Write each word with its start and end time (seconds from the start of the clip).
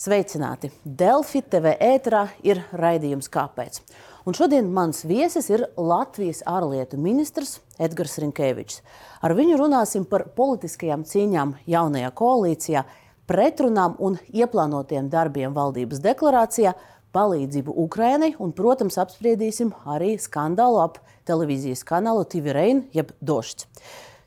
Sveicināti! 0.00 0.70
Delfi 0.80 1.42
TV 1.44 1.74
ēterā 1.76 2.22
ir 2.40 2.62
raidījums 2.72 3.26
Kāpēc? 3.28 3.82
Un 4.24 4.32
šodien 4.32 4.70
mans 4.72 5.02
viesis 5.04 5.50
ir 5.52 5.66
Latvijas 5.76 6.40
ārlietu 6.48 6.96
ministrs 6.96 7.58
Edgars 7.76 8.16
Rinkevičs. 8.22 8.80
Ar 9.20 9.34
viņu 9.36 9.58
runāsim 9.60 10.06
par 10.08 10.24
politiskajām 10.38 11.04
cīņām 11.04 11.52
jaunajā 11.68 12.14
koalīcijā, 12.16 12.86
pretrunām 13.28 14.00
un 14.00 14.16
ieplānotiem 14.32 15.12
darbiem 15.12 15.52
valdības 15.52 16.00
deklarācijā, 16.08 16.72
palīdzību 17.12 17.76
Ukrainai 17.84 18.32
un, 18.40 18.56
protams, 18.56 18.96
apspriedīsim 19.04 19.76
arī 19.84 20.14
skandālu 20.16 20.80
ap 20.80 20.96
televīzijas 21.28 21.84
kanālu 21.84 22.24
TV 22.24 22.56
Rein 22.56 22.86
jeb 22.96 23.12
Došs. 23.20 23.68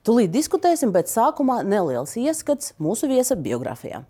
Tūlīt 0.05 0.37
diskutēsim, 0.37 0.93
bet 0.93 1.09
sākumā 1.09 1.63
neliels 1.65 2.13
ieskats 2.21 2.75
mūsu 2.77 3.09
viesa 3.09 3.33
biogrāfijā. 3.33 4.05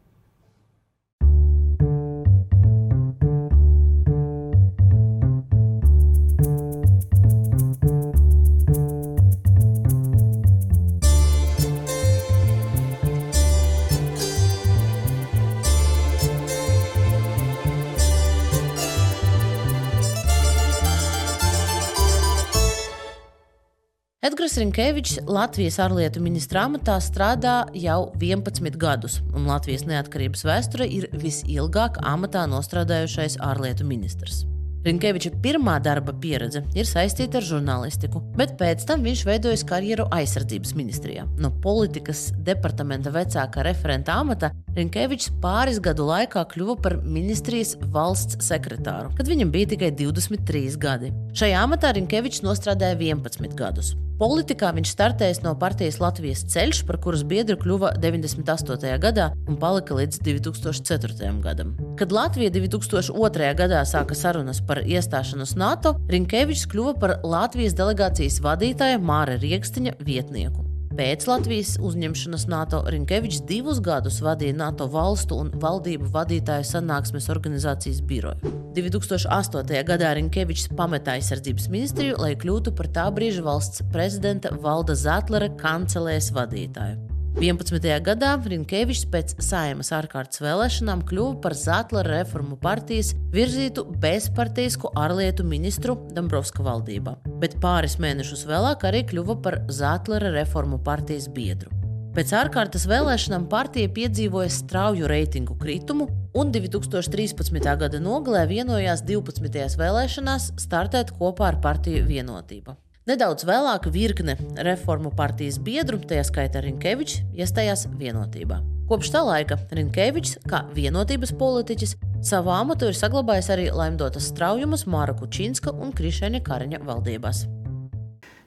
Edgars 24.23 24.54
Rinkevičs 24.55 25.18
Latvijas 25.27 25.76
ārlietu 25.84 26.22
ministra 26.23 26.62
amatā 26.70 26.94
strādā 27.04 27.58
jau 27.76 28.05
11 28.22 28.77
gadus, 28.80 29.18
un 29.36 29.49
Latvijas 29.52 29.84
neatkarības 29.90 30.46
vēsture 30.48 30.88
ir 30.88 31.09
visilgāk 31.20 31.99
amatā 32.08 32.46
nostrādājušais 32.48 33.36
ārlietu 33.44 33.84
ministrs. 33.84 34.46
Rinkeviča 34.84 35.29
pirmā 35.44 35.74
darba 35.84 36.12
pieredze 36.24 36.62
ir 36.76 36.88
saistīta 36.88 37.41
ar 37.41 37.46
žurnālistiku, 37.48 38.20
bet 38.40 38.55
pēc 38.60 38.84
tam 38.88 39.04
viņš 39.04 39.26
veidojas 39.27 39.63
karjeru 39.68 40.07
aizsardzības 40.16 40.71
ministrijā. 40.79 41.24
No 41.40 41.51
politikas 41.63 42.29
departamenta 42.48 43.12
vecākā 43.12 43.63
referenta 43.68 44.16
amata 44.24 44.54
Rinkevičs 44.76 45.34
pāris 45.44 45.79
gadu 45.84 46.07
laikā 46.07 46.46
kļuva 46.55 46.77
par 46.84 46.98
ministrijas 47.04 47.76
valsts 47.91 48.40
sekretāru, 48.44 49.12
kad 49.20 49.27
viņam 49.27 49.51
bija 49.51 49.74
tikai 49.76 49.91
23 49.99 50.79
gadi. 50.79 51.12
Šajā 51.35 51.68
amatā 51.68 51.91
Rinkevičs 51.99 52.44
nostrādāja 52.48 52.99
11 52.99 53.60
gadus. 53.60 53.94
Politikā 54.20 54.70
viņš 54.76 54.92
startējis 54.94 55.40
no 55.42 55.56
partijas 55.60 55.98
Latvijas 56.02 56.44
ceļš, 56.54 56.84
par 56.86 57.00
kuras 57.02 57.24
biedru 57.26 57.58
kļuva 57.58 57.96
98. 58.02 58.92
gadā 59.02 59.32
un 59.50 59.58
palika 59.62 59.98
līdz 59.98 60.22
2004. 60.28 61.32
gadam. 61.42 61.74
Kad 61.98 62.14
Latvija 62.14 62.54
2002. 62.54 63.50
gadā 63.58 63.82
sāka 63.90 64.18
sarunas 64.18 64.62
par 64.62 64.84
iestāšanos 64.86 65.56
NATO, 65.58 65.96
Rinkevičs 66.14 66.68
kļuva 66.69 66.94
par 67.02 67.18
Latvijas 67.25 67.74
delegācijas 67.80 68.38
vadītāja 68.46 69.02
Māra 69.02 69.40
Riekstiņa 69.41 69.97
vietnieku. 70.06 70.72
Pēc 70.94 71.24
Latvijas 71.25 71.72
uzņemšanas 71.81 72.44
NATO 72.52 72.84
Rinkevičs 72.94 73.40
divus 73.50 73.80
gadus 73.81 74.19
vadīja 74.22 74.53
NATO 74.59 74.86
valstu 74.94 75.40
un 75.41 75.47
valdību 75.63 76.12
vadītāju 76.13 76.68
sanāksmes 76.69 77.31
organizācijas 77.34 78.03
biroju. 78.06 78.52
2008. 78.78 79.74
gadā 79.88 80.12
Rinkevičs 80.19 80.68
pameta 80.78 81.16
aizsardzības 81.18 81.66
ministriju, 81.74 82.19
lai 82.22 82.35
kļūtu 82.38 82.75
par 82.78 82.91
tā 82.94 83.08
brīža 83.16 83.41
valsts 83.47 83.81
prezidenta 83.94 84.53
Valda 84.62 84.94
Zetlera 84.94 85.50
kancelēs 85.58 86.30
vadītāju. 86.38 87.12
11. 87.41 87.81
gadā 88.06 88.35
Rinkevičs 88.45 89.07
pēc 89.09 89.31
saimas 89.41 89.89
ārkārtas 89.95 90.38
vēlēšanām 90.44 91.01
kļuva 91.09 91.39
par 91.41 91.56
Zetlera 91.57 92.19
reformu 92.19 92.59
partijas 92.62 93.09
virzītu 93.34 93.88
bezpartijisku 94.03 94.91
ārlietu 94.94 95.45
ministru 95.47 95.95
Dombrovska 96.13 96.61
valdībā, 96.63 97.16
bet 97.41 97.57
pāris 97.63 97.97
mēnešus 97.97 98.45
vēlāk 98.45 98.85
arī 98.85 99.01
kļuva 99.09 99.39
par 99.41 99.57
Zetlera 99.73 100.29
reformu 100.35 100.77
partijas 100.85 101.25
biedru. 101.33 101.73
Pēc 102.13 102.35
ārkārtas 102.38 102.85
vēlēšanām 102.85 103.49
partija 103.49 103.89
piedzīvoja 103.89 104.53
strauju 104.53 105.09
reitingu 105.09 105.57
kritumu 105.57 106.11
un 106.38 106.53
2013. 106.53 107.57
gada 107.81 107.99
nogalē 107.99 108.45
vienojās 108.53 109.01
12. 109.09 109.79
vēlēšanās 109.81 110.51
startēt 110.61 111.17
kopā 111.17 111.49
ar 111.49 111.61
partiju 111.66 112.05
vienotību. 112.05 112.77
Nedaudz 113.03 113.44
vēlāk 113.44 113.90
virkne 113.91 114.38
reformu 114.64 115.09
partijas 115.12 115.58
biedru, 115.59 115.97
tajā 116.08 116.22
skaitā 116.24 116.62
Rinkevičs, 116.64 117.18
iestājās 117.36 117.84
vienotībā. 118.00 118.62
Kopš 118.88 119.12
tā 119.12 119.25
laika 119.28 119.58
Rinkevičs, 119.75 120.38
kā 120.47 120.62
vienotības 120.72 121.36
politiķis, 121.36 121.97
savu 122.24 122.53
amatu 122.56 122.88
ir 122.88 122.96
saglabājis 122.96 123.52
arī 123.52 123.68
Laimdotas 123.75 124.31
Straujumas, 124.31 124.88
Māra 124.88 125.18
Kučinska 125.19 125.75
un 125.75 125.91
Krišēņa 125.91 126.44
Kariņa 126.47 126.80
valdībās. 126.88 127.44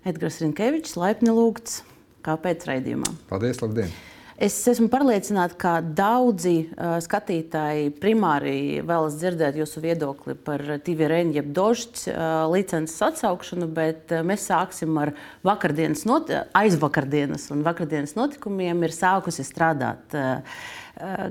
Edgars 0.08 0.40
Rinkevičs, 0.40 0.96
laipni 0.96 1.36
lūgts, 1.36 1.82
kāpēc 2.24 2.64
raidījumā? 2.70 3.12
Paldies, 3.28 3.60
labdien! 3.60 3.92
Es 4.36 4.52
esmu 4.68 4.90
pārliecināta, 4.92 5.56
ka 5.56 5.70
daudzi 5.80 6.66
uh, 6.66 6.98
skatītāji 7.00 7.94
primāri 7.96 8.82
vēlas 8.84 9.14
dzirdēt 9.16 9.56
jūsu 9.56 9.80
viedokli 9.80 10.34
par 10.36 10.60
TVRN, 10.84 11.30
jeb 11.38 11.54
Dožģa 11.56 12.12
uh, 12.12 12.24
licences 12.52 13.00
atsaukšanu, 13.06 13.70
bet 13.72 14.12
uh, 14.12 14.20
mēs 14.28 14.44
sāksim 14.50 14.92
ar 15.00 15.14
vakardienas, 15.46 16.04
not 16.04 16.28
aizvakardienas 16.52 17.48
un 17.56 17.64
vakardienas 17.64 18.12
notikumiem. 18.18 18.84
Ir 18.84 18.92
sākusi 18.92 19.46
strādāt 19.46 20.18
uh, 20.20 20.60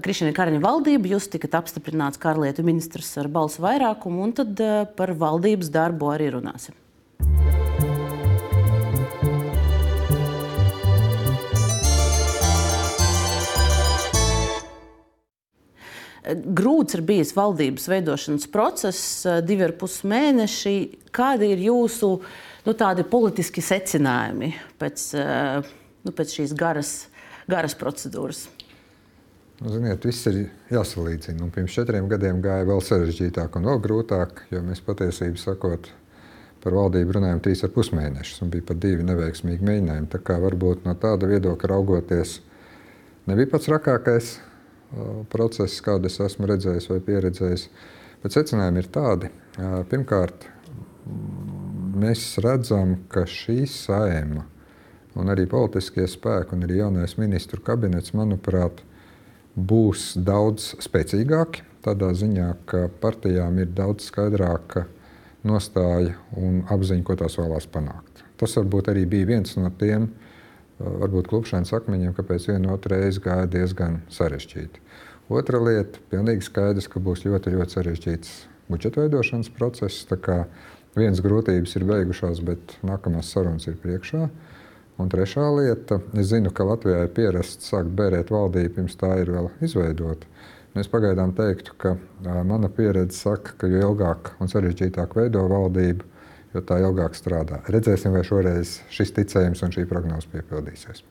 Krišņina 0.02 0.34
Karaņa 0.34 0.64
valdība. 0.66 1.14
Jūs 1.14 1.30
tikat 1.36 1.60
apstiprināts 1.62 2.18
kā 2.18 2.34
ārlietu 2.34 2.66
ministrs 2.66 3.14
ar 3.22 3.30
balsu 3.30 3.62
vairākumu, 3.68 4.26
un 4.26 4.34
tad 4.42 4.66
uh, 4.66 4.82
par 4.98 5.14
valdības 5.14 5.70
darbu 5.78 6.10
arī 6.16 6.34
runāsim. 6.40 6.74
Grūts 16.26 16.98
ir 16.98 17.04
bijis 17.06 17.36
valdības 17.38 17.86
veidošanas 17.92 18.48
process, 18.50 19.26
divi 19.46 19.68
ar 19.68 19.76
pus 19.78 20.00
mēneši. 20.08 20.76
Kādi 21.14 21.52
ir 21.54 21.62
jūsu 21.68 22.10
nu, 22.66 22.76
politiski 23.12 23.62
secinājumi 23.62 24.54
pēc, 24.82 25.04
nu, 26.08 26.14
pēc 26.16 26.38
šīs 26.40 26.56
garas, 26.58 26.94
garas 27.52 27.78
procedūras? 27.78 28.48
Nu, 29.62 29.70
ziniet, 29.72 30.04
viss 30.04 30.26
ir 30.32 30.48
jāsalīdzina. 30.74 31.46
Un 31.46 31.54
pirms 31.54 31.78
četriem 31.78 32.10
gadiem 32.12 32.42
gāja 32.44 32.66
vēl 32.68 32.82
sarežģītāk 32.84 33.56
un 33.56 33.70
vēl 33.70 33.80
grūtāk, 33.86 34.42
jo 34.52 34.64
mēs 34.66 34.82
patiesībā 34.84 35.40
sakot, 35.40 35.92
par 36.66 36.76
valdību 36.76 37.20
runājām 37.20 37.44
trīs 37.46 37.62
ar 37.64 37.72
pus 37.72 37.94
mēnešus, 37.94 38.42
un 38.42 38.50
bija 38.52 38.66
pat 38.72 38.82
divi 38.82 39.06
neveiksmīgi 39.06 39.64
mēģinājumi. 39.70 40.10
Tā 40.12 40.20
kā 40.26 40.42
varbūt 40.42 40.90
no 40.90 40.98
tāda 41.00 41.30
viedokļa 41.30 41.72
raugoties, 41.72 42.40
nebija 43.30 43.54
pats 43.54 43.70
rakākais 43.72 44.34
process, 45.32 45.82
kādu 45.84 46.10
es 46.10 46.20
esmu 46.24 46.50
redzējis 46.50 46.90
vai 46.92 47.00
pieredzējis. 47.04 47.68
Bet 48.24 48.36
secinājumi 48.36 48.82
ir 48.82 48.90
tādi. 48.94 49.30
Pirmkārt, 49.92 50.48
mēs 52.02 52.26
redzam, 52.44 52.98
ka 53.12 53.26
šī 53.30 53.64
saima 53.70 54.46
un 55.16 55.32
arī 55.32 55.46
politiskie 55.48 56.08
spēki 56.12 56.58
un 56.58 56.66
arī 56.66 56.82
jaunais 56.82 57.16
ministru 57.22 57.62
kabinets, 57.64 58.16
manuprāt, 58.18 58.82
būs 59.56 60.14
daudz 60.20 60.74
spēcīgāki. 60.84 61.64
Tādā 61.86 62.10
ziņā, 62.18 62.50
ka 62.68 62.88
partijām 63.02 63.62
ir 63.62 63.70
daudz 63.78 64.10
skaidrāka 64.10 64.88
nostāja 65.46 66.16
un 66.42 66.64
apziņa, 66.74 67.06
ko 67.06 67.16
tās 67.20 67.38
vēlās 67.38 67.70
panākt. 67.72 68.24
Tas 68.42 68.58
varbūt 68.58 68.90
arī 68.92 69.06
bija 69.08 69.30
viens 69.30 69.54
no 69.56 69.70
tiem 69.80 70.10
uh, 70.10 70.25
varbūt 70.80 71.30
klupšanas 71.32 71.74
akmeņiem, 71.78 72.14
kāpēc 72.18 72.50
vienu 72.52 72.74
otru 72.74 72.96
reizi 72.96 73.24
gāja 73.24 73.48
diezgan 73.52 74.02
sarežģīti. 74.12 74.84
Otra 75.30 75.60
lieta- 75.60 76.00
pilnīgi 76.12 76.46
skaidrs, 76.46 76.90
ka 76.92 77.00
būs 77.00 77.26
ļoti, 77.26 77.56
ļoti 77.56 77.78
sarežģīts 77.78 78.34
budžeta 78.70 79.02
veidošanas 79.02 79.50
process. 79.50 80.06
Vienas 80.96 81.20
grūtības 81.20 81.76
ir 81.76 81.84
beigušās, 81.84 82.40
bet 82.40 82.78
nākamās 82.84 83.28
sarunas 83.28 83.68
ir 83.68 83.76
priekšā. 83.76 84.30
Un 84.98 85.10
trešā 85.10 85.44
lieta- 85.52 86.00
es 86.20 86.28
zinu, 86.32 86.54
ka 86.54 86.64
Latvijā 86.64 87.04
ir 87.04 87.10
pierasts 87.10 87.70
sākt 87.70 87.96
bērēt 87.96 88.32
valdību, 88.32 88.76
pirms 88.76 88.96
tā 88.96 89.20
ir 89.20 89.28
vēl 89.28 89.50
izveidota. 89.62 90.24
Es 90.76 90.88
pagaidām 90.88 91.34
teiktu, 91.36 91.72
ka 91.78 91.98
mana 92.44 92.70
pieredze 92.70 93.16
saka, 93.16 93.52
ka 93.58 93.68
jo 93.68 93.94
ilgāk 93.94 94.32
un 94.40 94.48
sarežģītāk 94.48 95.16
veido 95.16 95.48
valdību, 95.48 96.04
jo 96.56 96.64
tā 96.66 96.80
ilgāk 96.84 97.18
strādā. 97.18 97.62
Redzēsim, 97.72 98.16
vai 98.16 98.24
šoreiz 98.28 98.80
šis 98.94 99.14
ticējums 99.18 99.64
un 99.66 99.76
šī 99.76 99.86
prognoze 99.90 100.32
piepildīsies. 100.32 101.04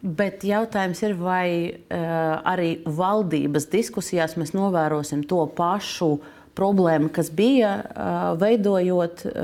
Bet 0.00 0.46
jautājums 0.48 1.02
ir, 1.04 1.14
vai 1.20 1.48
uh, 1.68 2.40
arī 2.48 2.78
valdības 2.88 3.68
diskusijās 3.68 4.38
mēs 4.40 4.54
novērosim 4.56 5.26
to 5.28 5.42
pašu 5.56 6.14
problēmu, 6.56 7.10
kas 7.12 7.28
bija 7.36 7.74
uh, 7.82 8.20
veidojot 8.40 9.26
uh, 9.28 9.34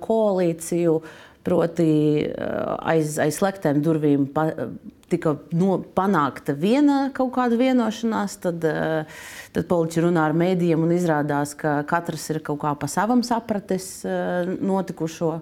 koalīciju, 0.00 0.96
proti 1.46 1.90
uh, 2.26 2.72
aiz, 2.80 3.18
aiz 3.22 3.36
slēgtām 3.38 3.84
durvīm 3.84 4.24
pa, 4.32 4.48
tika 5.12 5.36
no, 5.54 5.78
panākta 5.96 6.54
viena 6.58 7.10
kaut 7.14 7.34
kāda 7.36 7.58
vienošanās, 7.60 8.38
tad, 8.42 8.64
uh, 8.66 9.20
tad 9.54 9.68
politiķi 9.70 10.06
runā 10.08 10.24
ar 10.28 10.36
mēdījiem 10.36 10.86
un 10.86 10.94
izrādās, 10.96 11.54
ka 11.58 11.78
katrs 11.88 12.30
ir 12.34 12.42
kaut 12.46 12.62
kā 12.64 12.74
pa 12.78 12.88
savam 12.90 13.22
sapratis 13.26 13.90
uh, 14.06 14.48
notikušo. 14.58 15.36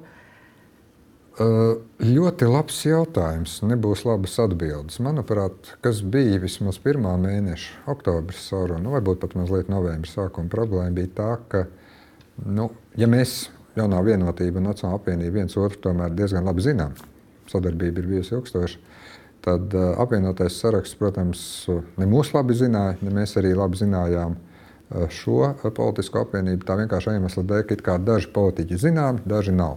Uh, 1.34 1.81
ļoti 1.99 2.46
labs 2.46 2.76
jautājums. 2.87 3.56
Nebūs 3.66 4.05
labas 4.06 4.37
atbildes. 4.38 5.00
Manuprāt, 5.02 5.72
kas 5.82 6.05
bija 6.06 6.38
vismaz 6.44 6.78
pirmā 6.82 7.17
mēneša, 7.19 7.81
oktobra 7.90 8.37
saruna, 8.38 8.84
nu, 8.84 8.93
varbūt 8.94 9.25
pat 9.25 9.34
mazliet 9.38 9.72
novembra 9.72 10.10
sākuma 10.10 10.52
problēma, 10.52 10.94
bija 10.94 11.10
tā, 11.17 11.32
ka, 11.50 11.64
nu, 12.46 12.69
ja 13.00 13.10
mēs 13.10 13.49
jaunā 13.75 14.05
vienotība 14.06 14.60
un 14.60 14.69
Nacionāla 14.70 15.00
apvienība 15.00 15.40
viens 15.40 15.58
otru 15.58 15.81
tomēr 15.88 16.14
diezgan 16.14 16.46
labi 16.46 16.62
zinām, 16.69 16.94
sadarbība 17.50 18.05
ir 18.05 18.10
bijusi 18.12 18.37
ilgstoša. 18.37 18.94
Tad 19.44 19.75
uh, 19.76 19.93
apvienotais 20.00 20.56
saraksts, 20.56 20.96
protams, 20.96 21.41
ne 22.00 22.06
mūs 22.08 22.31
labi 22.32 22.56
zināja, 22.56 22.96
ne 23.05 23.12
mēs 23.12 23.37
arī 23.37 23.52
labi 23.56 23.76
zinājām 23.76 24.38
uh, 24.38 25.05
šo 25.12 25.52
politisko 25.76 26.23
apvienību. 26.25 26.64
Tā 26.64 26.79
vienkārši 26.81 27.19
iemesla 27.19 27.44
dēļ, 27.50 27.75
ka 27.85 27.99
daži 28.00 28.31
politiķi 28.32 28.81
zinām, 28.87 29.20
daži 29.29 29.52
nav. 29.52 29.76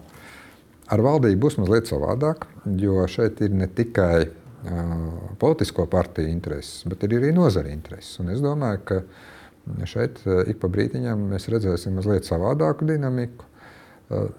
Ar 0.87 1.03
valdību 1.03 1.41
būs 1.43 1.59
mazliet 1.59 1.91
savādāk, 1.91 2.47
jo 2.79 3.03
šeit 3.11 3.43
ir 3.43 3.57
ne 3.59 3.67
tikai 3.67 4.29
uh, 4.29 4.93
politisko 5.41 5.89
partiju 5.91 6.31
intereses, 6.31 6.85
bet 6.87 7.03
ir 7.03 7.17
arī 7.19 7.33
nozara 7.35 7.73
intereses. 7.73 8.15
Un 8.23 8.31
es 8.31 8.39
domāju, 8.43 8.85
ka 8.87 9.83
šeit 9.83 10.23
ik 10.47 10.61
pa 10.63 10.71
brīdiņam 10.71 11.27
mēs 11.33 11.49
redzēsim 11.51 11.99
mazliet 11.99 12.23
savādāku 12.23 12.87
dinamiku. 12.87 13.43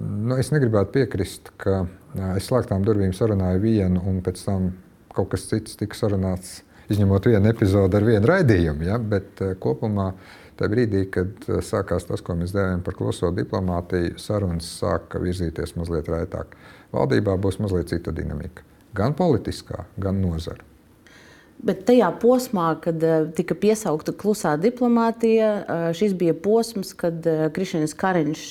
Nu, 0.01 0.39
es 0.41 0.49
negribētu 0.55 0.95
piekrist, 0.95 1.51
ka 1.61 1.83
es 2.39 2.47
slēgtām 2.49 2.81
durvīm 2.87 3.13
sarunāju 3.13 3.61
vienu, 3.61 4.01
un 4.09 4.23
pēc 4.25 4.41
tam 4.47 4.71
kaut 5.15 5.31
kas 5.33 5.49
cits 5.51 5.79
tika 5.81 5.97
sarunāts, 5.99 6.63
izņemot 6.93 7.29
vienu 7.31 7.51
epizodi 7.51 7.99
ar 7.99 8.07
vienu 8.07 8.29
raidījumu. 8.31 8.87
Ja? 8.89 8.99
Bet 8.99 9.43
kopumā 9.61 10.13
tajā 10.59 10.73
brīdī, 10.73 11.05
kad 11.15 11.45
sākās 11.65 12.09
tas, 12.09 12.23
ko 12.25 12.35
mēs 12.39 12.55
dēvējam 12.57 12.81
par 12.87 12.97
kluso 12.99 13.31
diplomātiju, 13.35 14.17
sarunas 14.21 14.71
sāka 14.81 15.21
virzīties 15.23 15.77
mazliet 15.79 16.09
raitāk. 16.11 16.57
Valdībā 16.95 17.37
būs 17.39 17.61
mazliet 17.63 17.93
cita 17.93 18.15
dinamika. 18.15 18.65
Gan 18.97 19.15
politiskā, 19.15 19.85
gan 20.01 20.23
nozara. 20.25 20.65
Bet 21.59 21.83
tajā 21.89 22.09
posmā, 22.23 22.69
kad 22.79 23.03
tika 23.35 23.57
piesaukta 23.59 24.15
klusā 24.15 24.53
diplomātija, 24.63 25.49
šis 25.99 26.15
bija 26.19 26.35
posms, 26.39 26.93
kad 26.99 27.19
Krišņins 27.55 27.97
Kariņš 27.99 28.45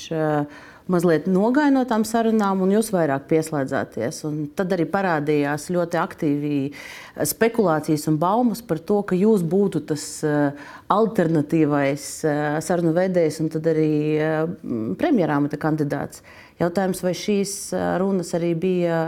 mazliet 0.91 1.27
nogāja 1.29 1.71
no 1.73 1.83
tām 1.87 2.05
sarunām, 2.07 2.61
un 2.63 2.71
jūs 2.75 2.91
vairāk 2.95 3.27
pieslēdzāties. 3.29 4.21
Un 4.27 4.39
tad 4.57 4.73
arī 4.75 4.87
parādījās 4.89 5.69
ļoti 5.73 5.99
aktīvi 6.01 6.57
spekulācijas 7.27 8.07
un 8.11 8.19
baumas 8.21 8.63
par 8.65 8.79
to, 8.79 9.01
ka 9.07 9.17
jūs 9.17 9.43
būtu 9.47 9.83
tas 9.91 10.05
eh, 10.27 10.67
alternatīvais 10.93 12.05
eh, 12.27 12.43
sarunu 12.63 12.93
vedējs 12.97 13.41
un 13.43 13.49
tad 13.53 13.67
arī 13.73 13.89
eh, 14.17 14.37
premjerāmata 14.99 15.59
kandidāts. 15.61 16.23
Jautājums, 16.57 17.03
vai 17.05 17.11
šīs 17.13 17.51
runas 18.01 18.31
arī 18.33 18.55
bija 18.57 19.01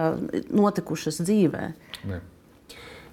notikušas 0.53 1.23
dzīvē? 1.23 1.63
Ne. 2.11 2.19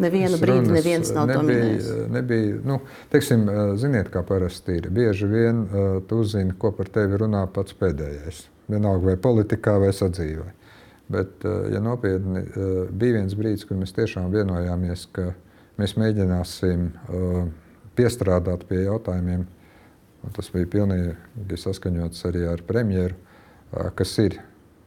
Nevienu 0.04 0.36
brīdi 0.36 0.74
neviens 0.74 1.08
nav 1.16 1.30
nebija, 1.30 1.38
to 1.40 1.46
minējis. 1.48 1.86
Nebija, 2.12 2.58
nu, 2.68 2.76
teiksim, 3.14 3.46
ziniet, 3.80 4.10
kā 4.12 4.20
parasti 4.28 4.76
ir. 4.76 4.90
Bieži 4.92 5.24
vien 5.30 5.62
uh, 5.64 5.86
tu 6.04 6.20
zini, 6.28 6.52
ko 6.60 6.68
par 6.76 6.92
tevi 6.92 7.16
runā 7.22 7.46
pats 7.48 7.72
pēdējais 7.80 8.42
vienalga 8.70 9.12
vai 9.12 9.16
politikā, 9.20 9.76
vai 9.80 9.92
sadzīvē. 9.94 10.46
Bet, 11.08 11.44
eh, 11.44 11.72
ja 11.74 11.80
nopietni, 11.80 12.42
eh, 12.42 12.88
bija 12.90 13.20
viens 13.20 13.34
brīdis, 13.38 13.66
kad 13.66 13.78
mēs 13.78 13.94
tiešām 13.94 14.30
vienojāmies, 14.32 15.06
ka 15.12 15.34
mēs 15.78 15.94
mēģināsim 15.94 16.88
eh, 16.90 17.50
piestrādāt 17.96 18.66
pie 18.66 18.82
jautājumiem, 18.84 19.46
un 20.24 20.34
tas 20.34 20.50
bija 20.50 20.66
pilnīgi 20.66 21.60
saskaņots 21.62 22.26
arī 22.26 22.46
ar 22.50 22.62
premjeru, 22.66 23.14
kas 23.94 24.18
ir 24.18 24.40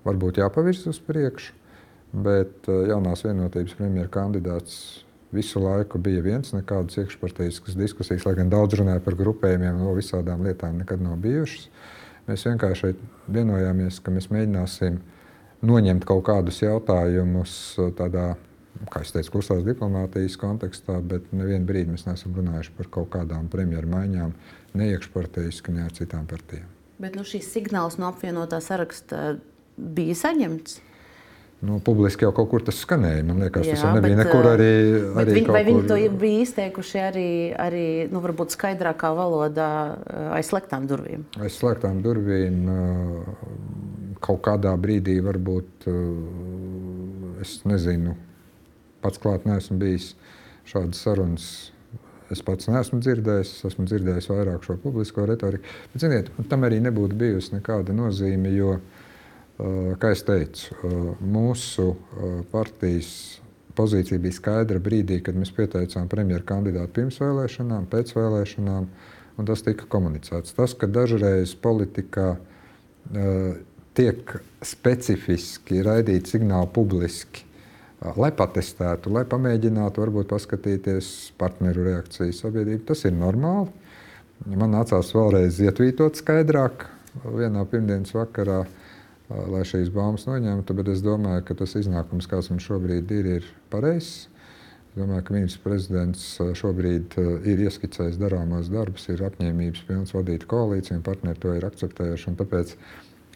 varbūt 0.05 0.39
jāpavirz 0.41 0.85
uz 0.87 0.99
priekšu, 0.99 1.53
bet 2.13 2.67
jaunās 2.67 3.23
vienotības 3.23 3.75
premjera 3.77 4.09
kandidāts 4.09 5.03
visu 5.33 5.61
laiku 5.61 5.99
bija 5.99 6.21
viens, 6.21 6.51
nekādas 6.53 6.97
iekšpartijiskas 7.01 7.77
diskusijas, 7.79 8.25
lai 8.25 8.35
gan 8.35 8.49
daudz 8.49 8.79
runāja 8.79 9.03
par 9.03 9.15
grupējumiem, 9.15 9.79
no 9.79 9.95
visādām 9.95 10.43
lietām 10.45 10.77
nekad 10.81 11.01
nav 11.01 11.17
bijušas. 11.23 11.67
Uh, 11.67 11.98
Mēs 12.29 12.45
vienkārši 12.45 12.93
vienojāmies, 13.33 13.97
ka 14.05 14.13
mēs 14.13 14.29
mēģināsim 14.29 14.99
noņemt 15.65 16.05
kaut 16.07 16.21
kādus 16.27 16.61
jautājumus 16.61 17.53
uh, 17.79 17.89
tādā, 17.97 18.35
kā 18.93 19.01
es 19.01 19.13
teicu, 19.15 19.33
klusās 19.37 19.63
diplomātijas 19.65 20.37
kontekstā, 20.39 20.99
bet 21.01 21.31
nevienu 21.33 21.65
brīdi 21.69 21.95
mēs 21.95 22.05
neesam 22.05 22.35
runājuši 22.37 22.75
par 22.77 22.91
kaut 22.99 23.09
kādām 23.15 23.49
premjeru 23.51 23.89
maiņām, 23.95 24.35
ne 24.77 24.91
iekšpartijiski, 24.93 25.73
ne 25.73 25.87
ar 25.87 25.95
citām 25.97 26.29
partijām. 26.29 26.69
Bet 27.01 27.15
nu, 27.17 27.25
šīs 27.25 27.49
signāls 27.49 27.97
no 27.97 28.11
apvienotā 28.11 28.59
saraksta 28.61 29.39
bija 29.79 30.17
saņemts. 30.19 30.81
Nu, 31.59 31.81
publiski 31.83 32.23
jau 32.23 32.31
kaut 32.31 32.47
kur 32.53 32.63
tas 32.63 32.77
skanēja. 32.79 33.23
Man 33.27 33.41
liekas, 33.44 33.65
Jā, 33.67 33.73
tas 33.75 33.81
jau 33.83 33.89
nebija 33.97 34.15
bet, 34.15 34.21
nekur 34.21 34.45
arī. 34.47 34.67
arī 35.19 35.33
viņi, 35.35 35.50
vai 35.51 35.63
viņi 35.67 35.81
kur... 35.81 35.88
to 35.89 36.19
bija 36.21 36.44
izteikuši 36.45 37.00
arī, 37.03 37.31
arī 37.59 37.88
nu, 38.13 38.21
varbūt 38.23 38.56
skaidrākā 38.56 39.09
valodā 39.17 39.71
aiz 40.38 40.47
slēgtām 40.53 40.88
durvīm? 40.88 41.25
Aiz 41.44 41.57
slēgtām 41.59 42.00
durvīm 42.06 42.61
kaut 44.23 44.39
kādā 44.47 44.71
brīdī 44.79 45.17
varbūt 45.25 45.89
es 47.44 47.57
nezinu, 47.67 48.15
pats 49.03 49.19
klāt 49.19 49.44
neesmu 49.50 49.75
bijis 49.83 50.13
šādas 50.69 51.03
sarunas. 51.03 51.50
Es 52.31 52.39
pats 52.45 52.69
neesmu 52.71 53.01
dzirdējis, 53.03 53.51
esmu 53.67 53.83
dzirdējis 53.89 54.31
vairāk 54.31 54.63
šo 54.63 54.77
publisko 54.79 55.27
retoriku. 55.27 55.67
Bet, 55.91 56.03
ziniet, 56.06 56.31
tam 56.47 56.63
arī 56.67 56.79
nebūtu 56.85 57.17
bijusi 57.19 57.56
nekāda 57.57 57.95
nozīme, 57.97 58.51
jo 58.53 58.75
uh, 58.77 58.98
Eh, 58.98 58.98
kā 60.00 60.13
jau 60.13 60.25
teicu, 60.29 60.75
eh, 60.75 60.97
mūsu 61.19 61.91
eh, 61.91 62.41
partijas 62.51 63.39
pozīcija 63.75 64.19
bija 64.19 64.35
skaidra 64.35 64.79
brīdī, 64.83 65.19
kad 65.23 65.35
mēs 65.35 65.51
pieteicām 65.56 66.07
premjeru 66.11 66.45
kandidātu 66.47 66.95
pirms 67.00 67.19
vēlēšanām, 67.19 67.88
pēc 67.91 68.13
vēlēšanām, 68.15 68.88
un 69.39 69.47
tas 69.47 69.63
tika 69.63 69.88
komunicēts. 69.88 70.56
Tas, 70.56 70.73
ka 70.75 70.88
dažreiz 70.88 71.53
politikā 71.56 72.33
tiek 73.95 74.33
specifiski 74.61 75.79
raidīti 75.85 76.35
signāli 76.35 76.67
publiski, 76.75 77.45
lai 78.19 78.33
patestētu, 78.35 79.13
lai 79.15 79.23
pamēģinātu, 79.31 80.03
varbūt 80.03 80.27
paskatīties 80.33 81.31
partneru 81.39 81.88
reakciju 81.88 82.35
sabiedrību. 82.35 82.83
Tas 82.91 83.06
ir 83.07 83.15
normāli. 83.15 83.71
Man 84.44 84.75
nācās 84.75 85.13
vēlreiz 85.15 85.61
ietvītot 85.63 86.19
skaidrāk 86.19 86.89
vienā 87.23 87.63
pirmdienas 87.71 88.11
vakarā 88.16 88.66
lai 89.30 89.62
šīs 89.68 89.92
baumas 89.94 90.26
noņemtu, 90.30 90.76
bet 90.78 90.90
es 90.94 91.04
domāju, 91.06 91.45
ka 91.48 91.57
tas 91.62 91.76
iznākums, 91.80 92.28
kāds 92.30 92.50
mums 92.52 92.66
šobrīd 92.66 93.12
ir, 93.14 93.31
ir 93.40 93.50
pareizs. 93.74 94.28
Es 94.90 94.98
domāju, 94.98 95.26
ka 95.28 95.36
ministrs 95.36 95.62
prezidents 95.62 96.24
šobrīd 96.57 97.19
ir 97.48 97.62
ieskicējis 97.68 98.18
darāmos 98.21 98.71
darbus, 98.74 99.06
ir 99.14 99.21
apņēmības 99.28 99.86
pilns 99.86 100.16
vadīt 100.18 100.48
koalīciju, 100.50 100.98
un 100.98 101.06
partneri 101.06 101.44
to 101.44 101.54
ir 101.54 101.68
akceptējuši. 101.69 102.36
Tāpēc, 102.42 102.74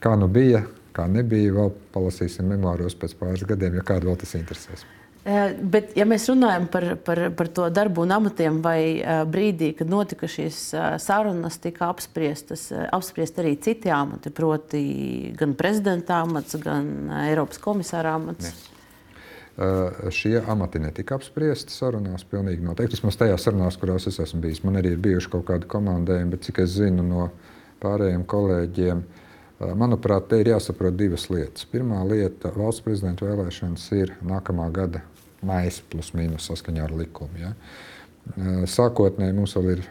kā 0.01 0.15
nu 0.17 0.31
bija, 0.33 0.65
kā 0.97 1.05
nebija, 1.11 1.53
vēl 1.59 1.71
palasīsim 1.93 2.49
memoāros 2.55 2.97
pēc 2.97 3.15
pāris 3.21 3.45
gadiem, 3.53 3.77
ja 3.77 3.85
kādu 3.85 4.09
vēl 4.09 4.21
tas 4.25 4.33
interesēs. 4.39 4.87
Eh, 5.23 5.53
bet, 5.55 5.93
ja 5.95 6.03
mēs 6.03 6.25
runājam 6.27 6.65
par, 6.67 6.85
par, 6.99 7.19
par 7.37 7.47
to 7.55 7.69
darbu 7.71 8.03
un 8.03 8.11
amatiem, 8.11 8.57
vai 8.63 8.79
eh, 8.99 9.21
brīdī, 9.23 9.69
kad 9.79 9.87
notika 9.87 10.27
šīs 10.27 10.57
eh, 10.75 10.87
sarunas, 10.99 11.55
tika 11.63 11.87
apspriestas 11.87 12.65
apspriest 12.91 13.39
arī 13.39 13.53
citi 13.63 13.91
amati, 13.93 14.33
proti, 14.35 14.83
gan 15.39 15.55
prezidenta 15.55 16.19
amats, 16.25 16.57
gan 16.59 17.07
Eiropas 17.21 17.61
komisāra 17.63 18.17
amats? 18.19 18.51
Ne. 18.51 18.69
Uh, 19.53 20.09
šie 20.09 20.39
amati 20.49 20.79
netika 20.81 21.13
apspriesti 21.19 21.69
sarunās. 21.69 22.23
Pilnīgi 22.25 22.65
noteikti. 22.65 22.97
Vismaz 22.97 23.19
tajās 23.21 23.43
sarunās, 23.45 23.77
kurās 23.77 24.07
es 24.09 24.17
esmu 24.19 24.41
bijis. 24.41 24.63
Man 24.65 24.79
arī 24.79 24.95
ir 24.95 25.03
bijuši 25.03 25.29
kaut 25.29 25.45
kādi 25.51 25.69
komandējumi, 25.69 26.31
bet 26.33 26.47
cik 26.47 26.63
es 26.63 26.73
zinu 26.79 27.05
no 27.05 27.27
pārējiem 27.85 28.25
kolēģiem, 28.33 29.03
uh, 29.03 29.23
Manuprāt, 29.77 30.27
te 30.27 30.41
ir 30.41 30.49
jāsaprot 30.51 30.95
divas 30.97 31.29
lietas. 31.31 31.67
Pirmā 31.69 32.01
lieta- 32.09 32.51
valsts 32.59 32.83
prezidenta 32.83 33.29
vēlēšanas 33.29 33.85
ir 33.95 34.15
nākamā 34.25 34.71
gada 34.73 35.03
maija 35.45 35.73
plus 35.91 36.13
mīnus 36.17 36.47
saskaņā 36.49 36.87
ar 36.87 36.95
likumu. 36.97 37.41
Ja. 37.41 37.53
Sākotnēji 38.69 39.35
mums 39.35 39.55
vēl 39.57 39.71
ir, 39.75 39.85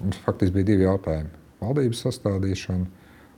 mums 0.00 0.18
faktiski 0.24 0.58
bija 0.58 0.70
divi 0.72 0.86
jautājumi- 0.86 1.30
valdības 1.62 2.02
sastādīšana 2.06 2.86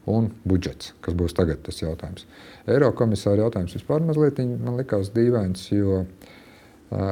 un 0.09 0.31
budžets, 0.49 0.95
kas 1.05 1.15
būs 1.15 1.37
tagad 1.37 1.63
tas 1.63 1.83
jautājums. 1.83 2.25
Eirokomisāra 2.67 3.45
jautājums 3.45 3.77
vispār 3.77 4.05
mazliet 4.05 4.39
man 4.39 4.79
likās 4.81 5.11
dīvains, 5.13 5.69
jo 5.73 6.01
uh, 6.01 6.07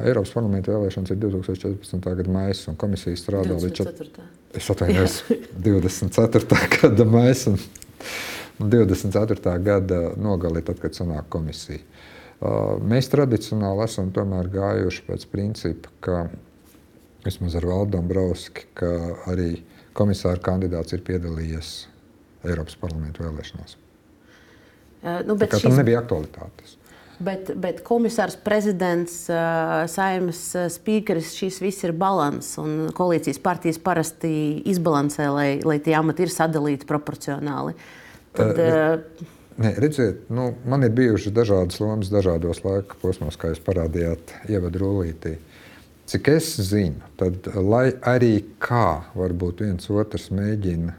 Eiropas 0.06 0.32
parlamenta 0.32 0.72
vēlēšanas 0.72 1.12
ir 1.12 1.18
2014. 1.20 2.00
gada 2.00 2.32
maija, 2.32 2.56
un 2.70 2.78
komisija 2.80 3.18
strādā 3.20 3.58
līdz 3.60 3.82
24. 3.82 4.28
Es 4.56 4.70
atvainojos, 4.72 5.18
24. 5.66 6.60
gada 6.78 7.04
maija 7.04 7.52
un 7.52 7.58
24. 8.72 9.58
gada 9.66 10.00
nogalī, 10.16 10.64
tad, 10.64 10.80
kad 10.80 10.96
sanāk 10.96 11.28
komisija. 11.28 11.82
Mēs 12.86 13.08
tradicionāli 13.08 13.86
esam 13.86 14.10
gājuši 14.52 15.04
pēc 15.06 15.24
principa, 15.32 15.92
ka 16.04 16.16
vismaz 17.24 17.56
ar 17.56 17.66
Valdu 17.66 17.96
Dombrovski, 17.96 18.66
ka 18.76 18.90
arī 19.32 19.62
komisāra 19.96 20.40
kandidāts 20.44 20.92
ir 20.92 21.04
piedalījies 21.06 21.70
Eiropas 22.46 22.76
parlamentu 22.78 23.24
vēlēšanās. 23.24 23.78
Nu, 25.26 25.36
tā 25.38 25.48
kā 25.48 25.60
šis... 25.60 25.68
tam 25.68 25.78
nebija 25.80 26.02
aktualitātes. 26.02 26.76
Bet, 27.16 27.48
bet 27.56 27.80
komisārs, 27.80 28.34
prezidents, 28.44 29.14
saimnes 29.88 30.40
spīkeris, 30.74 31.32
šis 31.38 31.62
viss 31.64 31.86
ir 31.88 31.94
līdzsvars. 31.96 32.50
Koalīcijas 32.96 33.40
partijas 33.40 33.80
parasti 33.80 34.32
izbalansē, 34.68 35.30
lai, 35.32 35.48
lai 35.64 35.78
tie 35.80 35.96
amati 35.96 36.26
ir 36.26 36.34
sadalīti 36.34 36.88
proporcionāli. 36.88 37.72
Tad, 38.36 38.60
uh, 38.60 39.32
Nē, 39.56 39.70
redziet, 39.80 40.26
nu, 40.28 40.50
man 40.68 40.84
ir 40.84 40.92
bijušas 40.92 41.32
dažādas 41.32 41.78
lomas, 41.80 42.10
dažādos 42.12 42.60
laika 42.60 42.98
posmos, 43.00 43.38
kā 43.40 43.54
jūs 43.54 43.62
parādījāt, 43.64 44.34
ievadu 44.52 44.82
rullītī. 44.82 45.38
Cik 46.06 46.28
es 46.34 46.50
zinu, 46.68 47.00
tad 47.16 47.48
lai 47.56 47.88
arī 48.04 48.34
kā 48.62 49.08
varbūt 49.16 49.64
viens 49.64 49.88
otrs 49.88 50.28
mēģina 50.28 50.92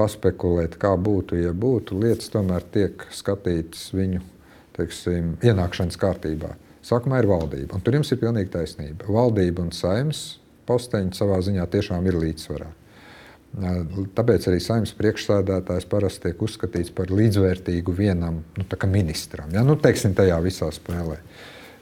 paspekulēt, 0.00 0.78
kā 0.80 0.94
būtu, 0.96 1.42
ja 1.42 1.52
būtu, 1.52 2.00
lietas 2.00 2.32
tomēr 2.32 2.64
tiek 2.72 3.04
skatītas 3.12 3.90
viņu 3.92 4.24
teiksim, 4.78 5.36
ienākšanas 5.44 6.00
kārtībā. 6.00 6.54
Sākumā 6.80 7.20
ir 7.20 7.28
valdība, 7.28 7.76
un 7.76 7.84
tur 7.84 8.00
jums 8.00 8.10
ir 8.14 8.22
pilnīgi 8.22 8.54
taisnība. 8.54 9.12
Valdība 9.12 9.66
un 9.66 9.74
saimnes 9.76 10.40
posteņi 10.66 11.12
savā 11.20 11.42
ziņā 11.44 11.68
tiešām 11.68 12.08
ir 12.08 12.16
līdzsvarā. 12.22 12.72
Tāpēc 13.50 14.44
arī 14.46 14.60
saimnes 14.62 14.92
priekšsēdētājs 14.94 15.88
parasti 15.90 16.28
tiek 16.28 16.42
uzskatīts 16.46 16.92
par 16.94 17.10
līdzvērtīgu 17.10 17.94
vienam 17.96 18.44
nu, 18.56 18.66
ministram. 18.86 19.50
Ja? 19.50 19.64
Nu, 19.66 19.74
teiksim, 19.74 20.14
tajā 20.14 20.36
visā 20.44 20.68
spēlē. 20.70 21.18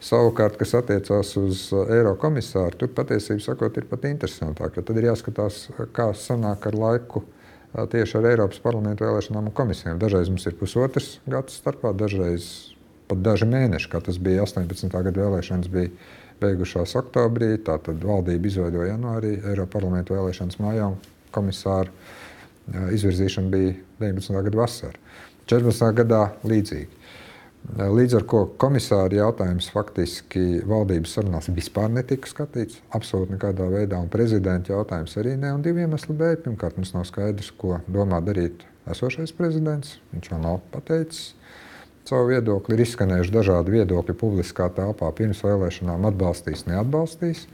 Savukārt, 0.01 0.57
kas 0.57 0.73
attiecās 0.79 1.35
uz 1.37 1.67
Eirokomisāru, 1.75 2.79
tur 2.79 2.93
patiesībā 2.97 3.43
sakot, 3.45 3.77
ir 3.77 3.89
pat 3.91 4.07
interesantāk. 4.09 4.79
Tad 4.79 4.97
ir 4.97 5.11
jāskatās, 5.11 5.67
kā 5.93 6.09
sanāk 6.17 6.71
ar 6.71 6.79
laiku 6.79 7.25
tieši 7.75 8.17
ar 8.17 8.31
Eiropas 8.31 8.63
parlamentu 8.65 9.05
vēlēšanām 9.05 9.51
un 9.51 9.57
komisijām. 9.59 10.01
Dažreiz 10.01 10.31
mums 10.33 10.47
ir 10.49 10.57
pusotrs 10.57 11.19
gads 11.29 11.59
starpā, 11.61 11.93
dažreiz 11.93 12.49
pat 13.11 13.21
daži 13.27 13.51
mēneši, 13.51 13.91
kā 13.93 14.01
tas 14.05 14.17
bija 14.23 14.47
18. 14.47 14.89
gada 14.89 15.21
vēlēšanas. 15.21 15.69
Bija 15.75 15.93
beigušās 16.41 16.95
oktobrī, 16.97 17.57
tātad 17.67 18.01
valdība 18.09 18.49
izveidoja 18.49 18.95
janvārī, 18.95 19.37
Eiropas 19.43 19.75
parlamentu 19.75 20.17
vēlēšanas 20.17 20.63
mājā 20.63 20.93
komisāra 21.35 21.91
izvirzīšana 22.95 23.51
bija 23.53 23.75
19. 24.01 24.43
gada 24.49 24.61
vasarā. 24.61 24.97
14. 25.49 25.93
gadā 25.97 26.23
līdzīgi. 26.45 26.99
Līdz 27.69 28.15
ar 28.17 28.25
to 28.31 28.43
komisāra 28.61 29.17
jautājums 29.19 29.67
faktiski 29.73 30.61
valdības 30.69 31.17
sarunās 31.17 31.51
vispār 31.53 31.91
netika 31.93 32.31
skatīts. 32.31 32.79
Absolūti 32.97 33.35
nekādā 33.35 33.67
veidā. 33.69 33.99
Un 34.01 34.09
prezidenta 34.13 34.73
jautājums 34.73 35.17
arī 35.21 35.35
ne. 35.41 35.51
Un 35.57 35.65
divu 35.65 35.83
iemeslu 35.83 36.17
dēļ. 36.17 36.39
Pirmkārt, 36.45 36.79
mums 36.79 36.95
nav 36.95 37.05
skaidrs, 37.09 37.51
ko 37.61 37.81
domā 37.91 38.23
darīt 38.25 38.63
esošais 38.89 39.35
prezidents. 39.37 39.99
Viņš 40.15 40.31
vēl 40.33 40.41
nav 40.45 40.63
pateicis 40.73 41.35
savu 42.09 42.31
viedokli. 42.31 42.79
Ir 42.79 42.87
izskanējuši 42.87 43.35
dažādi 43.35 43.75
viedokļi 43.77 44.17
publiskā 44.23 44.71
telpā. 44.77 45.11
Pirms 45.19 45.43
vēlēšanām 45.45 46.09
atbalstīs, 46.09 46.65
neatbalstīs. 46.71 47.45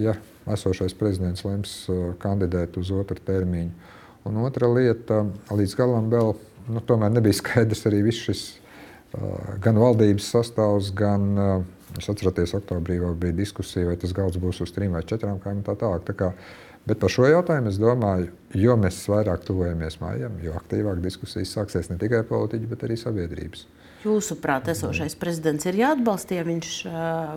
Ja 0.00 0.18
esošais 0.50 0.96
prezidents 0.98 1.44
lems 1.46 1.74
uh, 1.90 2.12
kandidēt 2.22 2.78
uz 2.80 2.90
otru 2.94 3.20
termiņu. 3.26 3.92
Un 4.28 4.40
otra 4.44 4.68
lieta, 4.70 5.24
līdz 5.50 5.76
galam 5.78 6.10
vēl 6.10 6.34
nu, 6.70 6.82
nebija 7.10 7.38
skaidrs 7.38 7.86
arī 7.90 8.02
viss 8.06 8.26
šis 8.26 8.42
uh, 8.52 9.54
gan 9.62 9.78
valdības 9.82 10.32
sastāvs, 10.34 10.92
gan, 10.98 11.30
uh, 11.38 11.96
es 11.98 12.10
atceros, 12.10 12.54
oktobrī 12.58 13.00
bija 13.14 13.38
diskusija, 13.42 13.90
vai 13.90 13.96
tas 14.00 14.14
galds 14.16 14.38
būs 14.42 14.62
uz 14.62 14.74
trim 14.74 14.94
vai 14.94 15.02
četrām 15.06 15.42
kājām 15.42 15.64
tā 15.66 15.78
tālāk. 15.78 16.06
Tā 16.06 16.18
kā, 16.18 16.34
Bet 16.82 16.98
par 16.98 17.12
šo 17.14 17.28
jautājumu 17.30 17.70
es 17.70 17.78
domāju, 17.78 18.32
jo 18.58 18.74
mēs 18.74 18.96
vairāk 19.06 19.44
tuvojamies 19.46 20.00
mājām, 20.00 20.40
jo 20.42 20.56
aktīvāk 20.58 20.98
diskusijas 21.04 21.52
sāksies 21.54 21.92
ne 21.92 21.98
tikai 22.00 22.24
politiķi, 22.26 22.66
bet 22.72 22.82
arī 22.88 22.96
sabiedrības. 22.98 23.68
Jūsuprāt, 24.02 24.66
esošais 24.72 25.14
prezidents 25.14 25.66
ir 25.70 25.76
jāatbalsta, 25.78 26.34
ja 26.34 26.42
viņš 26.46 26.70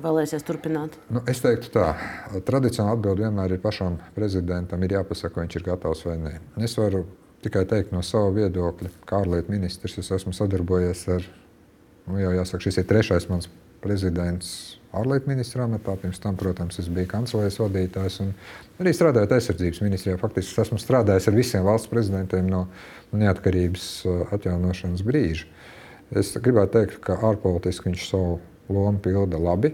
vēlēsies 0.01 0.45
turpināt? 0.47 0.95
Nu, 1.13 1.21
es 1.29 1.43
teiktu, 1.43 1.69
tā 1.75 1.91
tradicionāli 2.47 2.97
atbilde 2.97 3.27
vienmēr 3.27 3.53
ir 3.53 3.61
pašam 3.61 3.99
prezidentam. 4.15 4.81
Ir 4.81 4.95
jāpasaka, 4.97 5.37
vai 5.37 5.45
viņš 5.45 5.59
ir 5.59 5.65
gatavs 5.67 6.01
vai 6.07 6.15
nē. 6.23 6.33
Es 6.65 6.73
varu 6.79 7.03
tikai 7.45 7.67
teikt 7.69 7.93
no 7.93 8.01
sava 8.05 8.31
viedokļa, 8.33 8.89
kā 9.05 9.21
ārlietu 9.21 9.53
ministrs. 9.53 9.99
Es 10.01 10.09
esmu 10.17 10.33
sadarbojies 10.33 11.05
ar, 11.13 11.27
nu, 12.07 12.17
jau 12.23 12.33
jāsaka, 12.33 12.63
šis 12.65 12.81
ir 12.81 12.89
trešais 12.89 13.29
mans 13.29 13.51
prezidents 13.85 14.49
ārlietu 14.95 15.29
ministra 15.29 15.67
amatā. 15.67 15.93
Pirms 16.01 16.21
tam, 16.23 16.37
protams, 16.39 16.79
es 16.81 16.89
biju 16.89 17.11
kancelejas 17.11 17.59
vadītājs 17.61 18.17
un 18.25 18.33
arī 18.81 18.95
strādājot 18.95 19.37
aizsardzības 19.37 19.83
ministrijā. 19.85 20.17
Faktiski 20.17 20.55
es 20.55 20.65
esmu 20.65 20.81
strādājis 20.81 21.29
ar 21.29 21.37
visiem 21.37 21.67
valsts 21.67 21.93
prezidentiem 21.93 22.49
no 22.49 22.65
neatkarības 23.13 23.87
atjaunošanas 24.33 25.05
brīža. 25.05 25.45
Es 26.13 26.35
gribētu 26.37 26.77
teikt, 26.77 26.99
ka 27.01 27.17
ārpolitiski 27.25 27.89
viņš 27.89 28.03
savu 28.11 28.37
lomu 28.69 28.99
pilda 29.01 29.39
labi. 29.41 29.71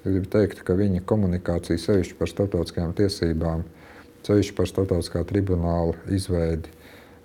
Es 0.00 0.06
gribu 0.06 0.30
teikt, 0.32 0.62
ka 0.64 0.76
viņa 0.78 1.02
komunikācija 1.08 1.76
sevišķi 1.82 2.16
par 2.16 2.30
starptautiskajām 2.30 2.94
tiesībām, 2.96 3.64
sevišķi 4.24 4.54
par 4.56 4.70
starptautiskā 4.70 5.24
tribunāla 5.28 5.96
izveidi, 6.14 6.72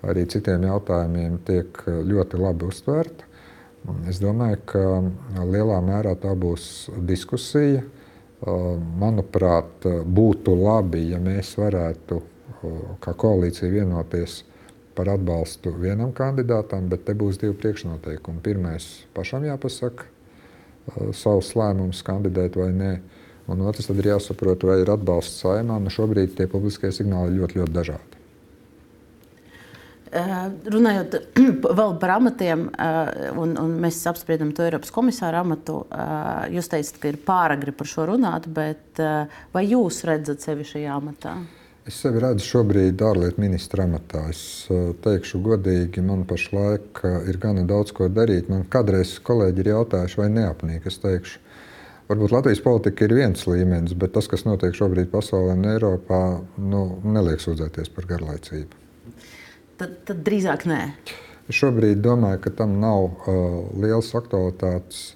arī 0.04 0.26
citiem 0.28 0.66
jautājumiem 0.68 1.38
tiek 1.48 1.80
ļoti 1.88 2.40
labi 2.42 2.68
uztvērta. 2.68 3.30
Es 4.08 4.20
domāju, 4.20 4.60
ka 4.68 4.84
lielā 5.44 5.80
mērā 5.84 6.14
tā 6.20 6.32
būs 6.36 6.90
diskusija. 7.08 7.82
Manuprāt, 9.00 9.86
būtu 10.04 10.52
labi, 10.60 11.06
ja 11.14 11.20
mēs 11.20 11.54
varētu 11.56 12.20
kā 13.00 13.12
koalīcija 13.16 13.70
vienoties 13.72 14.42
par 14.42 14.53
atbalstu 15.02 15.72
vienam 15.80 16.12
kandidātam, 16.14 16.88
bet 16.88 17.04
te 17.06 17.14
būs 17.18 17.40
divi 17.40 17.54
priekšnoteikumi. 17.58 18.42
Pirmais- 18.44 18.86
pašam 19.16 19.44
jāpasaka 19.44 20.06
uh, 20.06 21.12
savus 21.12 21.54
lēmumus, 21.54 22.02
kandidēt 22.06 22.56
vai 22.56 22.70
nē. 22.72 22.98
Un 23.48 23.60
otrs 23.60 23.90
ir 23.90 24.06
jāsaprot, 24.08 24.62
vai 24.64 24.80
ir 24.80 24.90
atbalsts 24.90 25.42
saimā. 25.42 25.76
Nu, 25.82 25.90
šobrīd 25.92 26.36
tie 26.36 26.46
publiskie 26.48 26.88
signāli 26.88 27.34
ir 27.34 27.42
ļoti, 27.42 27.60
ļoti 27.60 27.74
dažādi. 27.74 28.20
Uh, 30.14 30.46
runājot 30.70 31.16
vēl 31.80 31.96
par 31.98 32.14
amatiem, 32.14 32.68
uh, 32.70 33.32
un, 33.42 33.56
un 33.58 33.74
mēs 33.82 33.98
apspriedām 34.06 34.52
to 34.54 34.62
Eiropas 34.62 34.94
komisāra 34.94 35.42
amatu, 35.42 35.80
uh, 35.90 36.46
jūs 36.54 36.70
teicat, 36.70 37.00
ka 37.02 37.10
ir 37.10 37.18
pāragri 37.26 37.74
par 37.74 37.90
šo 37.90 38.06
runāt, 38.12 38.46
bet 38.46 39.02
vai 39.52 39.66
jūs 39.66 40.04
redzat 40.06 40.46
sevi 40.46 40.64
šajā 40.70 40.94
amatā? 40.94 41.34
Es 41.84 41.98
sevi 42.00 42.16
redzu 42.22 42.46
šobrīd 42.48 43.02
ārlietu 43.04 43.42
ministra 43.42 43.84
amatā. 43.84 44.22
Es 44.32 44.38
eh, 44.72 44.94
teikšu 45.04 45.42
godīgi, 45.44 46.00
man 46.00 46.22
pašlaik 46.24 47.02
eh, 47.04 47.26
ir 47.28 47.36
gana 47.42 47.66
daudz 47.68 47.92
ko 47.92 48.08
darīt. 48.08 48.48
Man 48.48 48.62
kādreiz 48.72 49.18
kolēģi 49.26 49.60
ir 49.60 49.68
jautājuši, 49.74 50.16
vai 50.22 50.30
neapnīk. 50.32 50.86
Es 50.88 50.96
teikšu, 51.02 51.42
varbūt 52.08 52.32
Latvijas 52.32 52.64
politika 52.64 53.04
ir 53.04 53.16
viens 53.18 53.44
līmenis, 53.44 53.92
bet 54.00 54.14
tas, 54.16 54.30
kas 54.32 54.46
notiek 54.48 54.72
šobrīd 54.72 55.12
pasaulē 55.12 55.58
un 55.58 55.68
Eiropā, 55.74 56.22
nu, 56.56 56.82
neliek 57.04 57.44
sūdzēties 57.44 57.92
par 57.92 58.08
garlaicību. 58.14 58.80
Tad, 59.76 60.00
tad 60.08 60.24
drīzāk 60.24 60.64
nē. 60.70 60.80
Es 61.52 61.60
šobrīd 61.60 62.00
domāju, 62.00 62.46
ka 62.46 62.56
tam 62.62 62.78
nav 62.80 63.10
uh, 63.10 63.60
liels 63.84 64.08
aktualitātes. 64.16 65.10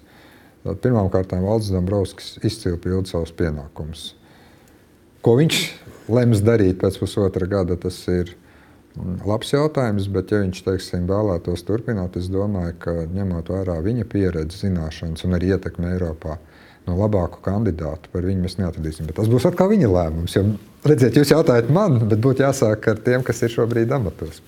Pirmkārt, 0.68 1.32
Valdis 1.32 1.72
Dombrovskis 1.72 2.34
izcili 2.44 2.76
pilda 2.82 3.08
savus 3.08 3.32
pienākumus. 3.32 4.10
Ko 5.24 5.38
viņš 5.38 5.62
lems 6.12 6.42
darīt 6.44 6.80
pēc 6.82 6.98
pusotra 7.00 7.48
gada, 7.50 7.76
tas 7.80 8.00
ir 8.10 8.34
mm, 8.96 9.22
labs 9.28 9.52
jautājums. 9.54 10.08
Bet, 10.12 10.32
ja 10.32 10.42
viņš 10.44 10.62
teiksim, 10.66 11.06
vēlētos 11.10 11.64
turpināt, 11.68 12.18
es 12.20 12.30
domāju, 12.32 12.76
ka 12.82 12.96
ņemot 13.06 13.52
vērā 13.54 13.78
viņa 13.84 14.08
pieredzi, 14.10 14.64
zināšanas 14.66 15.26
un 15.28 15.38
arī 15.38 15.54
ietekmi 15.56 15.92
Eiropā. 15.94 16.38
No 16.88 16.94
labāku 16.96 17.42
kandidātu 17.44 18.08
par 18.12 18.24
viņu 18.24 18.46
mēs 18.46 18.56
neatradīsim. 18.56 19.08
Bet 19.08 19.18
tas 19.18 19.28
būs 19.28 19.44
atkal 19.44 19.68
viņa 19.68 19.90
lēmums. 19.92 20.36
Jo, 20.38 20.46
redziet, 20.88 21.18
jūs 21.20 21.34
jautājat 21.34 21.68
man, 21.68 21.98
bet 22.08 22.22
būtu 22.24 22.46
jāsāk 22.46 22.88
ar 22.94 23.02
tiem, 23.04 23.26
kas 23.26 23.44
ir 23.44 23.52
šobrīd 23.52 23.92
amatos. 23.92 24.40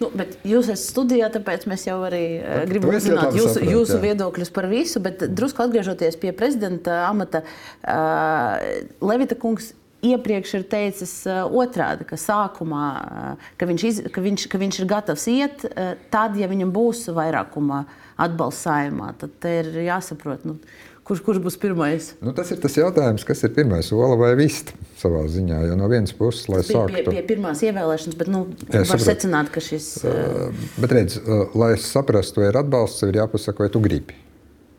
Nu, 0.00 0.08
jūs 0.42 0.72
esat 0.72 0.82
studijā, 0.82 1.28
tāpēc 1.30 1.68
mēs 1.70 1.86
jau 1.86 2.00
arī 2.02 2.24
uh, 2.40 2.64
gribam 2.66 2.96
zināt 2.98 3.36
jūsu, 3.36 3.52
saprāt, 3.60 3.70
jūsu 3.76 3.94
jā. 3.94 4.00
viedokļus 4.08 4.50
par 4.56 4.66
visu. 4.72 5.02
Bet 5.04 5.22
drusku 5.38 5.62
atgriežoties 5.62 6.18
pie 6.18 6.32
prezidenta 6.34 7.04
amata, 7.06 7.44
uh, 7.86 8.58
Levita 9.06 9.38
kungs 9.38 9.70
iepriekš 10.12 10.54
ir 10.58 10.64
teicis 10.70 11.12
uh, 11.28 11.44
otrādi, 11.48 12.06
ka 12.08 12.18
sākumā, 12.20 12.86
uh, 12.94 13.52
ka 13.60 13.68
viņš, 13.70 13.84
iz, 13.88 14.00
ka, 14.14 14.24
viņš, 14.24 14.48
ka 14.52 14.60
viņš 14.60 14.80
ir 14.80 14.88
gatavs 14.90 15.28
iet, 15.32 15.66
uh, 15.70 15.94
tad, 16.12 16.38
ja 16.40 16.50
viņam 16.50 16.72
būs 16.74 17.06
vairākuma 17.14 17.84
atbalsts 18.20 18.66
saimā, 18.68 19.12
tad 19.20 19.48
ir 19.50 19.70
jāsaprot. 19.86 20.44
Nu, 20.48 20.58
Kurš, 21.04 21.20
kurš 21.20 21.38
būs 21.44 21.58
pirmais? 21.60 22.06
Nu, 22.24 22.32
tas 22.32 22.48
ir 22.54 22.56
tas 22.62 22.72
jautājums, 22.78 23.26
kas 23.28 23.42
ir 23.44 23.50
pirmais, 23.52 23.90
ola 23.92 24.14
vai 24.16 24.30
vista 24.38 24.72
savā 24.96 25.20
ziņā. 25.28 25.58
Jo 25.68 25.74
no 25.76 25.84
vienas 25.92 26.14
puses, 26.16 26.46
lai 26.48 26.62
sāktu 26.64 26.94
pie, 26.94 27.02
pie, 27.04 27.12
pie 27.18 27.24
pirmās 27.28 27.60
ievēlēšanas, 27.60 28.16
bet 28.22 28.30
nu, 28.32 28.40
var 28.70 28.86
saprot. 28.88 29.04
secināt, 29.10 29.52
ka 29.52 29.60
šis. 29.60 29.90
Uh... 30.00 30.64
Bet 30.80 30.96
redz, 30.96 31.18
uh, 31.20 31.52
lai 31.60 31.74
saprastu, 31.76 32.40
vai 32.40 32.48
ir 32.48 32.60
atbalsts, 32.62 33.04
ir 33.04 33.20
jāpasaka, 33.20 33.66
vai 33.66 33.74
tu 33.74 33.84
gribi. 33.84 34.16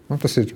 Nu, 0.10 0.18
tas 0.18 0.34
ir 0.42 0.56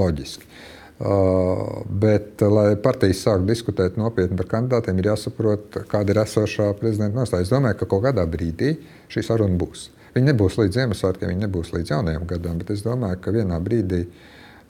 loģiski. 0.00 0.48
Uh, 0.48 0.71
bet, 1.02 2.42
lai 2.46 2.76
partijas 2.82 3.24
sāktu 3.24 3.48
diskutēt 3.48 3.96
nopietni 3.98 4.36
par 4.38 4.46
kandidātiem, 4.52 5.00
ir 5.00 5.08
jāsaprot, 5.10 5.80
kāda 5.90 6.14
ir 6.14 6.20
esošā 6.22 6.68
prezidenta 6.78 7.18
nostāja. 7.18 7.46
Es 7.46 7.50
domāju, 7.50 7.80
ka 7.80 7.88
kaut 7.90 8.04
kādā 8.04 8.26
brīdī 8.30 8.76
šī 9.10 9.24
saruna 9.26 9.58
būs. 9.58 9.88
Viņa 10.12 10.28
nebūs 10.28 10.58
līdz 10.60 10.78
Ziemassvētkiem, 10.78 11.32
viņa 11.32 11.46
nebūs 11.46 11.72
līdz 11.72 11.94
jaunajam 11.94 12.28
gadam, 12.28 12.60
bet 12.60 12.70
es 12.74 12.84
domāju, 12.84 13.18
ka 13.24 13.34
vienā 13.34 13.58
brīdī 13.64 14.04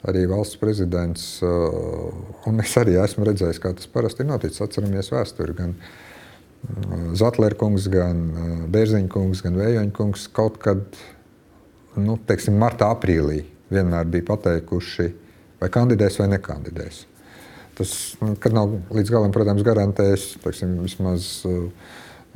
arī 0.09 0.23
valsts 0.31 0.59
prezidents, 0.59 1.27
uh, 1.45 2.09
un 2.49 2.63
es 2.63 2.73
arī 2.79 2.97
esmu 3.03 3.27
redzējis, 3.27 3.61
kā 3.63 3.73
tas 3.77 3.91
parasti 3.91 4.23
ir 4.23 4.31
noticis. 4.31 4.63
Atceramies 4.63 5.11
vēsturi. 5.13 5.55
Gan 5.59 5.75
uh, 5.77 7.13
Zatlerkungs, 7.19 7.89
gan 7.91 8.23
Bērziņkungs, 8.73 9.43
gan 9.45 9.59
Vējoņkungs 9.59 10.29
kaut 10.35 10.57
kad, 10.63 10.83
nu, 11.99 12.17
teiksim, 12.27 12.57
martā, 12.59 12.89
aprīlī 12.95 13.43
vienmēr 13.73 14.07
bija 14.09 14.27
pateikuši, 14.31 15.09
vai 15.63 15.71
kandidēs 15.73 16.19
vai 16.21 16.29
nekandidēs. 16.35 17.03
Tas 17.77 17.91
nu, 18.21 18.35
nav 18.53 18.73
līdz 18.93 19.13
galam, 19.13 19.33
protams, 19.33 19.65
garantējis 19.65 20.27
teiksim, 20.43 20.75
vismaz 20.83 21.29
uh, 21.49 21.63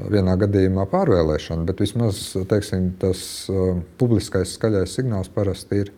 vienā 0.09 0.33
gadījumā 0.41 0.87
pārvēlēšanu, 0.89 1.65
bet 1.67 1.83
vismaz 1.83 2.21
teiksim, 2.49 2.91
tas 3.01 3.21
uh, 3.53 3.75
publiskais 4.01 4.55
skaļais 4.57 4.97
signāls 4.97 5.29
parasti 5.33 5.83
ir 5.83 5.91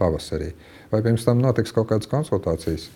pavasarī. 0.00 0.52
Vai 0.92 1.02
pirms 1.04 1.26
tam 1.28 1.42
notiks 1.44 1.74
kaut 1.76 1.90
kādas 1.92 2.08
konsultācijas? 2.12 2.88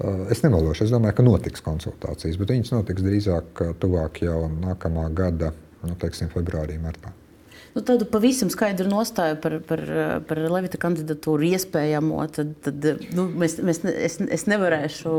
Uh, 0.00 0.28
es 0.32 0.44
nemelošu, 0.44 0.86
es 0.86 0.94
domāju, 0.94 1.18
ka 1.18 1.26
notiks 1.26 1.66
konsultācijas, 1.66 2.38
bet 2.40 2.54
viņas 2.54 2.76
notiks 2.76 3.06
drīzāk 3.06 3.64
tuvāk 3.82 4.22
jau 4.26 4.44
nākamā 4.52 5.08
gada, 5.16 5.50
nu, 5.82 5.98
teiksim, 5.98 6.30
februārī, 6.32 6.78
martā 6.82 7.12
nu, 7.74 7.82
tādu 7.86 8.06
pavisam 8.10 8.50
skaidru 8.52 8.88
nostāju 8.90 9.38
par, 9.42 9.58
par, 9.66 9.82
par 10.28 10.40
Levita 10.52 10.80
kandidatūru 10.80 11.48
iespējamo, 11.52 12.20
tad, 12.34 12.52
tad 12.64 12.88
nu, 13.16 13.26
mēs, 13.40 13.58
mēs, 13.64 13.82
es, 13.90 14.18
es 14.20 14.46
nevarēšu 14.50 15.14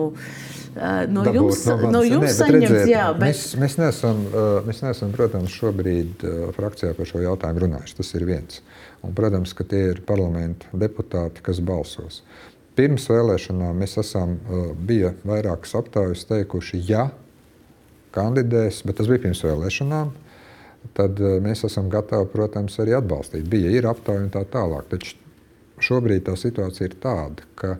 no 1.11 1.25
Dabūt, 1.25 1.35
jums, 1.35 1.65
no 1.67 1.91
no 1.95 2.03
jums 2.05 2.27
Nē, 2.29 2.33
saņemt. 2.37 2.67
Redziet, 2.67 2.91
jā, 2.93 3.07
bet... 3.15 3.25
mēs, 3.29 3.43
mēs, 3.59 3.77
neesam, 3.81 4.23
mēs 4.67 4.83
neesam, 4.85 5.11
protams, 5.15 5.55
šobrīd 5.55 6.25
frakcijā 6.57 6.93
par 6.97 7.09
šo 7.09 7.23
jautājumu 7.25 7.65
runājuši. 7.65 7.97
Tas 7.99 8.13
ir 8.19 8.27
viens. 8.29 8.61
Un, 9.01 9.15
protams, 9.17 9.55
ka 9.57 9.65
tie 9.67 9.87
ir 9.95 10.03
parlamenta 10.07 10.69
deputāti, 10.77 11.43
kas 11.45 11.61
balsos. 11.65 12.21
Pirms 12.77 13.09
vēlēšanām 13.11 13.81
mēs 13.83 13.97
esam, 13.99 14.37
bija 14.87 15.11
vairākas 15.27 15.75
aptaujas 15.79 16.23
teikuši, 16.29 16.79
ja 16.87 17.09
kandidēs, 18.15 18.81
bet 18.87 18.99
tas 18.99 19.09
bija 19.11 19.25
pirms 19.25 19.43
vēlēšanām 19.43 20.13
tad 20.97 21.19
eh, 21.21 21.39
mēs 21.43 21.65
esam 21.67 21.89
gatavi, 21.91 22.29
protams, 22.33 22.77
arī 22.81 22.95
atbalstīt. 22.97 23.47
Bija, 23.49 23.71
ir 23.73 23.87
aptauja 23.89 24.25
un 24.25 24.31
tā 24.33 24.43
tālāk. 24.51 24.89
Taču 24.91 25.17
šobrīd 25.81 26.27
tā 26.27 26.35
situācija 26.37 26.89
ir 26.89 26.97
tāda, 27.01 27.47
ka 27.57 27.75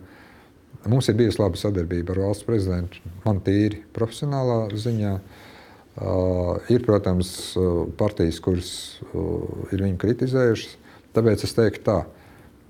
mums 0.89 1.09
ir 1.11 1.17
bijusi 1.19 1.41
laba 1.41 1.59
sadarbība 1.59 2.15
ar 2.15 2.23
valsts 2.25 2.47
prezidentu, 2.47 3.01
man 3.25 3.41
tīri 3.45 3.83
profesionālā 3.95 4.63
ziņā. 4.73 5.15
Uh, 5.91 6.55
ir, 6.71 6.85
protams, 6.85 7.51
partijas, 7.99 8.37
kuras 8.41 8.69
uh, 9.11 9.41
ir 9.75 9.81
viņu 9.83 9.97
kritizējušas. 9.99 10.77
Tāpēc 11.11 11.43
es 11.43 11.53
teiktu, 11.57 11.81
tā, 11.83 11.97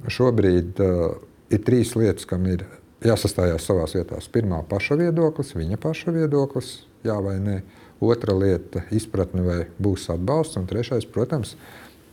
šobrīd 0.09 0.81
uh, 0.81 1.19
ir 1.53 1.61
trīs 1.61 1.93
lietas, 1.93 2.25
kam 2.25 2.47
ir 2.49 2.65
jāsastājās 3.05 3.65
savā 3.65 3.87
vietā. 3.91 4.19
Pirmā- 4.33 4.63
paša 4.71 4.97
viedoklis, 4.99 5.55
viņa 5.57 5.77
paša 5.77 6.13
viedoklis, 6.15 6.83
jā 7.03 7.17
vai 7.23 7.37
nē. 7.39 7.61
Otra 8.01 8.33
lieta- 8.33 8.83
izpratne, 8.91 9.41
vai 9.45 9.65
būs 9.81 10.09
atbalsts. 10.09 10.57
Un 10.57 10.65
trešais, 10.65 11.05
protams, 11.05 11.55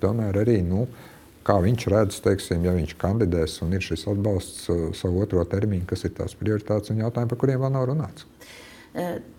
tomēr 0.03 0.35
arī, 0.35 0.63
nu, 0.63 0.87
kā 1.45 1.63
viņš 1.63 1.87
redz, 1.89 2.21
teiksim, 2.21 2.65
ja 2.65 2.73
viņš 2.73 2.95
kandidēs 2.97 3.63
un 3.63 3.73
ir 3.73 3.81
šis 3.81 4.07
atbalsts 4.07 4.69
uh, 4.69 4.93
savu 4.93 5.23
otro 5.23 5.45
termiņu, 5.45 5.87
kas 5.87 6.05
ir 6.05 6.11
tās 6.11 6.35
prioritātes 6.35 6.91
un 6.91 6.99
jautājumi, 6.99 7.29
par 7.29 7.39
kuriem 7.39 7.61
vēl 7.61 7.73
nav 7.73 7.89
runāts. 7.89 8.25
Uh 8.95 9.38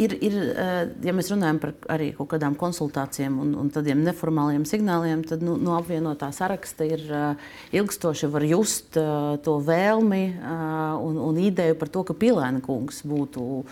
ir, 0.00 0.16
ir, 0.24 0.36
uh, 0.50 0.82
ja 1.04 1.14
mēs 1.16 1.30
runājam 1.32 1.60
par 1.62 1.74
arī 1.96 2.10
kaut 2.16 2.32
kādām 2.34 2.56
konsultācijām 2.58 3.38
un, 3.44 3.54
un 3.60 3.70
tādiem 3.74 4.02
neformāliem 4.06 4.66
signāliem, 4.68 5.24
tad 5.28 5.44
nu, 5.46 5.56
no 5.60 5.76
apvienotā 5.78 6.30
saraksta 6.34 6.88
ir 6.88 7.06
uh, 7.08 7.48
ilgstoši 7.76 8.30
var 8.32 8.46
just 8.48 8.98
uh, 9.00 9.36
to 9.44 9.58
vēlmi 9.64 10.22
un, 10.40 11.18
un 11.20 11.40
ideju 11.40 11.76
par 11.78 11.90
to, 11.92 12.04
ka 12.06 12.16
Pilēna 12.16 12.62
kungs 12.64 13.02
būtu 13.06 13.64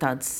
tāds 0.00 0.30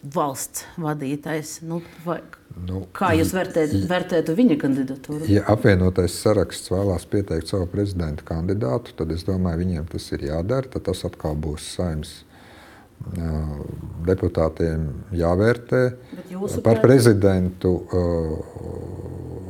valsts 0.00 0.64
vadītājs. 0.80 1.58
Nu, 1.68 1.80
vai, 2.04 2.18
nu, 2.66 2.84
kā 2.96 3.12
jūs 3.18 3.34
vērtēt, 3.36 3.74
vērtētu 3.90 4.36
viņa 4.38 4.56
kandidatūru? 4.62 5.28
Ja 5.30 5.44
apvienotais 5.52 6.16
saraksts 6.22 6.72
vēlās 6.72 7.06
pieteikt 7.10 7.52
savu 7.52 7.68
prezidenta 7.70 8.24
kandidātu, 8.26 8.96
tad 8.96 9.12
es 9.14 9.26
domāju, 9.28 9.62
viņiem 9.64 9.90
tas 9.92 10.08
ir 10.16 10.26
jādara. 10.30 10.70
Tad 10.72 10.88
tas 10.88 11.04
atkal 11.08 11.36
būs 11.36 11.68
saimnes 11.76 12.20
deputātiem 14.06 14.88
jāvērtē. 15.16 15.82
Par 16.64 16.82
prezidentu 16.84 17.74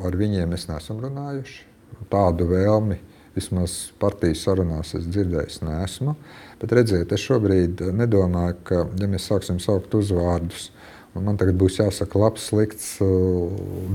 ar 0.07 0.17
viņiem 0.17 0.55
mēs 0.55 0.69
neesam 0.71 1.01
runājuši. 1.03 1.67
Tādu 2.11 2.47
vēlmi 2.51 2.97
vismaz 3.37 3.93
partijas 4.01 4.43
sarunās 4.47 4.95
es 4.99 5.05
dzirdējis 5.07 5.61
neesmu. 5.63 6.15
Uh, 6.17 6.51
Bet 6.61 6.75
redziet, 6.77 7.13
es 7.17 7.23
šobrīd 7.25 7.81
nedomāju, 7.97 8.59
ka, 8.69 8.83
ja 9.01 9.07
mēs 9.09 9.31
sāksim 9.31 9.57
saukt 9.65 9.95
uzvārdus, 9.97 10.69
un 11.17 11.25
man 11.25 11.39
tagad 11.41 11.57
būs 11.61 11.79
jāsaka, 11.81 12.21
labs, 12.21 12.51
slikts, 12.51 12.91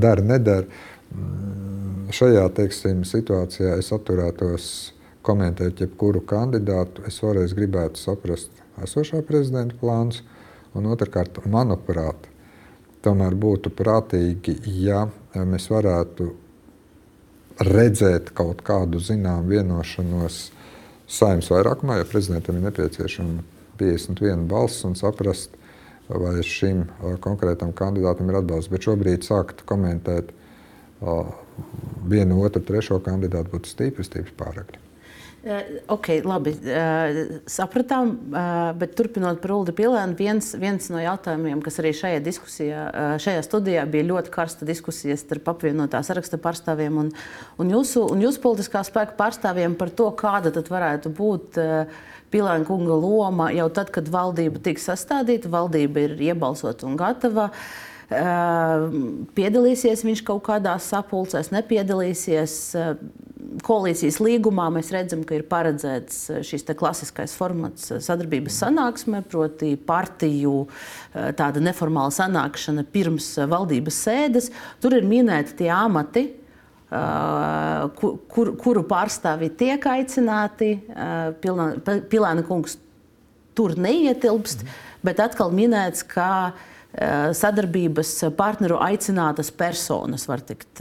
dara, 0.02 0.24
nedara, 0.26 0.66
mm, 1.14 2.08
šajā 2.18 2.48
teiksim, 2.58 3.04
situācijā 3.06 3.76
es 3.78 3.92
atturētos 3.94 4.70
komentēt 5.26 5.84
jebkuru 5.86 6.24
kandidātu. 6.26 7.06
Es 7.06 7.22
vēlreiz 7.22 7.54
gribētu 7.58 8.02
saprast 8.02 8.65
esošā 8.84 9.22
prezidenta 9.28 9.78
plāns, 9.80 10.22
un 10.76 10.90
otrkārt, 10.92 11.40
manuprāt, 11.48 12.28
tomēr 13.06 13.36
būtu 13.40 13.72
prātīgi, 13.72 14.58
ja 14.82 15.06
mēs 15.36 15.70
varētu 15.72 16.32
redzēt 17.64 18.34
kaut 18.36 18.64
kādu 18.68 19.00
zināmu 19.00 19.54
vienošanos 19.54 20.40
saimnes 21.08 21.52
vairākumā, 21.54 22.00
jo 22.02 22.08
prezidentam 22.10 22.58
ir 22.58 22.68
nepieciešama 22.68 23.46
51 23.80 24.48
balss 24.50 24.84
un 24.88 24.96
saprast, 25.00 25.56
vai 26.10 26.38
šim 26.46 26.84
konkrētam 27.24 27.72
kandidātam 27.78 28.30
ir 28.30 28.40
atbalsts. 28.42 28.72
Bet 28.74 28.86
šobrīd 28.88 29.26
sākt 29.26 29.64
komentēt 29.70 30.34
vienu, 32.10 32.42
otru, 32.44 32.62
trešo 32.66 33.00
kandidātu 33.06 33.56
būtu 33.56 33.72
stipri, 33.72 34.06
stipri 34.08 34.36
pārāk. 34.38 34.76
Ok, 35.46 36.08
labi, 36.26 36.56
sapratām, 37.54 38.16
bet 38.80 38.96
turpinot 38.98 39.38
par 39.44 39.52
Ulu 39.54 39.76
Pilēnu, 39.78 40.18
viens, 40.18 40.48
viens 40.58 40.88
no 40.90 40.98
jautājumiem, 40.98 41.60
kas 41.62 41.78
arī 41.84 41.92
šajā 41.94 42.24
diskusijā, 42.26 42.86
šajā 43.22 43.44
studijā 43.46 43.84
bija 43.86 44.08
ļoti 44.08 44.34
karsta 44.34 44.66
diskusija 44.66 45.14
starp 45.22 45.52
apvienotā 45.54 46.02
saraksta 46.08 46.40
pārstāvjiem 46.42 46.98
un, 47.04 47.14
un, 47.62 47.76
jūsu, 47.76 48.08
un 48.16 48.26
jūsu 48.26 48.42
politiskā 48.42 48.82
spēka 48.88 49.14
pārstāvjiem 49.20 49.78
par 49.78 49.94
to, 49.94 50.10
kāda 50.18 50.50
tad 50.56 50.72
varētu 50.74 51.14
būt 51.14 51.62
Pilēna 52.34 52.66
kunga 52.66 52.98
loma 52.98 53.52
jau 53.54 53.70
tad, 53.70 53.94
kad 53.94 54.10
valdība 54.10 54.64
tiks 54.66 54.90
sastādīta, 54.90 55.52
valdība 55.54 56.08
ir 56.08 56.18
iebalsota 56.32 56.90
un 56.90 56.98
gatava. 56.98 57.52
Piedalīsies 59.38 60.02
viņš 60.10 60.26
kaut 60.26 60.42
kādās 60.50 60.90
sapulcēs, 60.90 61.54
nepiedalīsies 61.54 62.58
koalīcijas 63.66 64.20
līgumā 64.24 64.68
mēs 64.74 64.92
redzam, 64.94 65.24
ka 65.28 65.38
ir 65.38 65.46
paredzēts 65.50 66.22
eh, 66.32 66.42
šis 66.46 66.66
klasiskais 66.78 67.36
formats 67.38 67.92
eh, 67.92 68.02
sadarbības 68.04 68.62
sanāksme, 68.64 69.22
proti, 69.30 69.74
partiju 69.78 70.66
eh, 70.66 71.32
tāda 71.38 71.64
neformāla 71.64 72.14
sanākšana 72.16 72.86
pirms 72.94 73.32
valdības 73.50 74.02
sēdes. 74.08 74.50
Tur 74.84 74.98
ir 75.00 75.08
minēti 75.10 75.62
tie 75.64 75.72
amati. 75.74 76.28
Kur, 77.98 78.12
kur, 78.30 78.52
kuru 78.62 78.84
pārstāvji 78.88 79.50
tiek 79.58 79.84
aicināti. 79.90 80.70
Pilēna 81.42 82.44
kungs 82.46 82.78
tur 83.58 83.74
neietilpst, 83.82 84.62
bet 85.04 85.20
atkal 85.20 85.52
minēts, 85.52 86.06
ka 86.08 86.54
sadarbības 86.96 88.12
partneru 88.38 88.78
aicinātas 88.80 89.50
personas 89.52 90.28
var 90.30 90.44
tikt, 90.48 90.80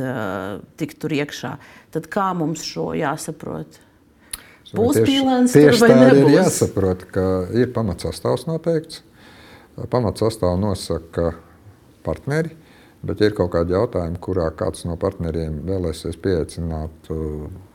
tikt 0.78 1.00
tur 1.02 1.14
iekšā 1.16 1.56
tad 1.94 2.06
kā 2.12 2.28
mums 2.36 2.62
šo 2.66 2.92
jāsaprot? 2.98 3.80
Būs 4.74 4.98
pīlēns, 5.06 5.54
tieši 5.54 5.84
tā 5.84 5.94
nebūs? 5.94 6.20
ir 6.20 6.32
jāsaprot, 6.34 7.04
ka 7.14 7.24
ir 7.54 7.70
pamatsastāvs 7.74 8.48
noteikts. 8.48 9.04
Pamatsastāvs 9.90 10.58
nosaka 10.58 11.32
partneri, 12.06 12.54
bet 13.06 13.22
ir 13.22 13.36
kaut 13.38 13.52
kādi 13.54 13.74
jautājumi, 13.74 14.18
kurā 14.22 14.48
kāds 14.54 14.86
no 14.88 14.96
partneriem 15.00 15.60
vēlēsies 15.68 16.18
pieaicināt 16.22 17.10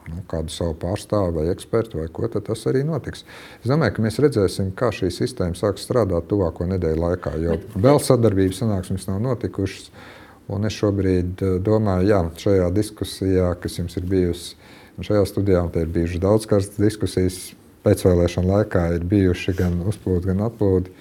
nu, 0.09 0.23
kādu 0.29 0.53
savu 0.53 0.75
pārstāvu 0.81 1.37
vai 1.39 1.47
ekspertu, 1.53 2.01
vai 2.01 2.07
ko, 2.13 2.27
tad 2.31 2.47
tas 2.49 2.65
arī 2.71 2.83
notiks. 2.87 3.25
Es 3.61 3.69
domāju, 3.71 3.95
ka 3.95 4.05
mēs 4.05 4.19
redzēsim, 4.25 4.73
kā 4.77 4.91
šī 4.95 5.11
sistēma 5.13 5.57
sāks 5.57 5.85
strādāt 5.87 6.27
tuvāko 6.31 6.67
nedēļu 6.69 7.03
laikā, 7.05 7.35
jo 7.43 7.59
vēl 7.77 8.01
sadarbības 8.03 8.63
sanāksmes 8.63 9.07
nav 9.11 9.21
notikušas. 9.27 9.91
Un 10.49 10.65
es 10.65 10.73
šobrīd 10.73 11.43
eh, 11.45 11.55
domāju, 11.61 12.25
ka 12.33 12.47
šajā 12.47 12.71
diskusijā, 12.73 13.53
kas 13.61 13.77
jums 13.77 13.99
ir 14.01 14.09
bijusi 14.09 14.57
Un 14.99 15.05
šajā 15.07 15.21
studijā 15.29 15.61
ir 15.79 15.91
bijušas 15.95 16.19
daudz 16.19 16.45
karstas 16.49 16.79
diskusijas. 16.83 17.35
Pēcvēlēšana 17.87 18.49
laikā 18.49 18.81
ir 18.97 19.05
bijuši 19.07 19.53
gan 19.55 19.77
uzplūdi, 19.87 20.27
gan 20.27 20.41
atplūdi. 20.49 20.91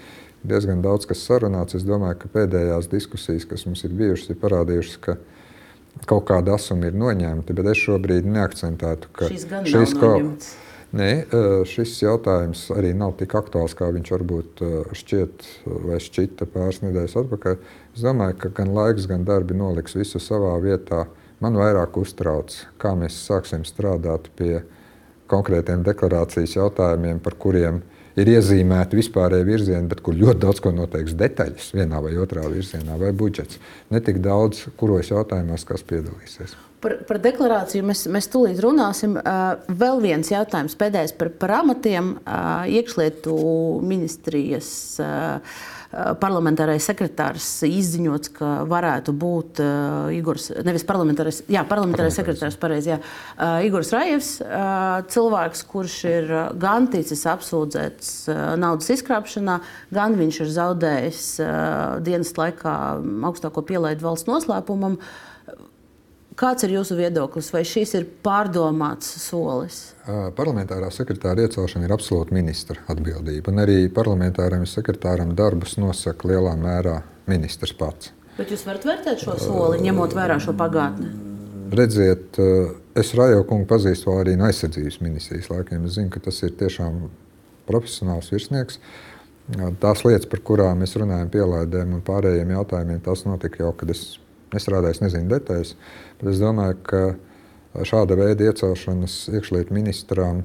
Diezgan 0.47 0.85
daudz 0.85 1.09
kas 1.11 1.25
sarunāts. 1.27 1.75
Es 1.75 1.83
domāju, 1.83 2.21
ka 2.21 2.31
pēdējās 2.37 2.87
diskusijas, 2.92 3.49
kas 3.51 3.66
mums 3.66 3.83
ir 3.83 3.97
bijušas, 3.99 4.31
ir 4.31 4.38
parādījušas, 4.38 5.01
ka 5.03 5.16
kaut 6.09 6.24
kāda 6.31 6.57
asuma 6.57 6.88
ir 6.88 6.96
noņemta. 6.98 7.55
Bet 7.57 7.74
es 7.74 7.83
šobrīd 7.83 8.27
neakcentētu, 8.29 9.12
ka 9.12 9.29
šīs 9.35 9.46
kaut 9.98 10.01
kādas 10.01 10.57
Nē, 10.88 11.27
šis 11.68 11.98
jautājums 12.01 12.62
arī 12.72 12.94
nav 12.96 13.12
tik 13.18 13.35
aktuāls, 13.37 13.74
kā 13.77 13.90
viņš 13.92 14.11
varbūt 14.14 14.62
šķiet 14.96 15.42
vai 15.85 15.98
šķita 16.01 16.46
pāris 16.48 16.81
nedēļas 16.81 17.16
atpakaļ. 17.20 17.59
Es 17.92 18.05
domāju, 18.07 18.38
ka 18.40 18.51
gan 18.57 18.72
laiks, 18.72 19.05
gan 19.11 19.27
darbi 19.29 19.57
noliks 19.59 19.98
visu 19.98 20.16
savā 20.22 20.55
vietā. 20.64 21.05
Man 21.44 21.61
vairāk 21.61 21.98
uztrauc, 22.01 22.57
kā 22.81 22.94
mēs 22.96 23.20
sāksim 23.20 23.68
strādāt 23.68 24.31
pie 24.40 24.62
konkrētiem 25.29 25.85
deklarācijas 25.85 26.57
jautājumiem, 26.57 27.20
par 27.20 27.37
kuriem 27.37 27.83
ir 28.19 28.31
iezīmēti 28.35 28.99
vispārēji 28.99 29.47
virzieni, 29.49 29.89
bet 29.91 30.03
kur 30.05 30.17
ļoti 30.19 30.43
daudz 30.45 30.63
ko 30.65 30.73
noteiks 30.75 31.17
detaļas 31.19 31.73
vienā 31.77 32.01
vai 32.05 32.15
otrā 32.21 32.47
virzienā, 32.51 32.99
vai 33.01 33.13
budžets. 33.17 33.61
Ne 33.93 34.03
tik 34.05 34.23
daudz, 34.25 34.67
kuros 34.81 35.13
jautājumos 35.13 35.67
kas 35.69 35.87
piedalīsies. 35.89 36.57
Par, 36.79 36.95
par 37.09 37.19
deklarāciju 37.19 37.87
mēs, 37.89 38.05
mēs 38.13 38.29
tūlīt 38.31 38.61
runāsim. 38.63 39.17
Vēl 39.81 40.03
viens 40.05 40.29
jautājums, 40.31 40.77
pēdējais 40.79 41.17
par, 41.19 41.33
par 41.41 41.57
amatiem. 41.57 42.13
Iekšlietu 42.71 43.35
ministrijas 43.83 44.71
parlamentārais 46.20 46.85
sekretārs 46.85 47.46
izziņots, 47.64 48.33
ka 48.37 48.48
varētu 48.68 49.14
būt 49.16 49.61
uh, 49.64 50.11
Igors, 50.12 50.51
nevis 50.66 50.85
parlamentārais, 50.88 51.40
jā, 51.48 51.62
parlamentārais 51.68 52.18
sekretārs, 52.18 52.59
pareizi, 52.61 52.92
jā, 52.92 52.98
uh, 53.01 53.57
Igors 53.64 53.94
Rajevs, 53.96 54.33
uh, 54.44 54.98
cilvēks, 55.09 55.64
kurš 55.70 55.96
ir 56.11 56.35
gan 56.61 56.90
ticis 56.92 57.24
apsūdzēts 57.33 58.12
uh, 58.29 58.42
naudas 58.61 58.92
izkrāpšanā, 58.98 59.61
gan 59.96 60.18
viņš 60.20 60.42
ir 60.44 60.53
zaudējis 60.59 61.24
uh, 61.40 61.57
dienas 62.05 62.35
laikā 62.37 62.77
augstāko 63.31 63.64
pielaidu 63.72 64.11
valsts 64.11 64.29
noslēpumam. 64.29 65.01
Uh, 65.01 65.29
Kāds 66.38 66.62
ir 66.62 66.77
jūsu 66.77 66.94
viedoklis? 66.94 67.48
Vai 67.51 67.64
šis 67.66 67.96
ir 67.98 68.05
pārdomāts 68.22 69.09
solis? 69.24 69.79
Parlamentārā 70.38 70.87
sekretāra 70.94 71.42
iecelšana 71.48 71.88
ir 71.88 71.94
absolūti 71.96 72.37
ministra 72.37 72.79
atbildība. 72.94 73.51
Un 73.51 73.59
arī 73.64 73.79
parlamentāram 73.90 74.62
sekretāram 74.70 75.33
darbus 75.38 75.74
nosaka 75.83 76.31
lielā 76.31 76.53
mērā 76.61 77.01
ministrs 77.27 77.74
pats. 77.74 78.12
Bet 78.37 78.53
jūs 78.55 78.62
varat 78.68 78.87
vērtēt 78.87 79.24
šo 79.24 79.35
soli, 79.42 79.81
ņemot 79.83 80.14
vērā 80.14 80.37
šo 80.44 80.55
pagātni? 80.61 81.11
Redziet, 81.74 82.38
es 82.94 83.11
Rajo 83.18 83.42
kungu 83.48 83.66
pazīstu 83.68 84.14
arī 84.14 84.37
no 84.38 84.46
aizsardzības 84.46 85.01
ministrijas 85.03 85.51
laikiem. 85.51 85.90
Es 85.90 85.98
zinu, 85.98 86.12
ka 86.14 86.22
tas 86.29 86.38
ir 86.46 86.55
tiešām 86.61 87.03
profesionāls 87.66 88.31
virsnieks. 88.31 88.79
Tās 89.83 90.07
lietas, 90.07 90.31
par 90.31 90.46
kurām 90.46 90.85
mēs 90.85 90.94
runājam, 91.03 91.35
pielaidēm 91.35 91.98
un 91.98 92.07
pārējiem 92.07 92.55
jautājumiem, 92.55 93.03
tas 93.03 93.27
notika 93.27 93.64
jau, 93.64 93.74
kad 93.83 93.90
es 93.90 94.07
nestrādāju, 94.55 94.96
es 94.96 95.03
nezinu 95.03 95.29
detaļas. 95.35 95.74
Bet 96.19 96.33
es 96.33 96.41
domāju, 96.43 96.79
ka 96.89 97.03
šāda 97.87 98.17
veida 98.19 98.49
iecelšanas 98.49 99.29
iekšlietu 99.31 99.75
ministram 99.77 100.43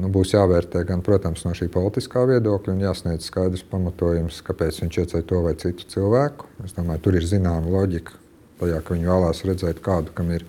nu, 0.00 0.10
būs 0.10 0.34
jāvērtē 0.34 0.82
gan 0.88 1.04
protams, 1.06 1.44
no 1.46 1.52
šī 1.54 1.68
politiskā 1.72 2.24
viedokļa, 2.30 2.74
un 2.74 2.82
jāsniedz 2.82 3.28
skaidrs 3.30 3.62
pamatojums, 3.70 4.40
kāpēc 4.46 4.80
viņš 4.82 5.00
ieceļ 5.04 5.24
to 5.30 5.42
vai 5.44 5.54
citu 5.60 5.86
cilvēku. 5.92 6.50
Es 6.66 6.74
domāju, 6.74 7.04
tur 7.06 7.18
ir 7.18 7.28
zināma 7.30 7.70
loģika 7.70 8.18
tajā, 8.60 8.80
ka 8.82 8.96
viņi 8.96 9.10
vēlās 9.10 9.44
redzēt 9.46 9.82
kādu, 9.84 10.14
kam 10.16 10.32
ir 10.34 10.46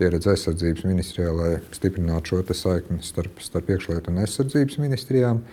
pieredze 0.00 0.32
aizsardzības 0.32 0.86
ministrijā, 0.88 1.32
lai 1.36 1.50
stiprinātu 1.76 2.40
šo 2.40 2.56
saikni 2.56 3.02
starp, 3.04 3.42
starp 3.44 3.68
iekšlietu 3.74 4.12
un 4.12 4.22
aizsardzības 4.24 4.80
ministrijām. 4.80 5.44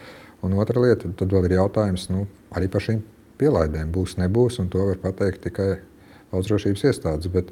Un 0.46 0.54
otra 0.62 0.80
lieta, 0.80 1.10
tad 1.18 1.34
vēl 1.34 1.50
ir 1.50 1.58
jautājums 1.58 2.08
nu, 2.14 2.28
arī 2.56 2.70
par 2.72 2.84
šīm 2.86 3.02
pielaidēm. 3.42 3.92
Būs, 3.92 4.16
nebūs, 4.22 4.62
un 4.62 4.70
to 4.72 4.86
var 4.88 5.02
pateikt 5.02 5.44
tikai 5.50 5.72
valsts 6.32 6.52
drošības 6.52 6.86
iestādes. 6.92 7.32
Bet 7.34 7.52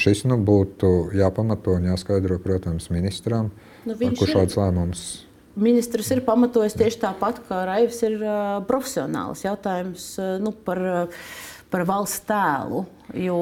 šis 0.00 0.24
nu, 0.28 0.38
būtu 0.42 1.12
jāpamato 1.18 1.76
un 1.78 1.90
jāskaidro, 1.90 2.38
protams, 2.42 2.88
ministram, 2.94 3.50
nu, 3.88 3.96
kurš 3.98 4.34
šāds 4.36 4.58
lēmums. 4.60 5.06
Ministrs 5.52 6.08
ir 6.14 6.22
pamatojis 6.24 6.78
tieši 6.80 7.02
tāpat, 7.02 7.42
ka 7.48 7.64
Raivs 7.68 7.98
ir 8.06 8.14
uh, 8.24 8.62
profesionāls 8.68 9.44
jautājums 9.44 10.14
uh, 10.20 10.36
nu, 10.42 10.54
par. 10.66 10.80
Uh, 10.80 11.24
par 11.72 11.86
valsts 11.88 12.22
tēlu, 12.28 12.82
jo 13.16 13.38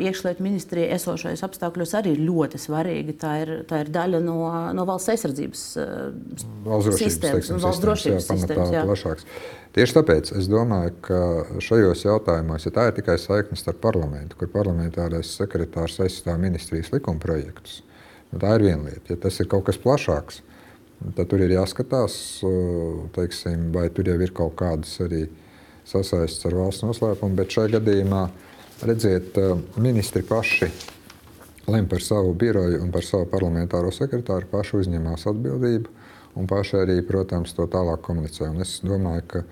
iekšlietu 0.00 0.44
ministrija 0.44 0.96
esošais 0.96 1.42
apstākļos 1.44 1.94
arī 1.98 2.14
ir 2.16 2.22
ļoti 2.26 2.60
svarīga. 2.60 3.14
Tā 3.20 3.32
ir, 3.42 3.52
tā 3.68 3.82
ir 3.84 3.92
daļa 3.92 4.20
no, 4.24 4.38
no 4.76 4.86
valsts 4.88 5.12
aizsardzības 5.14 5.64
valsts 6.66 7.00
sistēmas 7.02 7.52
un 7.52 7.62
valsts 7.62 7.84
drošības 7.84 8.28
sistēmas. 8.32 8.74
Jā, 8.74 8.84
plašāks. 8.88 9.28
Tieši 9.76 9.94
tāpēc 9.98 10.32
es 10.40 10.48
domāju, 10.50 10.94
ka 11.04 11.20
šajos 11.62 12.06
jautājumos, 12.06 12.64
ja 12.66 12.74
tā 12.74 12.88
ir 12.88 12.96
tikai 12.96 13.18
saikne 13.20 13.58
starp 13.60 13.82
parlamentu, 13.84 14.38
kur 14.40 14.50
parlamentārais 14.52 15.34
sekretārs 15.38 16.00
aizstāv 16.04 16.40
ministrijas 16.42 16.90
likuma 16.94 17.20
projektus, 17.22 17.82
nu 18.32 18.40
tā 18.42 18.56
ir 18.56 18.64
viena 18.70 18.88
lieta. 18.88 19.12
Ja 19.12 19.20
tas 19.28 19.36
ir 19.38 19.50
kaut 19.52 19.68
kas 19.68 19.80
plašāks, 19.82 20.40
tad 21.14 21.28
tur 21.30 21.44
ir 21.44 21.52
jāskatās, 21.54 22.16
teiksim, 23.14 23.68
vai 23.76 23.86
tur 23.94 24.08
jau 24.08 24.16
ir 24.24 24.32
kaut 24.34 24.56
kādas 24.58 24.96
arī 25.04 25.26
sasaistes 25.88 26.46
ar 26.48 26.56
valsts 26.58 26.84
noslēpumu, 26.86 27.36
bet 27.38 27.54
šajā 27.54 27.78
gadījumā, 27.78 28.22
redziet, 28.88 29.36
eh, 29.38 29.56
ministri 29.76 30.22
paši 30.22 30.70
lem 31.68 31.88
par 31.88 32.00
savu 32.00 32.34
biroju 32.34 32.82
un 32.82 32.92
par 32.92 33.04
savu 33.04 33.26
parlamentāro 33.26 33.92
sekretāru, 33.92 34.48
paši 34.50 34.82
uzņemās 34.82 35.26
atbildību 35.28 35.88
un 36.36 36.46
paši 36.46 36.76
arī, 36.82 37.00
protams, 37.06 37.52
to 37.56 37.66
tālāk 37.66 38.00
komunicē. 38.04 38.48
Un 38.50 38.62
es 38.64 38.80
domāju, 38.84 39.26
ka 39.28 39.42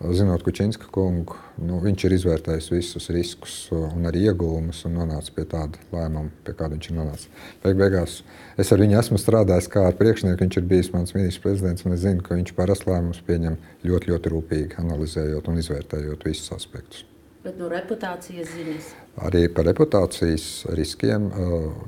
zinot 0.00 0.42
Kučinska 0.44 0.90
kungu, 0.92 1.38
nu, 1.64 1.78
viņš 1.80 2.04
ir 2.04 2.14
izvērtējis 2.18 2.68
visus 2.72 3.08
riskus 3.14 3.54
un 3.72 4.04
arī 4.08 4.26
ieguvumus 4.28 4.82
un 4.88 4.98
nonācis 4.98 5.32
pie 5.32 5.46
tāda 5.48 5.80
lēmuma, 5.92 6.28
pie 6.44 6.52
kāda 6.58 6.76
viņš 6.76 6.90
ir 6.90 6.96
nonācis. 6.98 7.30
Beig 7.62 7.78
beigās 7.80 8.18
es 8.60 8.72
ar 8.72 8.82
viņu 8.82 8.98
esmu 9.00 9.20
strādājis 9.20 9.70
kā 9.72 9.86
ar 9.88 9.96
priekšnieku. 9.96 10.42
Viņš 10.44 10.60
ir 10.60 10.68
bijis 10.68 10.92
mans 10.92 11.16
ministrs 11.16 11.42
prezidents, 11.44 11.86
un 11.88 11.96
es 11.96 12.04
zinu, 12.04 12.24
ka 12.24 12.36
viņš 12.36 12.52
parasti 12.58 12.90
lēmumus 12.90 13.22
pieņem 13.26 13.56
ļoti, 13.88 14.12
ļoti 14.12 14.34
rūpīgi, 14.34 14.80
analizējot 14.84 15.48
un 15.48 15.64
izvērtējot 15.64 16.28
visus 16.28 16.52
aspektus. 16.56 17.06
Bet 17.46 17.56
no 17.60 17.70
reputācijas 17.70 18.52
ziņas? 18.52 18.92
Arī 19.24 19.46
par 19.54 19.68
reputācijas 19.70 20.66
riskiem 20.76 21.30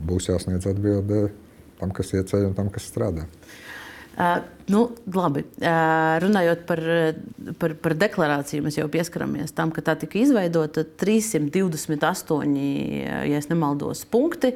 būs 0.08 0.30
jāsniedz 0.30 0.68
atbilde 0.70 1.26
tam, 1.78 1.92
kas 1.92 2.14
ieceļ 2.16 2.48
un 2.48 2.54
tam, 2.56 2.72
kas 2.72 2.88
strādā. 2.88 3.28
Nu, 4.68 4.82
labi, 5.14 5.44
runājot 6.20 6.64
par, 6.68 6.80
par, 7.60 7.72
par 7.80 7.94
deklarāciju, 7.96 8.64
mēs 8.66 8.76
jau 8.76 8.88
pieskaramies 8.92 9.54
tam, 9.56 9.70
ka 9.72 9.80
tā 9.86 9.94
tika 9.96 10.18
izveidota 10.20 10.82
328, 11.00 12.56
ja 13.30 13.40
nemaldos, 13.48 14.02
punkti. 14.10 14.52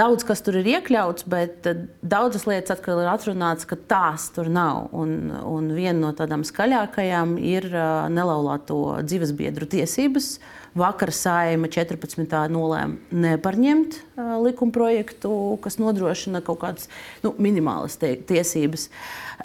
Daudz 0.00 0.24
kas 0.26 0.40
tur 0.46 0.60
ir 0.62 0.70
iekļauts, 0.76 1.26
bet 1.28 1.68
daudzas 2.00 2.46
lietas 2.48 2.78
atkal 2.78 3.02
ir 3.02 3.10
atrunāts, 3.12 3.68
ka 3.68 3.76
tās 3.90 4.30
tur 4.32 4.48
nav. 4.48 4.88
Un, 4.96 5.28
un 5.28 5.68
viena 5.76 5.98
no 6.00 6.14
tādām 6.16 6.46
skaļākajām 6.46 7.36
ir 7.42 7.68
nelaulāto 8.14 8.80
dzīvesbiedru 9.04 9.68
tiesības. 9.76 10.38
Vakar 10.78 11.10
saima 11.14 11.66
14. 11.72 12.24
nolēma 12.54 12.98
neparņemt 13.10 13.96
uh, 13.98 14.34
likumprojektu, 14.44 15.32
kas 15.64 15.80
nodrošina 15.82 16.44
kaut 16.46 16.60
kādas 16.62 16.90
nu, 17.24 17.34
minimālas 17.42 17.98
tiesības. 17.98 18.90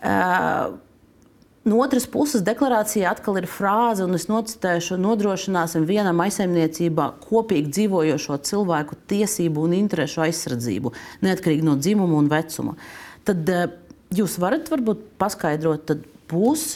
Uh, 0.01 0.75
No 1.65 1.79
otras 1.81 2.03
puses, 2.05 2.43
deklarācijā 2.45 3.09
atkal 3.09 3.39
ir 3.39 3.47
frāze, 3.49 4.03
un 4.05 4.13
es 4.13 4.27
nocitēšu, 4.29 4.99
nodrošināsim 5.01 5.87
vienam 5.89 6.19
aizsaimniecībā 6.21 7.07
kopīgi 7.23 7.71
dzīvojošo 7.73 8.37
cilvēku 8.45 8.99
tiesību 9.09 9.63
un 9.65 9.73
interesu 9.73 10.21
aizsardzību, 10.27 10.93
neatkarīgi 11.25 11.65
no 11.65 11.73
dzimuma 11.81 12.19
un 12.21 12.29
vecuma. 12.29 12.75
Tad 13.25 13.49
jūs 14.13 14.37
varat 14.43 14.69
varbūt 14.69 15.01
paskaidrot, 15.17 15.87
tad 15.89 16.05
būs 16.29 16.67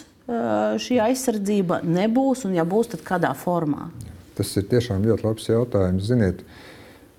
šī 0.81 0.97
aizsardzība, 1.05 1.83
nebūs, 1.85 2.47
un 2.49 2.57
ja 2.57 2.65
būs, 2.65 2.89
tad 2.95 3.05
kādā 3.05 3.35
formā? 3.37 3.91
Tas 4.39 4.55
ir 4.57 4.67
tiešām 4.71 5.05
ļoti 5.05 5.27
labs 5.27 5.49
jautājums. 5.51 6.09
Ziniet, 6.09 6.43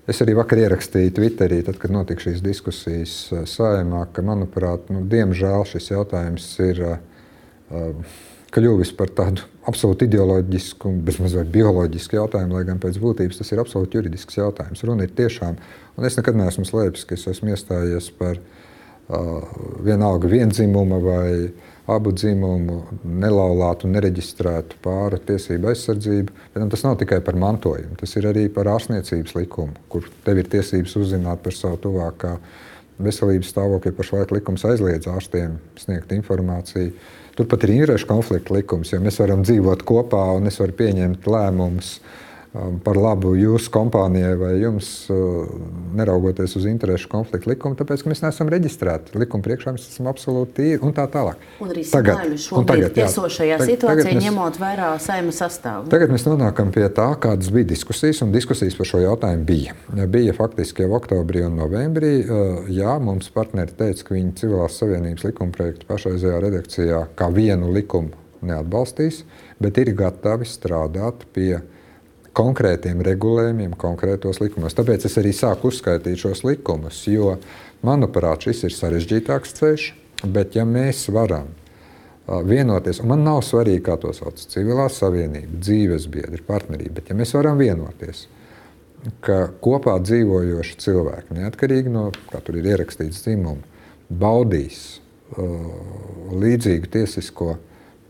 Es 0.09 0.17
arī 0.23 0.33
vakar 0.33 0.57
ierakstīju 0.63 1.11
Twitterī, 1.13 1.59
tad, 1.61 1.77
kad 1.79 1.91
notika 1.93 2.23
šīs 2.23 2.41
diskusijas 2.41 3.13
uh, 3.31 3.43
saimā, 3.47 4.07
ka, 4.11 4.23
manuprāt, 4.25 4.89
nu, 4.89 5.03
diemžēl 5.07 5.61
šis 5.69 5.91
jautājums 5.91 6.47
ir 6.65 6.81
uh, 6.87 8.15
kļuvis 8.51 8.91
par 8.97 9.11
tādu 9.15 9.45
absolūti 9.69 10.07
ideoloģisku, 10.09 10.91
bezmazliet 11.05 11.51
bioloģisku 11.53 12.17
jautājumu, 12.17 12.57
lai 12.57 12.65
gan 12.67 12.81
pēc 12.81 12.97
būtības 13.01 13.39
tas 13.39 13.53
ir 13.53 13.61
absolūti 13.61 13.99
juridisks 13.99 14.39
jautājums. 14.39 14.81
Runa 14.89 15.05
ir 15.05 15.13
tiešām, 15.15 15.61
un 15.95 16.09
es 16.09 16.17
nekad 16.17 16.39
neesmu 16.39 16.65
slēpis, 16.67 17.05
ka 17.05 17.15
es 17.15 17.27
esmu 17.31 17.53
iestājies 17.53 18.09
par 18.17 18.41
uh, 18.41 19.45
vienalga 19.85 20.33
vienzimuma 20.33 20.97
vai 21.05 21.29
abu 21.89 22.13
dzimumu 22.13 22.81
nelaulātu, 23.03 23.89
nereģistrētu 23.91 24.77
pāru 24.83 25.19
tiesību 25.25 25.71
aizsardzību. 25.71 26.35
Bet 26.53 26.67
tas 26.73 26.85
nav 26.85 26.97
tikai 27.01 27.21
par 27.25 27.37
mantojumu, 27.41 27.97
tas 27.99 28.15
ir 28.19 28.27
arī 28.29 28.47
par 28.53 28.69
ārstniecības 28.75 29.35
likumu, 29.39 29.73
kur 29.91 30.05
tev 30.25 30.43
ir 30.43 30.51
tiesības 30.51 30.95
uzzināt 31.01 31.41
par 31.45 31.57
savu 31.57 31.79
tuvākā 31.87 32.35
veselības 33.01 33.49
stāvokli. 33.53 33.95
Pašlaik 33.97 34.33
likums 34.37 34.65
aizliedz 34.69 35.09
ārstiem 35.09 35.57
sniegt 35.81 36.13
informāciju. 36.13 36.93
Turpat 37.37 37.63
ir 37.65 37.77
interešu 37.77 38.09
konflikta 38.09 38.53
likums, 38.53 38.91
jo 38.91 38.99
mēs 39.01 39.17
varam 39.21 39.45
dzīvot 39.47 39.85
kopā 39.87 40.25
un 40.37 40.51
es 40.51 40.59
varu 40.61 40.75
pieņemt 40.83 41.29
lēmumus 41.31 41.95
Um, 41.95 42.30
par 42.83 42.97
labu 42.99 43.31
jūsu 43.39 43.71
kompānijai 43.71 44.33
vai 44.35 44.51
jums, 44.59 44.87
uh, 45.11 45.47
neraugoties 45.95 46.57
uz 46.59 46.65
interešu 46.67 47.07
konfliktu 47.11 47.53
likumu, 47.53 47.77
tāpēc, 47.79 48.03
ka 48.03 48.11
mēs 48.11 48.23
neesam 48.25 48.51
reģistrēti. 48.51 49.15
Likuma 49.21 49.45
priekšā 49.45 49.71
mēs 49.77 49.87
esam 49.87 50.09
absolūti 50.11 50.57
tīri 50.57 50.81
un 50.83 50.91
tā 50.97 51.05
tālāk. 51.11 51.39
Un 51.63 51.71
arī 51.71 51.85
tagad, 51.87 52.35
šobrīd 52.43 52.67
tagad, 52.91 52.99
esošajā 53.05 53.61
tagad, 53.61 53.71
situācijā, 53.71 54.03
tagad 54.03 54.19
mēs, 54.19 54.27
ņemot 54.27 54.59
vērā 54.65 54.91
saima 54.99 55.35
sastāvu. 55.35 55.87
Tagad 55.95 56.11
mēs 56.11 56.27
nonākam 56.27 56.75
pie 56.75 56.85
tā, 56.91 57.07
kādas 57.23 57.53
bija 57.55 57.71
diskusijas, 57.71 58.19
un 58.25 58.35
diskusijas 58.35 58.75
par 58.75 58.91
šo 58.91 59.03
jautājumu 59.05 59.47
bija. 59.47 59.79
Bija 60.11 60.35
faktiski 60.35 60.83
jau 60.83 60.97
oktobrī 60.99 61.47
un 61.47 61.55
novembrī. 61.63 62.13
Uh, 62.25 62.71
jā, 62.71 62.99
mums 62.99 63.31
partneri 63.31 63.79
teica, 63.79 64.09
ka 64.09 64.17
viņi 64.19 64.35
civilās 64.43 64.75
savienības 64.81 65.29
likuma 65.29 65.55
projektu 65.55 65.87
pašreizējā 65.87 66.43
redakcijā 66.49 67.05
kā 67.15 67.31
vienu 67.31 67.71
likumu 67.71 68.11
neatbalstīs, 68.43 69.23
bet 69.61 69.77
ir 69.79 69.93
gatavi 69.95 70.47
strādāt 70.49 71.23
pie 71.35 71.61
konkrētiem 72.37 73.01
regulējumiem, 73.05 73.73
konkrētos 73.79 74.39
likumos. 74.41 74.75
Tāpēc 74.77 75.07
es 75.09 75.17
arī 75.19 75.33
sāku 75.35 75.71
uzskaitīt 75.71 76.21
šos 76.21 76.45
likumus, 76.47 77.03
jo, 77.11 77.35
manuprāt, 77.85 78.47
šis 78.47 78.67
ir 78.67 78.77
sarežģītāks 78.77 79.57
ceļš. 79.59 79.87
Bet, 80.21 80.53
ja 80.55 80.67
mēs 80.69 81.07
varam 81.09 81.49
vienoties, 82.45 83.01
un 83.01 83.09
man 83.11 83.23
nav 83.25 83.41
svarīgi, 83.45 83.81
kā 83.87 83.97
to 83.99 84.13
sauc, 84.13 84.39
civilā 84.53 84.85
savienība, 84.93 85.59
dzīves 85.65 86.05
biedri, 86.11 86.43
partnerība, 86.45 86.99
bet 86.99 87.09
ja 87.11 87.17
mēs 87.17 87.33
varam 87.35 87.57
vienoties, 87.59 88.27
ka 89.25 89.47
kopā 89.63 89.97
dzīvojoši 90.03 90.77
cilvēki, 90.83 91.39
neatkarīgi 91.39 91.91
no 91.91 92.09
kā 92.29 92.41
tur 92.45 92.59
ir 92.61 92.69
ierakstīts 92.69 93.23
dzimumu, 93.25 93.65
baudīs 94.21 95.01
uh, 95.33 96.29
līdzīgu 96.37 96.91
tiesisko 96.93 97.55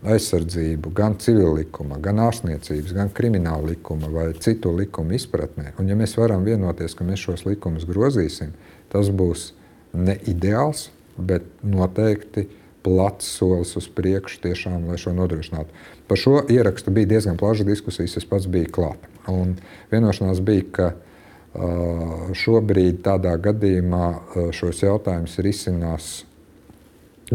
aizsardzību 0.02 0.90
gan 0.94 1.14
civil 1.22 1.54
likuma, 1.56 1.98
gan 2.02 2.18
ārstniecības, 2.24 2.94
gan 2.96 3.10
krimināla 3.14 3.72
likuma 3.72 4.10
vai 4.10 4.30
citu 4.42 4.72
likumu 4.74 5.14
izpratnē. 5.16 5.76
Un, 5.78 5.90
ja 5.90 5.98
mēs 5.98 6.16
varam 6.18 6.42
vienoties, 6.46 6.96
ka 6.98 7.06
mēs 7.06 7.22
šos 7.22 7.46
likumus 7.46 7.86
grozīsim, 7.88 8.50
tas 8.92 9.12
būs 9.14 9.52
ne 9.94 10.16
ideāls, 10.28 10.88
bet 11.16 11.46
noteikti 11.62 12.48
plats 12.82 13.28
solis 13.38 13.76
uz 13.78 13.86
priekšu, 13.94 14.40
tiešām, 14.42 14.88
lai 14.90 14.98
šo 14.98 15.14
nodrošinātu. 15.14 15.70
Par 16.10 16.18
šo 16.18 16.40
ierakstu 16.50 16.90
bija 16.94 17.14
diezgan 17.14 17.38
plaša 17.38 17.66
diskusijas, 17.68 18.16
es 18.18 18.26
pats 18.26 18.48
biju 18.50 18.72
klāt. 18.74 19.06
Un 19.30 19.54
vienošanās 19.92 20.42
bija, 20.42 20.66
ka 20.74 20.88
uh, 20.90 22.32
šobrīd 22.34 23.04
tādā 23.06 23.36
gadījumā 23.44 24.08
uh, 24.10 24.50
šos 24.56 24.82
jautājumus 24.82 25.38
risinās 25.46 26.10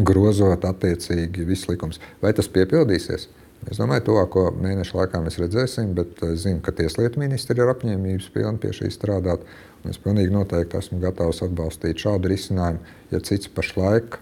grozot 0.05 0.65
attiecīgi 0.67 1.45
viss 1.47 1.67
likums. 1.69 2.01
Vai 2.21 2.33
tas 2.38 2.49
piepildīsies? 2.51 3.27
Es 3.65 3.79
domāju, 3.81 4.03
ka 4.03 4.07
tuvāko 4.12 4.43
mēnešu 4.62 4.99
laikā 4.99 5.19
mēs 5.23 5.39
redzēsim, 5.41 5.93
bet 5.97 6.21
es 6.27 6.43
zinu, 6.45 6.62
ka 6.63 6.71
Tieslietu 6.77 7.19
ministri 7.19 7.57
ir 7.57 7.71
apņēmības 7.73 8.29
pilni 8.36 8.62
pie 8.62 8.73
šī 8.75 8.91
strādāt. 8.93 9.47
Es 9.89 9.97
pilnīgi 10.03 10.33
noteikti 10.33 10.77
esmu 10.77 10.99
gatavs 11.01 11.41
atbalstīt 11.45 12.03
šādu 12.03 12.31
risinājumu, 12.31 12.93
ja 13.12 13.21
cits 13.23 13.49
pašlaik 13.53 14.19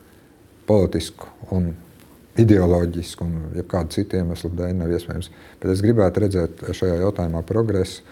politisku 0.69 1.29
un 1.53 1.73
ideoloģisku 2.41 3.25
un 3.27 3.67
kādu 3.69 3.95
citu 3.95 4.19
iemeslu 4.19 4.51
dēļ 4.55 4.73
nav 4.79 4.95
iespējams. 4.95 5.29
Bet 5.61 5.75
es 5.75 5.83
gribētu 5.83 6.25
redzēt 6.25 6.65
šajā 6.71 6.99
jautājumā 7.03 7.43
progresu, 7.47 8.03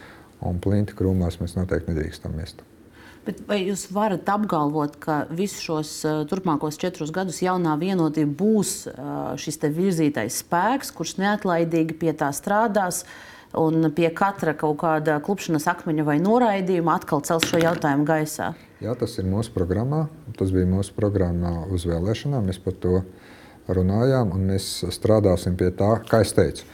un 0.43 0.60
plinti 0.63 0.95
krūmās 0.97 1.39
mēs 1.41 1.58
noteikti 1.58 1.91
nedrīkstam 1.91 2.36
mest. 2.38 2.63
Bet 3.24 3.40
vai 3.48 3.62
jūs 3.62 3.86
varat 3.96 4.28
apgalvot, 4.28 4.98
ka 5.00 5.22
visus 5.32 5.64
šos 5.64 5.92
uh, 6.04 6.24
turpmākos 6.28 6.76
četrus 6.80 7.12
gadus 7.16 7.40
jaunā 7.40 7.78
vienotība 7.80 8.34
būs 8.36 8.74
uh, 8.92 8.96
šis 9.40 9.62
virzītais 9.64 10.42
spēks, 10.44 10.92
kurš 10.92 11.16
neatlaidīgi 11.22 11.96
pie 12.02 12.12
tā 12.20 12.34
strādās? 12.36 13.06
Un 13.56 13.86
pie 13.94 14.10
katra 14.10 14.56
kaut 14.58 14.80
kāda 14.82 15.20
klupšanas 15.24 15.70
akmeņa 15.70 16.04
vai 16.08 16.18
noraidījuma 16.20 16.96
atkal 16.98 17.22
cels 17.24 17.46
šo 17.48 17.62
jautājumu 17.62 18.04
gaisā. 18.08 18.50
Jā, 18.82 18.96
tas 18.98 19.14
ir 19.22 19.30
mūsu 19.30 19.54
programmā. 19.54 20.08
Tas 20.40 20.52
bija 20.52 20.66
mūsu 20.68 20.96
programmā 20.98 21.68
uz 21.72 21.86
vēlēšanām. 21.86 22.50
Mēs 22.50 22.58
par 22.66 22.76
to 22.82 23.04
runājām 23.70 24.34
un 24.34 24.50
mēs 24.50 24.72
strādāsim 24.98 25.56
pie 25.56 25.70
tā, 25.70 25.94
kā 26.10 26.24
es 26.26 26.34
teicu. 26.36 26.66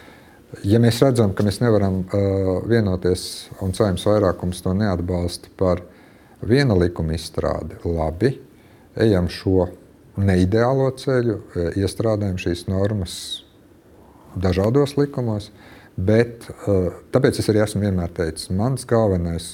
Ja 0.63 0.79
mēs 0.81 1.03
redzam, 1.03 1.35
ka 1.35 1.43
mēs 1.45 1.59
nevaram 1.61 2.01
uh, 2.07 2.51
vienoties 2.65 3.49
un 3.61 3.75
saimnes 3.77 4.07
vairākums 4.07 4.63
to 4.63 4.71
neatbalsta 4.73 5.51
par 5.59 5.83
uh, 5.83 5.98
Viena 6.45 6.77
likuma 6.77 7.17
izstrāde 7.17 7.79
labi, 7.83 8.33
ejam 8.99 9.27
šo 9.31 9.67
neideālo 10.19 10.89
ceļu, 10.99 11.35
e, 11.55 11.65
iestrādājam 11.83 12.39
šīs 12.39 12.65
normas 12.71 13.15
dažādos 14.39 14.95
likumos, 14.99 15.49
bet 15.95 16.47
e, 16.49 16.77
tāpēc 17.11 17.41
es 17.41 17.51
arī 17.51 17.63
esmu 17.65 17.83
vienmēr 17.87 18.13
teicis, 18.15 18.51
mans 18.55 18.87
galvenais 18.87 19.49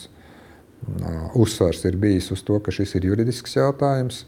uzsvars 1.33 1.83
ir 1.89 1.97
bijis 1.97 2.29
uz 2.35 2.43
to, 2.45 2.59
ka 2.61 2.73
šis 2.73 2.95
ir 2.97 3.07
juridisks 3.09 3.55
jautājums, 3.57 4.23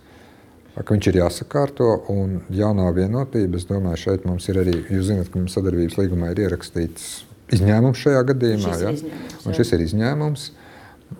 ka 0.77 0.93
viņš 0.93 1.09
ir 1.11 1.19
jāsakārto 1.21 1.89
un 2.13 2.39
jaunā 2.53 2.87
vienotība. 2.93 3.57
Es 3.57 3.65
domāju, 3.69 4.01
šeit 4.07 4.25
mums 4.29 4.47
ir 4.49 4.61
arī, 4.61 4.75
jūs 4.93 5.09
zināt, 5.09 5.31
ka 5.33 5.41
mums 5.41 5.55
sadarbības 5.57 5.97
līgumā 5.99 6.31
ir 6.33 6.43
ierakstīts 6.45 7.07
izņēmums 7.57 8.01
šajā 8.03 8.23
gadījumā. 8.31 8.73
Šis 8.73 8.83
ja? 8.83 8.89
ir 8.89 8.99
izņēmums, 8.99 9.45
un 9.45 9.57
šis 9.57 9.73
ir 9.73 9.85
izņēmums 9.87 10.47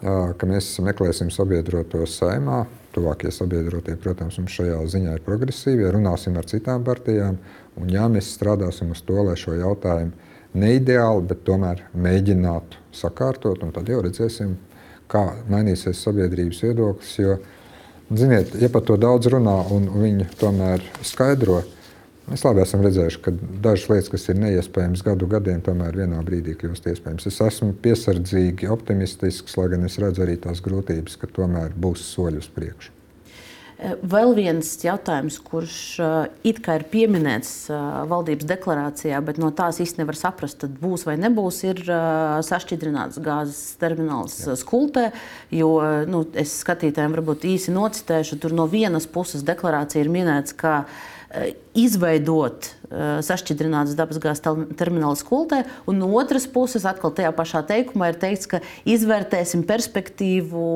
ka 0.02 0.50
mēs 0.50 0.76
meklēsim 0.84 1.32
sabiedrotos 1.34 2.18
saimā. 2.20 2.66
Tuvākie 2.96 3.30
sabiedrotie, 3.34 3.94
protams, 4.02 4.40
mums 4.42 4.56
šajā 4.58 4.78
ziņā 4.94 5.18
ir 5.18 5.26
progresīvi. 5.26 5.86
Ja 5.86 5.92
runāsim 5.94 6.38
ar 6.40 6.48
citām 6.50 6.86
partijām, 6.88 7.38
un 7.78 7.92
jā, 7.94 8.08
mēs 8.10 8.32
strādāsim 8.34 8.92
uz 8.96 9.04
to, 9.06 9.20
lai 9.28 9.36
šo 9.38 9.54
jautājumu 9.58 10.28
neideāli, 10.58 11.28
bet 11.30 11.44
tomēr 11.46 11.84
mēģinātu 11.94 12.82
sakārtot, 12.96 13.62
tad 13.76 13.92
jau 13.92 14.02
redzēsim, 14.06 14.56
kā 15.12 15.24
mainīsies 15.52 16.02
sabiedrības 16.04 16.64
viedoklis. 16.66 17.14
Jo, 17.22 17.38
ziniet, 18.10 18.56
ja 18.60 18.72
par 18.74 18.84
to 18.88 18.98
daudz 19.00 19.30
runā 19.32 19.60
un 19.76 19.90
viņi 20.02 20.30
tomēr 20.42 20.84
skaidro, 21.06 21.62
Mēs 22.28 22.44
labi 22.44 22.60
esam 22.60 22.82
redzējuši, 22.84 23.20
ka 23.24 23.32
dažas 23.64 23.88
lietas, 23.88 24.10
kas 24.12 24.26
ir 24.28 24.40
neiespējamas 24.42 25.04
gadu 25.06 25.30
gadiem, 25.32 25.62
tomēr 25.64 25.96
vienā 25.96 26.20
brīdī 26.28 26.58
kļūst 26.60 26.90
iespējamas. 26.92 27.30
Es 27.30 27.40
esmu 27.46 27.72
piesardzīgi 27.86 28.68
optimistisks, 28.74 29.56
lai 29.56 29.70
gan 29.72 29.88
es 29.88 29.96
redzu 30.04 30.26
arī 30.26 30.36
tās 30.44 30.60
grūtības, 30.66 31.16
ka 31.22 31.32
tomēr 31.40 31.72
būs 31.80 32.04
soļi 32.12 32.44
uz 32.44 32.52
priekšu. 32.52 32.92
Eh, 33.78 33.94
vēl 34.02 34.32
viens 34.36 34.74
jautājums, 34.82 35.38
kurš 35.46 35.80
uh, 36.02 36.14
it 36.44 36.60
kā 36.66 36.80
ir 36.80 36.88
pieminēts 36.92 37.52
uh, 37.70 37.82
valdības 38.10 38.48
deklarācijā, 38.50 39.20
bet 39.24 39.40
no 39.40 39.54
tās 39.56 39.80
īstenībā 39.80 40.10
nevar 40.10 40.20
saprast, 40.20 40.60
tad 40.66 40.76
būs 40.82 41.06
vai 41.08 41.16
nebūs, 41.22 41.64
ir 41.70 41.84
sašķidrināts 41.86 43.22
gāzes 43.24 43.78
termināls 43.80 44.42
Jā. 44.44 44.58
Skultē. 44.60 45.12
Jo 45.54 45.78
nu, 46.10 46.26
es 46.36 46.58
skatītājiem 46.66 47.22
varbūt 47.22 47.48
īsi 47.48 47.76
nocitēšu, 47.76 48.42
tur 48.42 48.58
no 48.58 48.68
vienas 48.68 49.08
puses 49.08 49.46
deklarācija 49.48 50.04
ir 50.04 50.12
minēts, 50.12 50.58
ka 50.58 50.82
Eh, 50.82 51.16
izveidot 51.78 52.70
sašķidrinātas 53.28 53.98
dabasgāzes 54.00 54.44
terminālu 54.80 55.18
skultē, 55.20 55.64
un 55.90 56.00
no 56.00 56.08
otras 56.16 56.48
puses, 56.48 56.86
atkal 56.88 57.12
tajā 57.16 57.34
pašā 57.36 57.64
teikumā 57.68 58.14
ir 58.14 58.20
teikts, 58.22 58.48
ka 58.48 58.62
izvērtēsim 58.88 59.66
perspektīvu 59.68 60.68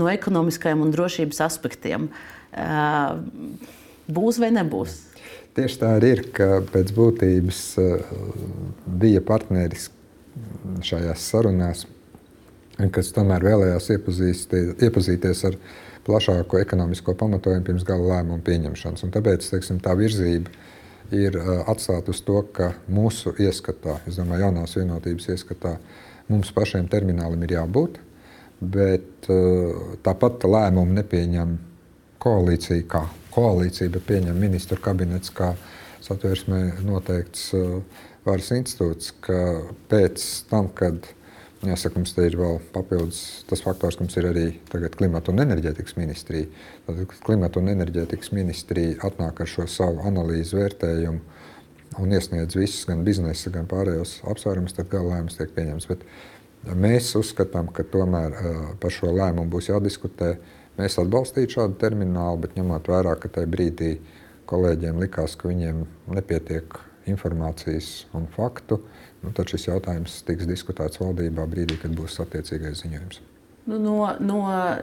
no 0.00 0.08
ekonomiskajiem 0.08 0.86
un 0.86 0.94
drošības 0.94 1.42
aspektiem. 1.44 2.08
Būs 4.08 4.40
vai 4.40 4.50
nebūs? 4.56 4.96
Tieši 5.58 5.80
tā 5.80 5.92
arī 5.98 6.14
ir, 6.14 6.24
ka 6.32 6.62
pēc 6.72 6.92
būtības 6.96 7.60
uh, 7.82 8.10
bija 8.86 9.20
partneris 9.26 9.88
šajās 10.86 11.24
sarunās, 11.32 11.84
kas 12.94 13.10
tomēr 13.12 13.44
vēlējās 13.44 13.90
iepazīties 13.98 15.44
ar 15.50 15.58
viņu 15.58 15.87
plašāku 16.08 16.58
ekonomisko 16.62 17.14
pamatojumu 17.20 17.66
pirms 17.68 17.86
gala 17.86 18.16
lēmumu 18.16 18.42
pieņemšanas. 18.46 19.04
Un 19.04 19.14
tāpēc 19.14 19.44
teiksim, 19.52 19.80
tā 19.84 19.94
virzība 19.98 20.52
ir 21.14 21.38
atstāta 21.68 22.12
uz 22.12 22.20
to, 22.24 22.40
ka 22.52 22.72
mūsu 22.92 23.34
ieskatā, 23.40 23.98
es 24.08 24.18
domāju, 24.20 24.46
jaunās 24.46 24.76
vienotības 24.76 25.30
ieskatā, 25.34 25.76
mums 26.28 26.52
pašiem 26.56 26.88
terminālim 26.92 27.44
ir 27.46 27.56
jābūt, 27.58 28.00
bet 28.60 29.28
tāpat 30.04 30.44
lēmumu 30.48 30.98
nepieņem 30.98 31.56
koalīcija 32.22 32.88
kā 32.90 33.04
koalīcija, 33.34 33.92
bet 33.94 34.06
pieņem 34.08 34.40
ministru 34.40 34.80
kabinets 34.82 35.32
kā 35.34 35.52
satversmē 36.04 36.80
noteikts 36.86 37.52
varas 38.26 38.50
institūts, 38.56 39.12
ka 39.24 39.38
pēc 39.90 40.24
tam, 40.50 40.68
kad 40.76 41.08
Jāsaka, 41.58 41.98
mums 41.98 42.12
te 42.14 42.22
ir 42.22 42.36
vēl 42.38 42.60
papildus 42.70 43.42
tas 43.50 43.64
faktors, 43.64 43.96
ka 43.98 44.04
mums 44.04 44.14
ir 44.20 44.28
arī 44.28 44.44
klimata 44.94 45.32
un 45.32 45.42
enerģētikas 45.42 45.96
ministrija. 45.98 46.46
Tad 46.86 47.00
klimata 47.26 47.58
un 47.58 47.72
enerģētikas 47.72 48.30
ministrija 48.36 49.00
atnāk 49.08 49.42
ar 49.42 49.50
šo 49.50 49.66
savu 49.66 50.04
analīzi, 50.06 50.54
vērtējumu 50.54 51.98
un 51.98 52.14
iesniedz 52.14 52.54
visus, 52.54 52.84
gan 52.86 53.02
biznesa, 53.02 53.50
gan 53.50 53.66
pārējos 53.66 54.20
apsvērumus, 54.30 54.76
tad 54.76 54.86
gala 54.92 55.16
lēmums 55.16 55.40
tiek 55.40 55.50
pieņemts. 55.56 55.88
Bet 55.90 56.06
mēs 56.78 57.10
uzskatām, 57.18 57.72
ka 57.74 57.82
tomēr 57.90 58.38
par 58.78 58.94
šo 58.94 59.10
lēmumu 59.16 59.50
būs 59.56 59.72
jādiskutē. 59.72 60.36
Mēs 60.78 61.00
atbalstītu 61.02 61.58
šādu 61.58 61.74
terminālu, 61.82 62.44
bet 62.44 62.54
ņemot 62.54 62.86
vērā, 62.86 63.16
ka 63.18 63.32
tajā 63.34 63.50
brīdī 63.50 63.96
kolēģiem 64.46 65.02
likās, 65.02 65.34
ka 65.34 65.50
viņiem 65.50 65.82
nepietiek 66.14 66.78
informācijas 67.10 68.06
un 68.14 68.30
faktu, 68.30 68.78
nu, 69.24 69.32
tad 69.34 69.50
šis 69.50 69.68
jautājums 69.70 70.20
tiks 70.28 70.48
diskutēts 70.48 71.02
valdībā 71.02 71.46
brīdī, 71.50 71.80
kad 71.82 71.94
būs 71.96 72.20
attiecīgais 72.24 72.84
ziņojums. 72.84 73.20
Nu, 73.68 73.76
no, 73.78 74.14
no, 74.18 74.36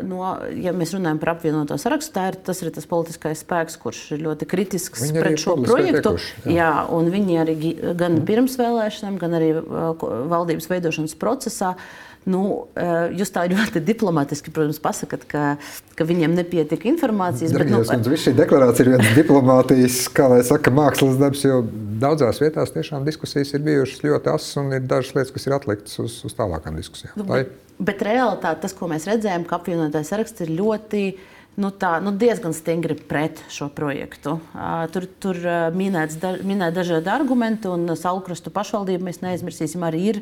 no, 0.06 0.26
ja 0.62 0.70
mēs 0.78 0.92
runājam 0.94 1.18
par 1.18 1.32
apvienoto 1.32 1.74
sarakstu, 1.82 2.12
tā 2.14 2.28
ir, 2.30 2.36
tas 2.46 2.60
ir 2.62 2.70
tas 2.76 2.86
politiskais 2.86 3.42
spēks, 3.42 3.80
kurš 3.82 4.02
ir 4.14 4.22
ļoti 4.28 4.46
kritisks 4.46 5.08
viņi 5.08 5.24
pret 5.24 5.42
šo 5.42 5.56
projektu. 5.64 6.12
Teikuši, 6.12 6.36
jā. 6.46 6.58
jā, 6.60 6.68
un 6.94 7.10
viņi 7.10 7.40
arī 7.42 7.56
gan 7.98 8.20
pirms 8.28 8.60
vēlēšanām, 8.62 9.18
gan 9.24 9.34
arī 9.40 9.48
uh, 9.58 10.06
valdības 10.30 10.70
veidošanas 10.70 11.18
procesā 11.18 11.74
Nu, 12.26 12.42
eh, 12.74 13.12
jūs 13.20 13.30
tā 13.30 13.44
ļoti 13.52 13.84
diplomātiski, 13.86 14.50
protams, 14.54 14.80
pasakāt, 14.82 15.28
ka, 15.30 15.44
ka 15.94 16.08
viņiem 16.10 16.34
nepietika 16.34 16.90
informācijas. 16.90 17.54
Dargajos, 17.54 17.92
bet, 17.92 18.10
nu, 18.10 18.18
šī 18.18 18.34
deklarācija 18.40 18.86
ir 18.86 18.92
viens 18.96 19.12
diplomātijas, 19.14 20.00
kā 20.16 20.26
lai 20.32 20.40
saka, 20.48 20.74
mākslas 20.74 21.20
darbs, 21.22 21.44
jo 21.46 21.62
daudzās 22.02 22.42
vietās 22.42 22.74
tiešām 22.74 23.06
diskusijas 23.06 23.54
ir 23.54 23.62
bijušas 23.68 24.02
ļoti 24.08 24.34
asas 24.34 24.58
un 24.62 24.74
ir 24.74 24.90
dažas 24.90 25.14
lietas, 25.14 25.36
kas 25.38 25.46
ir 25.46 25.58
atliktas 25.60 26.02
uz, 26.02 26.18
uz 26.26 26.34
tālākām 26.38 26.82
diskusijām. 26.82 27.14
Nu, 27.22 27.28
bet, 27.30 27.54
bet 27.78 28.02
realitāte, 28.10 28.64
tas, 28.66 28.74
ko 28.74 28.90
mēs 28.90 29.06
redzējām, 29.12 29.46
ka 29.46 29.60
apvienotais 29.60 30.10
saraksts 30.10 30.48
ir 30.48 30.56
ļoti 30.58 31.06
nu, 31.62 31.72
tā, 31.72 31.96
nu, 32.04 32.12
diezgan 32.20 32.54
stingri 32.56 32.98
pret 33.00 33.40
šo 33.52 33.70
projektu. 33.74 34.38
Tur, 34.94 35.08
tur 35.24 35.40
minēts, 35.76 36.18
da, 36.22 36.36
minēt 36.44 36.76
dažādi 36.76 37.12
argumenti, 37.12 37.70
un 37.72 37.96
Saulkrastu 38.00 38.52
pašvaldību 38.56 39.08
mēs 39.08 39.22
neaizmirsīsim, 39.24 39.84
arī 39.88 40.02
ir 40.14 40.22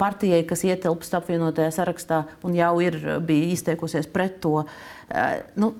partijai, 0.00 0.44
kas 0.48 0.64
ietilpst 0.68 1.16
apvienotajā 1.18 1.72
sarakstā 1.74 2.24
un 2.46 2.56
jau 2.58 2.74
ir 2.84 2.98
izteikusies 3.26 4.08
pret 4.12 4.38
to. 4.44 4.62
Nu, 5.58 5.72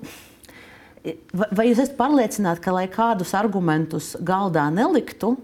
vai 1.31 1.69
jūs 1.69 1.83
esat 1.83 1.97
pārliecināti, 1.99 2.63
ka, 2.63 2.75
lai 2.75 2.87
kādus 2.91 3.35
argumentus 3.37 4.15
galdā 4.19 4.67
neliktu, 4.73 5.35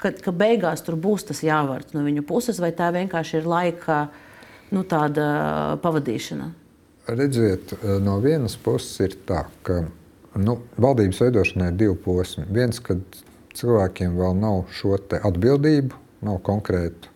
ka, 0.00 0.14
ka 0.16 0.34
beigās 0.34 0.82
tur 0.86 0.98
būs 0.98 1.28
tas 1.30 1.44
jāvārds 1.46 1.94
no 1.94 2.02
viņu 2.06 2.26
puses, 2.26 2.58
vai 2.62 2.72
tā 2.74 2.90
vienkārši 2.94 3.40
ir 3.40 3.50
laika 3.50 4.00
nu, 4.74 4.82
pavadīšana? 4.86 6.56
Redziet, 7.06 7.72
eh, 7.72 7.98
no 8.00 8.18
vienas 8.20 8.56
puses 8.56 9.00
ir 9.00 9.16
tā, 9.26 9.44
ka 9.62 9.84
nu, 10.34 10.58
valdības 10.78 11.20
veidošanai 11.24 11.70
ir 11.72 11.78
divi 11.78 11.96
posmi. 12.04 12.44
Viens, 12.50 12.80
kad 12.82 13.00
cilvēkiem 13.56 14.18
vēl 14.18 14.36
nav 14.38 14.64
šo 14.74 14.96
atbildību, 14.98 15.96
nav 16.26 16.38
konkrētu 16.46 17.10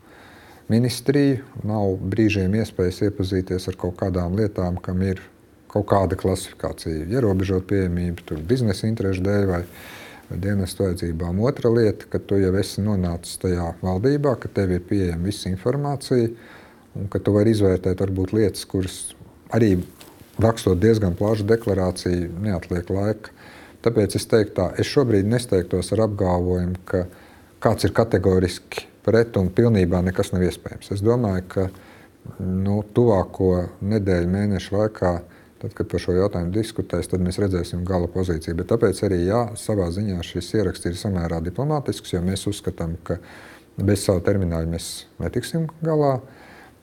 ministriju, 0.73 1.43
nav 1.67 1.99
brīžiem 2.01 2.57
iespējas 2.59 3.03
iepazīties 3.09 3.69
ar 3.69 3.79
kaut 3.81 3.99
kādām 4.01 4.37
lietām, 4.39 4.81
kam 4.83 5.03
ir 5.05 5.21
kaut 5.69 5.87
kāda 5.91 6.17
klasifikācija, 6.19 7.05
ierobežot 7.11 7.67
pieejamību, 7.71 8.41
biznesa 8.49 8.89
interešu 8.89 9.25
dēļ 9.27 9.47
vai 9.51 9.63
dienestu 10.31 10.87
vajadzībām. 10.87 11.41
Otra 11.45 11.71
lieta, 11.71 12.07
ka 12.11 12.19
tu 12.19 12.39
jau 12.41 12.53
esi 12.59 12.83
nonācis 12.85 13.41
tajā 13.43 13.75
valdībā, 13.83 14.37
ka 14.41 14.51
tev 14.55 14.73
ir 14.77 14.85
pieejama 14.89 15.29
visa 15.29 15.51
informācija 15.51 16.31
un 16.95 17.11
ka 17.11 17.19
tu 17.19 17.35
vari 17.35 17.53
izvērtēt 17.55 18.01
varbūt 18.01 18.33
lietas, 18.37 18.65
kuras 18.71 19.14
arī 19.53 19.77
rakstot 20.41 20.81
diezgan 20.83 21.17
plašu 21.19 21.47
deklarāciju, 21.49 22.33
neatliek 22.45 22.91
laika. 22.91 23.35
Tāpēc 23.85 24.17
es 24.17 24.25
teiktu, 24.31 24.55
tā, 24.57 24.71
es 24.81 24.89
šobrīd 24.89 25.29
nesteigtos 25.29 25.93
ar 25.93 26.07
apgalvojumu, 26.07 26.81
ka 26.89 27.05
kāds 27.65 27.85
ir 27.85 27.93
kategoriski 27.97 28.87
pret 29.05 29.37
un 29.37 29.51
pilnībā 29.53 30.01
nekas 30.05 30.33
nav 30.33 30.47
iespējams. 30.47 30.91
Es 30.95 31.05
domāju, 31.05 31.45
ka 31.53 31.67
nu, 32.41 32.81
tuvāko 32.97 33.51
nedēļu, 33.85 34.31
mēnešu 34.33 34.77
laikā, 34.79 35.13
tad, 35.61 35.75
kad 35.77 35.89
par 35.91 36.03
šo 36.03 36.17
jautājumu 36.17 36.53
diskutēs, 36.55 37.09
tad 37.13 37.25
mēs 37.25 37.39
redzēsim 37.43 37.85
gala 37.89 38.09
pozīciju. 38.13 38.57
Bet 38.61 38.71
tāpēc 38.73 39.03
arī 39.07 39.23
jā, 39.27 39.43
savā 39.61 39.91
ziņā 39.93 40.21
šis 40.25 40.51
ieraksts 40.59 40.89
ir 40.89 40.97
samērā 41.01 41.41
diplomātisks, 41.45 42.15
jo 42.17 42.23
mēs 42.25 42.47
uzskatām, 42.51 42.97
ka 43.05 43.21
bez 43.77 44.05
savu 44.07 44.25
terminālu 44.25 44.73
mēs 44.75 45.07
netiksim 45.21 45.69
galā. 45.85 46.19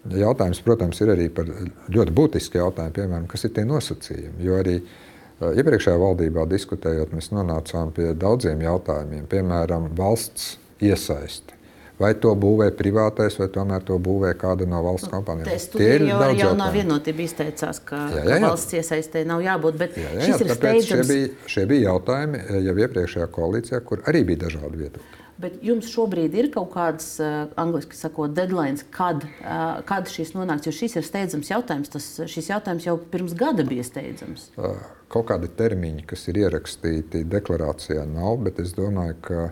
Jautājums, 0.09 0.63
protams, 0.65 0.97
ir 1.03 1.11
arī 1.13 1.27
par 1.29 1.45
ļoti 1.93 2.13
būtisku 2.17 2.57
jautājumu, 2.57 2.95
piemēram, 2.95 3.27
kas 3.29 3.45
ir 3.45 3.53
tie 3.53 3.65
nosacījumi. 3.69 4.41
Jo 4.41 4.57
arī 4.57 4.79
iepriekšējā 5.41 5.97
valdībā 6.01 6.47
diskutējot, 6.49 7.13
mēs 7.13 7.29
nonācām 7.35 7.93
pie 7.93 8.11
daudziem 8.17 8.63
jautājumiem, 8.65 9.27
piemēram, 9.29 9.91
valsts 9.97 10.55
iesaisti. 10.81 11.59
Vai 12.01 12.15
to 12.17 12.31
būvē 12.33 12.71
privātais, 12.73 13.35
vai 13.37 13.45
tomēr 13.53 13.83
to 13.85 13.99
būvē 14.01 14.31
kāda 14.41 14.65
no 14.65 14.79
valsts 14.81 15.11
kompānijām? 15.11 15.65
Tie 15.75 15.89
ir 15.99 16.07
jau 16.09 16.31
jaunā 16.39 16.71
vienotība 16.73 17.21
izteicās, 17.27 17.77
ka, 17.85 18.07
jā, 18.09 18.23
jā, 18.23 18.25
jā. 18.25 18.39
ka 18.41 18.47
valsts 18.47 18.77
iesaistē 18.79 19.21
nav 19.29 19.43
jābūt. 19.45 19.77
Bet 19.83 19.99
jā, 20.01 20.07
jā, 20.07 20.15
jā, 20.17 20.29
šis 20.31 20.41
ir 20.47 20.53
steidzams. 20.55 20.89
Šie 20.89 21.05
bija, 21.11 21.31
šie 21.53 21.65
bija 21.69 21.91
jautājumi 21.91 22.41
jau 22.65 22.77
iepriekšējā 22.87 23.27
koalīcijā, 23.37 23.83
kur 23.85 24.01
arī 24.09 24.23
bija 24.31 24.47
dažādi 24.47 24.81
viedokļi. 24.81 25.20
Bet 25.41 25.61
jums 25.65 25.87
šobrīd 25.89 26.35
ir 26.37 26.49
kaut 26.53 26.71
kādas, 26.73 27.13
uh, 27.23 27.47
angļuiski 27.59 27.97
sakot, 27.97 28.33
deadlines, 28.37 28.83
kad, 28.93 29.23
uh, 29.41 29.79
kad 29.87 30.09
šis 30.11 30.33
nonāks? 30.35 30.67
Jo 30.67 30.73
šis 30.75 30.97
ir 30.99 31.07
steidzams 31.07 31.49
jautājums. 31.49 31.91
Tas, 31.93 32.09
šis 32.29 32.51
jautājums 32.51 32.85
jau 32.85 32.97
pirms 33.13 33.33
gada 33.37 33.65
bija 33.67 33.85
steidzams. 33.87 34.49
Uh, 34.59 34.77
kaut 35.11 35.29
kādi 35.31 35.49
termiņi, 35.57 36.05
kas 36.09 36.27
ir 36.29 36.41
ierakstīti 36.43 37.23
deklarācijā, 37.31 38.05
nav. 38.09 38.41
Bet 38.45 38.61
es 38.63 38.75
domāju, 38.77 39.17
ka 39.25 39.47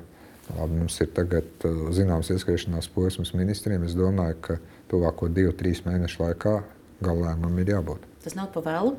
labi, 0.57 0.81
mums 0.81 0.99
ir 1.01 1.09
tagad 1.15 1.67
zināms 1.95 2.31
ieskriešanās 2.35 2.91
posms 2.93 3.33
ministriem. 3.37 3.87
Es 3.87 3.97
domāju, 3.97 4.37
ka 4.45 4.59
tuvāko 4.91 5.31
divu, 5.33 5.55
trīs 5.57 5.85
mēnešu 5.87 6.25
laikā 6.25 6.57
galējumam 7.05 7.61
ir 7.63 7.75
jābūt. 7.77 8.07
Tas 8.25 8.35
nav 8.37 8.51
pa 8.53 8.63
vēlu? 8.65 8.97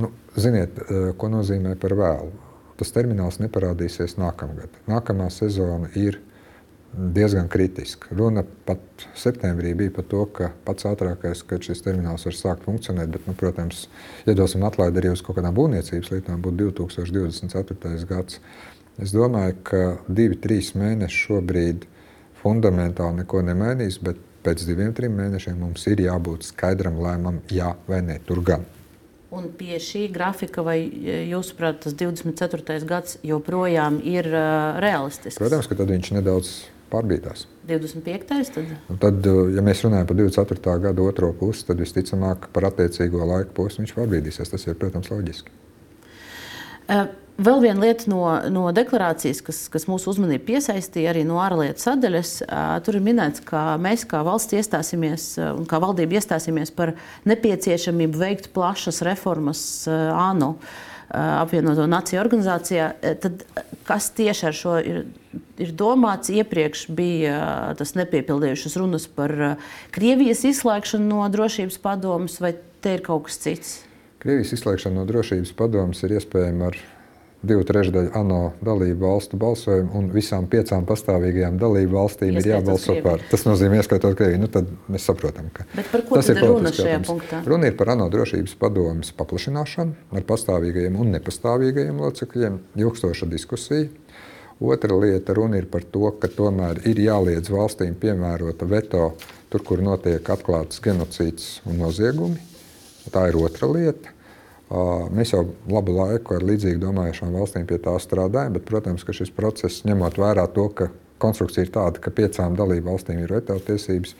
Nu, 0.00 0.10
ziniet, 0.40 0.78
ko 1.20 1.28
nozīmē 1.30 1.76
par 1.80 1.94
vēlu? 1.96 2.45
Tas 2.80 2.92
termināls 2.94 3.40
neparādīsies 3.42 4.16
nākamgad. 4.20 4.72
Nākamā 4.90 5.28
sezona 5.32 5.90
ir 5.96 6.20
diezgan 6.96 7.48
kritiska. 7.48 8.08
Runa 8.16 8.44
pat 8.64 8.80
septembrī 9.18 9.74
bija 9.76 9.92
par 9.98 10.06
to, 10.10 10.22
ka 10.32 10.50
pats 10.64 10.86
ātrākais, 10.88 11.42
kad 11.48 11.64
šis 11.64 11.84
termināls 11.84 12.24
var 12.28 12.36
sākt 12.36 12.64
funkcionēt, 12.64 13.10
bet, 13.12 13.26
nu, 13.28 13.34
protams, 13.36 13.86
iedosim 14.28 14.64
atlaidi 14.64 15.02
arī 15.02 15.12
uz 15.12 15.24
kaut 15.24 15.36
kādām 15.38 15.56
būvniecības 15.56 16.12
lietām, 16.14 16.40
būtu 16.44 16.70
2024. 16.86 18.06
gads. 18.08 18.40
Es 19.02 19.12
domāju, 19.12 19.58
ka 19.66 19.82
divi, 20.08 20.38
trīs 20.40 20.72
mēneši 20.78 21.20
šobrīd 21.26 21.84
fundamentāli 22.40 23.20
neko 23.20 23.42
nemainīs, 23.44 24.00
bet 24.00 24.22
pēc 24.46 24.64
diviem, 24.64 24.94
trim 24.96 25.18
mēnešiem 25.18 25.58
mums 25.60 25.84
ir 25.90 26.00
jābūt 26.06 26.48
skaidram 26.48 26.96
lēmumam, 27.02 27.42
jā 27.52 27.74
vai 27.90 28.00
nē, 28.06 28.22
tur 28.24 28.40
gan. 28.46 28.64
Un 29.34 29.48
pie 29.58 29.80
šī 29.82 30.04
grafika, 30.14 30.62
vai 30.62 30.78
e, 30.86 31.18
jūsuprāt, 31.32 31.80
tas 31.82 31.96
24. 31.98 32.78
gads 32.86 33.18
joprojām 33.26 33.98
ir 34.06 34.28
uh, 34.30 34.78
realistisks? 34.82 35.40
Protams, 35.40 35.66
ka 35.66 35.78
tad 35.80 35.90
viņš 35.90 36.12
nedaudz 36.14 36.52
pārbīdās. 36.92 37.48
25. 37.66 38.28
Tad? 38.30 38.70
Un 38.92 39.00
tad, 39.02 39.26
e, 39.26 39.48
ja 39.56 39.64
mēs 39.66 39.82
runājam 39.82 40.06
par 40.06 40.20
24. 40.20 40.76
gada 40.86 41.02
otro 41.02 41.32
pusi, 41.34 41.66
tad 41.66 41.82
visticamāk 41.82 42.46
par 42.54 42.68
attiecīgo 42.70 43.26
laika 43.26 43.50
posmu 43.56 43.82
viņš 43.82 43.96
pārbīdīsies. 43.98 44.54
Tas 44.54 44.68
ir, 44.68 44.78
protams, 44.78 45.10
loģiski. 45.10 45.54
Uh, 46.86 47.08
Vēl 47.36 47.60
viena 47.60 47.82
lieta 47.84 48.08
no, 48.08 48.22
no 48.48 48.70
deklarācijas, 48.72 49.42
kas, 49.44 49.58
kas 49.68 49.84
mūsu 49.90 50.08
uzmanību 50.14 50.46
piesaistīja 50.46 51.10
arī 51.12 51.26
no 51.28 51.36
ārlietu 51.44 51.84
sadaļas, 51.84 52.30
tur 52.86 52.96
ir 52.96 53.04
minēts, 53.04 53.42
ka 53.44 53.74
mēs 53.82 54.06
kā 54.08 54.22
valsts 54.24 54.56
iestāsimies 54.56 55.26
un 55.44 55.68
kā 55.68 55.80
valdība 55.82 56.16
iestāsimies 56.16 56.72
par 56.72 56.94
nepieciešamību 57.28 58.22
veikt 58.22 58.48
plašas 58.56 59.02
reformas 59.04 59.60
ANO 59.92 60.54
apvienoto 61.12 61.84
nāciju 61.86 62.22
organizācijā. 62.24 62.88
Tad 63.20 63.44
kas 63.86 64.08
tieši 64.16 64.48
ar 64.48 64.56
šo 64.56 64.78
ir, 64.80 65.04
ir 65.60 65.76
domāts? 65.76 66.32
Iepriekš 66.32 66.88
bija 66.96 67.36
tas 67.76 67.94
nepiepildījušas 68.00 68.80
runas 68.80 69.06
par 69.12 69.36
Krievijas 69.94 70.46
izslēgšanu 70.48 71.12
no 71.12 71.28
drošības 71.36 71.78
padomus, 71.84 72.40
vai 72.40 72.56
te 72.80 72.96
ir 72.96 73.04
kaut 73.06 73.28
kas 73.28 73.38
cits? 73.44 73.78
Krievijas 74.24 74.56
izslēgšana 74.56 75.02
no 75.02 75.06
drošības 75.06 75.52
padomus 75.60 76.00
ir 76.06 76.16
iespējama 76.16 76.72
ar 76.72 76.84
divu 77.48 77.64
trešdaļu 77.66 78.12
ANO 78.18 78.40
dalību 78.66 79.00
valstu 79.02 79.38
balsojumu, 79.40 79.90
un 79.98 80.08
visām 80.14 80.48
piecām 80.50 80.86
pastāvīgajām 80.88 81.58
dalību 81.60 81.96
valstīm 81.96 82.38
ir 82.40 82.48
jābalso 82.52 82.96
par. 83.04 83.22
Tas 83.30 83.46
nozīmē, 83.48 83.80
ieskaitot 83.82 84.16
Krieviju. 84.18 84.42
Nu, 84.44 84.50
tad 84.52 84.70
mēs 84.92 85.06
saprotam, 85.08 85.50
ka 85.54 85.66
tas 85.66 86.32
ir 86.32 86.42
runa 86.42 86.72
šajā 86.72 86.96
jautājums. 86.96 87.10
punktā. 87.10 87.42
Runa 87.46 87.70
ir 87.70 87.76
par 87.78 87.92
ANO 87.94 88.08
drošības 88.12 88.56
padomus 88.60 89.12
paplašināšanu 89.16 90.16
ar 90.16 90.26
pastāvīgajiem 90.30 90.98
un 91.00 91.14
nepastāvīgajiem 91.16 92.02
locekļiem, 92.02 92.58
ilgstoša 92.82 93.30
diskusija. 93.30 93.88
Otra 94.60 94.96
lieta 94.96 95.34
runa 95.36 95.58
ir 95.60 95.66
par 95.68 95.84
to, 95.84 96.08
ka 96.16 96.30
tomēr 96.32 96.80
ir 96.88 97.00
jāliedz 97.04 97.50
valstīm 97.52 97.92
piemērota 98.00 98.64
veto 98.68 99.10
tur, 99.52 99.62
kur 99.62 99.82
notiek 99.84 100.24
atklāts 100.32 100.80
genocīds 100.84 101.60
un 101.68 101.82
noziegumi. 101.84 102.40
Tā 103.12 103.28
ir 103.30 103.36
otra 103.38 103.68
lieta. 103.70 104.15
Mēs 104.66 105.30
jau 105.30 105.44
labu 105.70 105.94
laiku 105.94 106.34
ar 106.34 106.42
līdzīgi 106.42 106.80
domājušām 106.82 107.36
valstīm 107.38 107.66
pie 107.70 107.78
tā 107.82 107.92
strādājam, 108.02 108.56
bet, 108.56 108.64
protams, 108.66 109.04
ka 109.06 109.14
šis 109.14 109.30
process, 109.34 109.84
ņemot 109.86 110.18
vērā 110.18 110.48
to, 110.56 110.66
ka 110.74 110.88
konstrukcija 111.22 111.68
ir 111.68 111.70
tāda, 111.74 112.02
ka 112.02 112.10
piecām 112.10 112.56
dalību 112.58 112.90
valstīm 112.90 113.20
ir 113.22 113.30
veto 113.36 113.54
tiesības, 113.62 114.16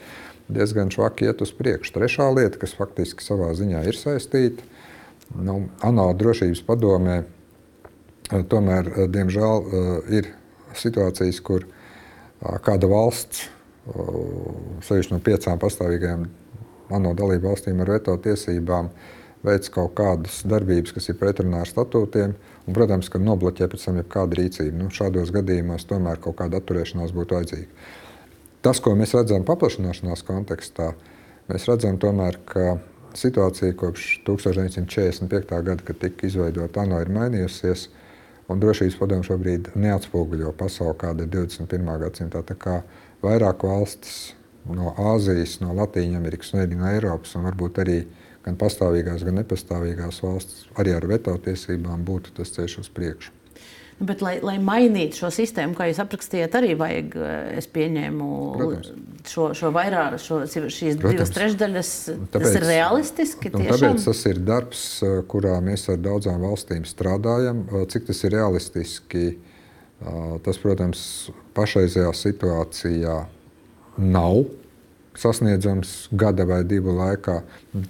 diezgan 0.46 0.92
švaki 0.94 1.26
iet 1.26 1.42
uz 1.42 1.50
priekšu. 1.50 1.96
Trešā 1.96 2.28
lieta, 2.30 2.60
kas 2.62 2.76
faktiski 2.78 3.26
savā 3.26 3.50
ziņā 3.58 3.82
ir 3.90 3.98
saistīta, 3.98 4.62
nu, 5.34 5.64
ANO 5.82 6.06
drošības 6.14 6.62
padomē, 6.68 7.18
tomēr, 8.30 8.92
diemžēl, 9.10 9.66
ir 10.14 10.30
situācijas, 10.78 11.42
kur 11.42 11.66
kāda 12.62 12.86
valsts, 12.90 13.48
sevišķi 14.86 15.14
no 15.14 15.20
piecām 15.26 15.58
pastāvīgajām 15.62 16.26
ANO 16.94 17.14
dalību 17.18 17.50
valstīm 17.50 17.82
ar 17.82 17.96
veto 17.96 18.14
tiesībām, 18.22 18.94
veic 19.46 19.68
kaut 19.74 19.94
kādas 19.98 20.40
darbības, 20.48 20.94
kas 20.96 21.10
ir 21.10 21.18
pretrunā 21.20 21.62
ar 21.64 21.70
statūtiem, 21.70 22.34
un, 22.66 22.74
protams, 22.76 23.10
ka 23.12 23.20
nobloķē 23.22 23.68
pēc 23.72 23.86
tam 23.88 24.00
jebkādu 24.02 24.40
rīcību. 24.40 24.80
Nu, 24.80 24.90
šādos 24.94 25.32
gadījumos 25.34 25.86
tomēr 25.90 26.20
kaut 26.22 26.38
kāda 26.40 26.60
atturēšanās 26.60 27.14
būtu 27.16 27.38
vajadzīga. 27.38 27.86
Tas, 28.66 28.82
ko 28.82 28.96
mēs 28.98 29.14
redzam 29.14 29.46
paplašināšanās 29.46 30.24
kontekstā, 30.26 30.90
mēs 31.50 31.68
redzam 31.70 32.00
tomēr, 32.02 32.40
ka 32.48 32.78
situācija 33.16 33.76
kopš 33.78 34.08
1945. 34.26 35.62
gada, 35.62 35.82
kad 35.86 36.00
tika 36.02 36.26
izveidota 36.26 36.82
ANO, 36.82 37.00
ir 37.00 37.12
mainījusies. 37.14 37.88
Un 38.46 38.60
drošības 38.62 38.94
padomu 39.00 39.26
šobrīd 39.26 39.72
neatspoguļo 39.74 40.52
pasauli, 40.58 40.94
kāda 41.00 41.24
ir 41.24 41.32
21. 41.32 41.88
gadsimta. 42.02 42.44
Tā 42.46 42.54
kā 42.54 42.76
vairāk 43.24 43.64
valstis 43.66 44.36
no 44.70 44.92
Āzijas, 45.14 45.58
no 45.62 45.74
Latvijas, 45.74 46.52
no 46.52 46.90
Eiropas 46.90 47.34
un 47.38 47.46
varbūt 47.46 47.80
arī 47.82 47.98
gan 48.46 48.58
pastāvīgās, 48.60 49.24
gan 49.26 49.40
nepastāvīgās 49.40 50.22
valstis 50.22 50.68
arī 50.78 50.94
ar 50.96 51.06
veto 51.10 51.34
tiesībām 51.42 52.06
būtu 52.06 52.36
tas 52.38 52.54
ceļš 52.54 52.78
uz 52.84 52.92
priekšu. 52.94 53.34
Nu, 53.96 54.04
bet, 54.04 54.20
lai, 54.20 54.34
lai 54.44 54.58
mainītu 54.60 55.22
šo 55.22 55.30
sistēmu, 55.32 55.72
kā 55.76 55.86
jūs 55.88 55.98
aprakstījāt, 56.02 56.52
arī 56.58 56.74
vajag, 56.76 57.14
eh, 57.16 57.36
es 57.62 57.68
pieņēmu, 57.72 58.26
Protams. 58.58 58.90
šo, 59.32 59.46
šo 59.56 59.70
vairāk, 59.72 60.18
šo, 60.20 60.42
šīs 60.44 60.98
Protams. 60.98 61.14
divas 61.14 61.32
trešdaļas. 61.32 61.92
Tāpēc, 62.34 62.34
tas 62.34 62.58
ir 62.58 62.66
realistiski. 62.68 63.52
Tāpēc 63.54 64.04
tas 64.04 64.20
ir 64.28 64.42
darbs, 64.44 64.82
eh, 65.00 65.22
kurā 65.24 65.56
mēs 65.64 65.88
ar 65.88 65.96
daudzām 66.04 66.44
valstīm 66.44 66.84
strādājam. 66.84 67.64
Eh, 67.72 67.86
cik 67.88 68.06
tas 68.12 68.22
ir 68.24 68.36
realistiski, 68.36 69.26
tas, 70.44 70.58
protams, 70.60 71.30
pašreizējā 71.56 72.12
situācijā 72.12 73.14
nav 73.96 74.44
sasniedzams 75.20 75.94
gada 76.12 76.46
vai 76.48 76.62
divu 76.68 76.94
laikā. 76.96 77.40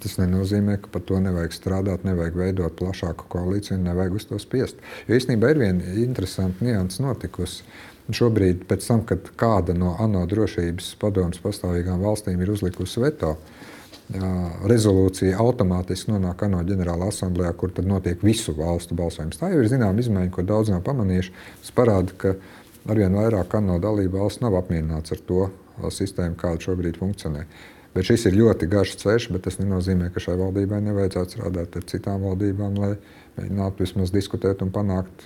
Tas 0.03 0.17
nenozīmē, 0.21 0.77
ka 0.83 0.91
par 0.93 1.03
to 1.07 1.19
nevajag 1.23 1.55
strādāt, 1.55 2.05
nevajag 2.07 2.39
veidot 2.39 2.77
plašāku 2.79 3.27
koalīciju 3.33 3.79
nevajag 3.83 4.17
uz 4.19 4.27
to 4.29 4.39
spiest. 4.41 4.81
Jo 5.07 5.19
īstenībā 5.19 5.51
ir 5.53 5.61
viena 5.61 5.93
interesanta 6.03 6.65
nianses 6.65 7.03
notikusi. 7.03 7.63
Šobrīd, 8.07 8.63
pēc 8.69 8.85
tam, 8.87 9.01
kad 9.03 9.25
kāda 9.35 9.75
no 9.75 9.97
ANO 9.99 10.21
drošības 10.31 10.93
padomus 11.01 11.41
pastāvīgām 11.43 11.99
valstīm 11.99 12.39
ir 12.39 12.53
uzlikusi 12.53 13.03
veto, 13.03 13.33
rezolūcija 14.71 15.35
automātiski 15.43 16.13
nonāk 16.13 16.45
ANO 16.47 16.61
ģenerālajā 16.69 17.11
asamblējā, 17.11 17.51
kur 17.59 17.73
tad 17.75 17.89
notiek 17.89 18.23
visu 18.23 18.55
valstu 18.55 18.95
balsojums. 18.95 19.39
Tā 19.41 19.51
jau 19.51 19.59
ir 19.59 19.67
zināma 19.67 19.99
izmaiņa, 19.99 20.31
ko 20.31 20.45
daudz 20.47 20.71
nav 20.71 20.85
pamanījuši. 20.87 21.33
Tas 21.65 21.75
parāda, 21.75 22.15
ka 22.15 22.35
arvien 22.87 23.19
vairāk 23.19 23.57
ANO 23.59 23.75
dalību 23.83 24.21
valsts 24.21 24.43
nav 24.45 24.55
apmierināts 24.61 25.11
ar 25.11 25.23
to, 25.27 25.49
sistēmu, 25.93 26.37
kāda 26.39 26.67
šobrīd 26.67 26.99
funkcionē. 27.01 27.45
Bet 27.95 28.09
šis 28.09 28.27
ir 28.29 28.37
ļoti 28.37 28.67
garš 28.69 28.97
ceļš, 29.01 29.31
bet 29.33 29.47
tas 29.47 29.57
nenozīmē, 29.61 30.11
ka 30.13 30.21
šai 30.21 30.35
valdībai 30.37 30.83
nevajadzētu 30.85 31.37
strādāt 31.37 31.79
ar 31.79 31.87
citām 31.89 32.27
valdībām, 32.27 32.77
lai 32.77 32.93
mēģinātu 33.39 33.85
vismaz 33.85 34.13
diskutēt 34.13 34.61
un 34.65 34.73
panākt 34.75 35.25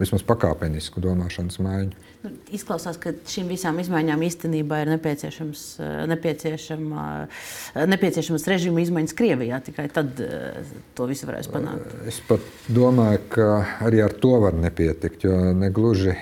vismaz 0.00 0.24
pakāpenisku 0.26 1.00
domāšanas 1.00 1.60
maiņu. 1.62 2.04
Nu, 2.24 2.32
izklausās, 2.56 2.98
ka 3.00 3.12
šīm 3.30 3.48
visām 3.52 3.78
izmaiņām 3.80 4.24
īstenībā 4.26 4.82
ir 4.82 4.90
nepieciešams, 4.96 5.62
nepieciešama, 6.10 7.04
nepieciešamas 7.92 8.46
režīma 8.50 8.82
izmaiņas 8.82 9.16
Krievijā. 9.16 9.60
Tikai 9.64 9.86
tad 9.94 10.20
to 10.96 11.08
visu 11.08 11.28
varēs 11.28 11.48
panākt. 11.52 11.94
Es 12.08 12.18
pat 12.28 12.44
domāju, 12.66 13.22
ka 13.36 13.50
arī 13.86 14.02
ar 14.04 14.16
to 14.20 14.34
var 14.42 14.58
nepietikt, 14.58 15.28
jo 15.28 15.38
negluži 15.56 16.16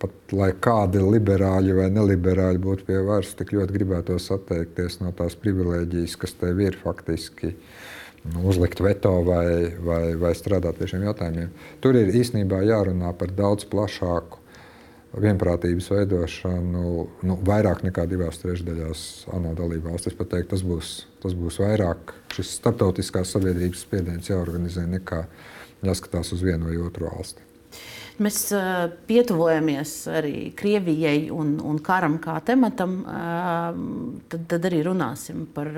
pat 0.00 0.34
lai 0.34 0.50
kādi 0.64 1.02
liberāļi 1.04 1.76
vai 1.76 1.88
neliberāļi 1.92 2.62
būtu 2.62 2.86
pie 2.88 2.98
varas, 3.06 3.34
tik 3.38 3.54
ļoti 3.56 3.76
gribētos 3.76 4.30
atteikties 4.34 5.00
no 5.02 5.12
tās 5.16 5.36
privilēģijas, 5.40 6.16
kas 6.20 6.36
tev 6.40 6.60
ir 6.64 6.78
faktiski. 6.80 7.54
Nu, 8.20 8.42
uzlikt 8.52 8.82
veto 8.84 9.14
vai, 9.24 9.72
vai, 9.80 10.02
vai 10.20 10.34
strādāt 10.36 10.76
pie 10.76 10.90
šiem 10.90 11.06
jautājumiem. 11.06 11.54
Tur 11.80 11.96
ir 11.96 12.12
īstenībā 12.18 12.58
jārunā 12.68 13.14
par 13.16 13.32
daudz 13.32 13.64
plašāku 13.70 14.40
vienprātības 15.24 15.88
veidošanu, 15.90 16.84
nu, 17.26 17.38
vairāk 17.48 17.80
nekā 17.86 18.04
divās 18.10 18.38
trešdaļās 18.42 19.04
ANO 19.34 19.54
dalību 19.58 19.90
valstis. 19.90 20.14
Es 20.14 20.20
teiktu, 20.20 20.50
tas 20.52 20.64
būs, 20.66 20.92
tas 21.24 21.34
būs 21.38 21.58
vairāk 21.64 22.14
šis 22.36 22.52
starptautiskās 22.60 23.32
sabiedrības 23.34 23.86
spiediens 23.88 24.30
jāorganizē 24.30 24.84
nekā 24.98 25.24
jāskatās 25.86 26.34
uz 26.36 26.44
vienu 26.44 26.68
vai 26.68 26.78
otru 26.84 27.08
valsti. 27.08 27.49
Mēs 28.20 28.50
pietuvojamies 29.08 29.92
arī 30.12 30.50
Krievijai 30.56 31.30
un, 31.32 31.54
un 31.64 31.78
karam 31.80 32.18
kā 32.20 32.34
tematam, 32.44 32.98
tad, 34.28 34.42
tad 34.50 34.66
arī 34.68 34.82
runāsim 34.84 35.46
par 35.54 35.70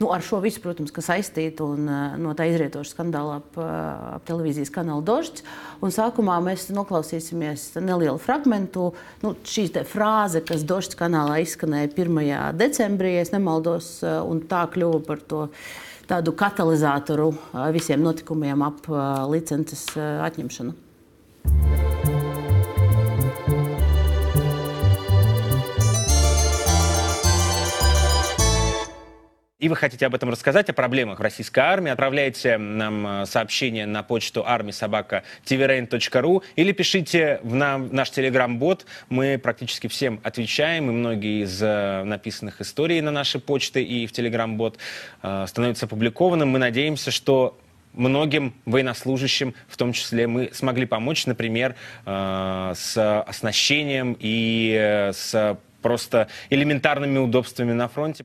nu, 0.00 0.10
šo 0.26 0.42
visu, 0.44 0.60
protams, 0.60 0.92
kas 0.92 1.08
saistīta 1.08 1.64
un 1.64 1.88
no 2.20 2.34
tā 2.36 2.50
izrietoša 2.50 2.92
skandāla 2.92 3.38
ap, 3.40 3.56
ap 3.64 4.26
televīzijas 4.28 4.72
kanālu 4.74 5.06
Dožģis. 5.08 5.46
Sākumā 5.96 6.36
mēs 6.44 6.68
noklausīsimies 6.76 7.70
nelielu 7.80 8.20
fragment. 8.20 8.76
Nu, 9.24 9.32
šī 9.48 9.70
frāze, 9.88 10.44
kas 10.44 10.66
Dožģis 10.68 11.00
kanālā 11.00 11.40
izskanēja 11.46 11.94
1. 11.94 12.20
decembrī, 12.60 13.16
ja 13.16 13.24
nemaldos, 13.32 13.94
un 14.04 14.44
tā 14.52 14.66
kļuva 14.68 15.00
par 15.08 15.24
to 15.32 15.46
tādu 16.10 16.36
katalizatoru 16.36 17.32
visiem 17.72 18.04
notikumiem 18.04 18.68
ap 18.68 18.84
licences 19.32 19.88
atņemšanu. 19.96 20.89
И 29.60 29.68
вы 29.68 29.76
хотите 29.76 30.06
об 30.06 30.14
этом 30.14 30.30
рассказать, 30.30 30.70
о 30.70 30.72
проблемах 30.72 31.20
российской 31.20 31.60
армии, 31.60 31.90
отправляйте 31.90 32.56
нам 32.56 33.06
э, 33.06 33.26
сообщение 33.26 33.84
на 33.84 34.02
почту 34.02 34.40
armisobaka.tvrain.ru 34.48 36.42
или 36.56 36.72
пишите 36.72 37.40
в 37.42 37.54
нам, 37.54 37.94
наш 37.94 38.10
телеграм-бот. 38.10 38.86
Мы 39.10 39.38
практически 39.38 39.86
всем 39.86 40.18
отвечаем, 40.22 40.88
и 40.88 40.92
многие 40.92 41.44
из 41.44 41.62
э, 41.62 42.04
написанных 42.04 42.62
историй 42.62 43.02
на 43.02 43.10
нашей 43.10 43.40
почты 43.40 43.82
и 43.82 44.06
в 44.06 44.12
телеграм-бот 44.12 44.78
э, 45.22 45.44
становятся 45.46 45.84
опубликованным. 45.84 46.48
Мы 46.48 46.58
надеемся, 46.58 47.10
что 47.10 47.58
многим 47.92 48.54
военнослужащим, 48.64 49.54
в 49.68 49.76
том 49.76 49.92
числе, 49.92 50.26
мы 50.26 50.50
смогли 50.54 50.86
помочь, 50.86 51.26
например, 51.26 51.74
с 52.06 53.22
оснащением 53.26 54.16
и 54.20 55.10
с 55.12 55.58
просто 55.82 56.28
элементарными 56.50 57.18
удобствами 57.18 57.72
на 57.72 57.88
фронте. 57.88 58.24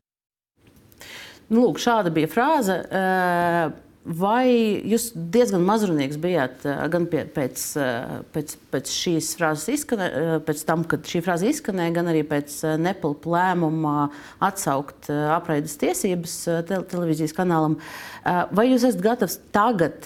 Nu, 1.50 1.66
lūk, 1.68 1.82
šāda 1.82 2.14
bija 2.14 2.30
frāze. 2.32 2.80
Uh, 2.90 3.82
Vai 4.06 4.46
jūs 4.86 5.08
diezgan 5.16 5.64
mazrunīgs 5.66 6.20
bijāt 6.22 6.62
gan 6.94 7.08
pie, 7.10 7.24
pēc, 7.34 7.62
pēc, 8.36 8.52
pēc 8.70 8.90
šīs 8.94 9.32
frāzes 9.40 9.80
izskanē, 9.80 10.10
pēc 10.46 10.60
tam, 10.68 10.84
kad 10.86 11.08
šī 11.10 11.24
frāze 11.26 11.48
izskanēja, 11.50 11.96
gan 11.96 12.12
arī 12.12 12.22
pēc 12.30 12.60
Nepalpa 12.78 13.32
lēmuma 13.34 13.94
atsaukt 14.46 15.10
apraides 15.10 15.74
tiesības 15.82 16.36
te, 16.70 16.78
televīzijas 16.92 17.34
kanālam? 17.34 17.80
Vai 18.54 18.68
jūs 18.68 18.86
esat 18.86 19.02
gatavs 19.02 19.40
tagad 19.56 20.06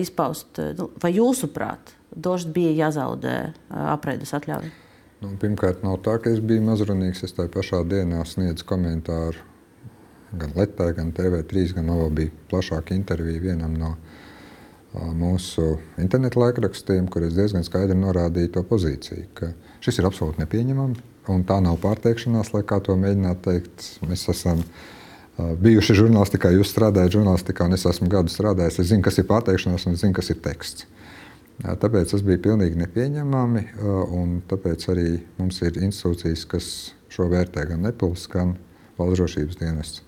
izpaust, 0.00 0.56
nu, 0.78 0.88
vai 1.02 1.12
jūsuprāt, 1.18 1.92
Dožs 2.16 2.46
bija 2.48 2.70
jāzaudē 2.86 3.34
apraides 3.68 4.32
atļauja? 4.32 4.70
Nu, 5.20 5.34
pirmkārt, 5.42 5.84
nav 5.84 5.98
tā, 6.06 6.14
ka 6.24 6.32
es 6.32 6.40
biju 6.40 6.64
mazrunīgs. 6.70 7.20
Es 7.26 7.36
tajā 7.36 7.52
pašā 7.52 7.82
dienā 7.84 8.22
sniedzu 8.24 8.64
komentāru 8.64 9.44
gan 10.32 10.54
Latvijā, 10.56 10.96
gan 10.96 11.12
TV3, 11.14 11.66
gan 11.76 11.86
Nova 11.90 12.08
bija 12.10 12.32
plašāka 12.50 12.94
intervija 12.96 13.42
vienam 13.42 13.76
no 13.78 13.94
mūsu 14.96 15.76
internetu 16.00 16.40
laikrakstiem, 16.40 17.08
kur 17.12 17.26
es 17.26 17.34
diezgan 17.36 17.64
skaidri 17.66 17.96
norādīju 17.98 18.54
to 18.54 18.62
pozīciju, 18.64 19.26
ka 19.36 19.50
šis 19.84 20.00
ir 20.00 20.08
absolūti 20.08 20.40
nepieņemami. 20.40 21.02
Un 21.32 21.42
tā 21.44 21.58
nav 21.60 21.76
pārteikšanās, 21.82 22.52
lai 22.54 22.62
kā 22.64 22.78
to 22.80 22.94
mēģinātu 22.96 23.42
teikt. 23.44 23.86
Mēs 24.06 24.22
esam 24.30 24.62
bijuši 25.36 25.98
žurnālistikā, 25.98 26.52
jūs 26.54 26.70
strādājat 26.72 27.18
žurnālistikā, 27.18 27.66
un 27.66 27.76
es 27.76 27.84
esmu 27.90 28.08
gadu 28.08 28.32
strādājis. 28.32 28.78
Es 28.80 28.92
zinu, 28.92 29.04
kas 29.04 29.18
ir 29.20 29.26
pārteikšanās, 29.28 29.88
un 29.90 29.98
es 29.98 30.04
zinu, 30.04 30.14
kas 30.16 30.30
ir 30.32 30.38
teksts. 30.44 30.86
Tāpēc 31.56 32.14
tas 32.14 32.22
bija 32.24 32.40
pilnīgi 32.46 32.78
nepieņemami. 32.78 33.64
Tāpēc 34.48 34.88
arī 34.94 35.08
mums 35.36 35.60
ir 35.66 35.80
institūcijas, 35.82 36.46
kas 36.48 36.72
šo 37.12 37.28
vērtē 37.32 37.66
gan 37.72 37.84
Nepals, 37.84 38.28
gan 38.32 38.54
valsts 38.96 39.18
drošības 39.18 39.60
dienests. 39.60 40.05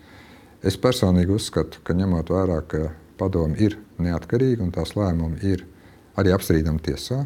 Es 0.67 0.75
personīgi 0.81 1.37
uzskatu, 1.37 1.79
ka 1.87 1.95
ņemot 1.95 2.33
vērā, 2.35 2.59
ka 2.67 2.89
padomi 3.19 3.61
ir 3.63 3.77
neatkarīga 4.03 4.65
un 4.65 4.73
tās 4.75 4.97
lēmumi 4.99 5.39
ir 5.47 5.63
arī 6.19 6.33
apstrīdami 6.35 6.83
tiesā, 6.83 7.21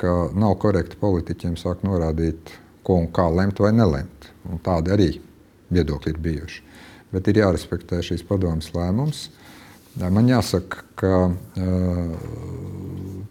ka 0.00 0.14
nav 0.34 0.56
korekti 0.62 0.98
politiķiem 0.98 1.54
sākt 1.60 1.84
norādīt, 1.86 2.50
ko 2.82 2.98
un 2.98 3.06
kā 3.14 3.28
lemt 3.30 3.62
vai 3.62 3.70
nelemt. 3.76 4.32
Un 4.50 4.58
tādi 4.58 4.90
arī 4.90 5.08
viedokļi 5.70 6.10
ir 6.10 6.18
bijuši. 6.24 6.64
Bet 7.12 7.28
ir 7.30 7.42
jārespektē 7.44 8.00
šīs 8.02 8.24
padomas 8.26 8.72
lēmums. 8.74 9.28
Man 10.02 10.26
jāsaka, 10.26 10.82
ka 10.98 11.14
uh, 11.28 12.14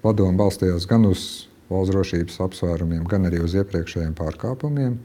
padoma 0.03 0.38
balstījās 0.43 0.86
gan 0.88 1.09
uz 1.09 1.26
valsts 1.72 1.91
drošības 1.91 2.39
apsvērumiem, 2.45 3.03
gan 3.09 3.28
arī 3.28 3.41
uz 3.43 3.57
iepriekšējiem 3.57 4.16
pārkāpumiem. 4.16 4.97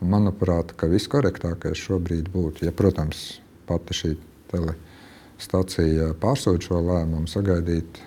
Manuprāt, 0.00 0.72
ka 0.80 0.88
viskorektākais 0.88 1.82
šobrīd 1.82 2.30
būtu, 2.32 2.64
ja, 2.64 2.72
protams, 2.72 3.40
pati 3.70 3.96
šī 3.96 4.12
telestacija 4.50 6.10
pārsūta 6.20 6.68
šo 6.68 6.82
lēmumu, 6.84 7.30
sagaidīt 7.30 8.02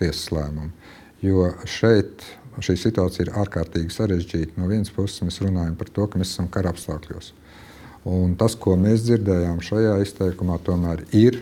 tiesas 0.00 0.28
lēmumu. 0.34 0.70
Jo 1.24 1.48
šeit 1.70 2.26
šī 2.62 2.76
situācija 2.78 3.26
ir 3.26 3.32
ārkārtīgi 3.40 3.94
sarežģīta. 3.94 4.58
No 4.60 4.68
vienas 4.70 4.92
puses 4.94 5.24
mēs 5.24 5.40
runājam 5.42 5.74
par 5.78 5.90
to, 5.94 6.06
ka 6.06 6.20
mēs 6.20 6.34
esam 6.34 6.50
kara 6.52 6.74
apstākļos. 6.74 7.32
Un 8.10 8.36
tas, 8.38 8.54
ko 8.60 8.76
mēs 8.76 9.06
dzirdējām 9.06 9.62
šajā 9.64 9.96
izteikumā, 10.04 10.60
tomēr 10.66 11.06
ir 11.16 11.40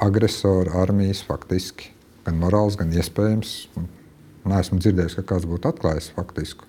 agresora 0.00 0.80
armijas 0.82 1.20
faktiski 1.26 1.92
gan 2.24 2.40
morāls, 2.40 2.78
gan 2.80 2.94
iespējams 2.96 3.54
Nē, 4.40 4.62
esmu 4.62 4.78
dzirdējis, 4.80 5.18
ka 5.18 5.26
kāds 5.34 5.46
būtu 5.48 5.68
atklājis 5.68 6.10
faktisku 6.16 6.64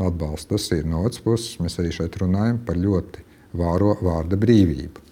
atbalstu. 0.00 0.56
Tas 0.56 0.70
ir 0.72 0.86
no 0.88 1.02
otras 1.04 1.20
puses. 1.24 1.58
Mēs 1.60 1.76
arī 1.80 1.92
šeit 1.92 2.16
runājam 2.22 2.60
par 2.66 2.78
ļoti 2.80 3.24
vāro 3.58 3.92
vārda 4.00 4.38
brīvību. 4.40 5.02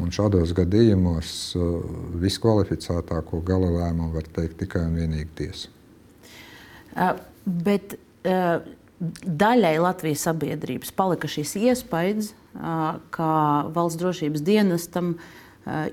Un 0.00 0.10
šādos 0.14 0.50
gadījumos 0.56 1.28
uh, 1.58 1.76
viskvalificētāko 2.22 3.42
gala 3.46 3.70
lēmumu 3.76 4.16
var 4.16 4.26
teikt 4.34 4.58
tikai 4.64 4.82
un 4.88 4.96
vienīgi 4.98 5.30
tiesa. 5.38 5.70
Uh, 6.94 7.14
bet 7.44 7.94
uh, 8.26 8.58
daļai 8.98 9.76
Latvijas 9.82 10.26
sabiedrības 10.26 10.90
palika 10.98 11.30
šis 11.30 11.54
iespējas, 11.62 12.32
uh, 12.34 12.98
ka 13.14 13.30
valsts 13.74 14.00
drošības 14.02 14.44
dienestam 14.46 15.14
uh, 15.14 15.32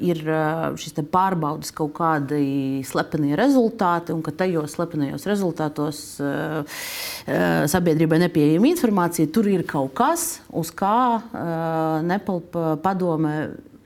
ir 0.04 0.20
eh, 0.28 0.64
šis 0.80 0.98
pārbaudas 1.12 1.72
kaut 1.76 1.94
kādi 1.96 2.82
slepeni 2.88 3.38
rezultāti, 3.40 4.12
un 4.12 4.24
ka 4.26 4.34
tajos 4.36 4.76
slepenajos 4.76 5.28
rezultātos 5.30 6.02
sabiedrībai 7.72 8.20
nepieejama 8.26 8.72
informācija. 8.72 9.30
Tur 9.32 9.48
ir 9.52 9.64
kaut 9.68 9.94
kas, 9.98 10.42
uz 10.50 10.74
kā 10.76 11.22
Nepalpa 12.04 12.76
padome 12.84 13.36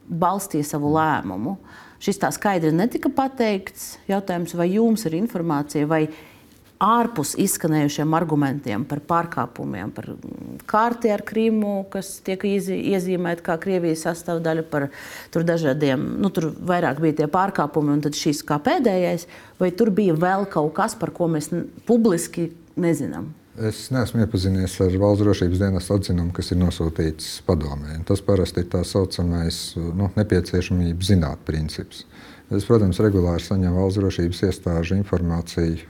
balstīja 0.09 0.67
savu 0.75 0.93
lēmumu. 0.95 1.57
Šis 2.03 2.19
tā 2.21 2.29
skaidri 2.35 2.73
netika 2.75 3.09
pateikts. 3.13 3.95
Jautājums, 4.09 4.53
vai 4.57 4.69
jums 4.73 5.05
ir 5.07 5.15
informācija, 5.17 5.87
vai 5.89 6.05
ārpus 6.81 7.33
izskanējušiem 7.39 8.13
argumentiem 8.17 8.83
par 8.87 8.99
pārkāpumiem, 9.07 9.93
par 9.95 10.09
kārti 10.67 11.11
ar 11.13 11.23
Krīmu, 11.25 11.85
kas 11.91 12.17
tiek 12.25 12.43
iezīmēta 12.45 13.45
kā 13.45 13.55
Krievijas 13.61 14.03
sastāvdaļa, 14.05 14.65
par 14.69 14.89
tur 15.33 15.47
dažādiem, 15.47 16.03
nu, 16.19 16.31
tur 16.35 16.51
vairāk 16.51 16.99
bija 17.03 17.21
tie 17.21 17.29
pārkāpumi, 17.31 17.95
un 17.95 18.03
tad 18.05 18.19
šis 18.19 18.43
kā 18.47 18.59
pēdējais, 18.63 19.25
vai 19.61 19.71
tur 19.71 19.93
bija 19.95 20.17
vēl 20.19 20.49
kaut 20.51 20.75
kas, 20.75 20.97
par 20.99 21.15
ko 21.15 21.31
mēs 21.31 21.49
publiski 21.87 22.51
nezinām? 22.75 23.31
Es 23.55 23.85
neesmu 23.87 24.19
iepazinies 24.19 24.73
ar 24.83 24.91
valsts 24.99 25.23
drošības 25.23 25.61
dienas 25.61 25.85
atzinumu, 25.93 26.33
kas 26.35 26.51
ir 26.51 26.57
nosūtīts 26.59 27.37
padomē. 27.47 28.01
Tas 28.07 28.19
parasti 28.19 28.65
ir 28.65 28.67
tā 28.73 28.81
saucamais 28.83 29.59
nu, 29.95 30.09
nepieciešamības 30.17 31.11
zināt 31.13 31.45
princips. 31.47 32.03
Es, 32.51 32.65
protams, 32.67 32.99
regulāri 32.99 33.45
saņemu 33.45 33.79
valsts 33.79 34.01
drošības 34.01 34.43
iestāžu 34.49 34.97
informāciju 34.99 35.87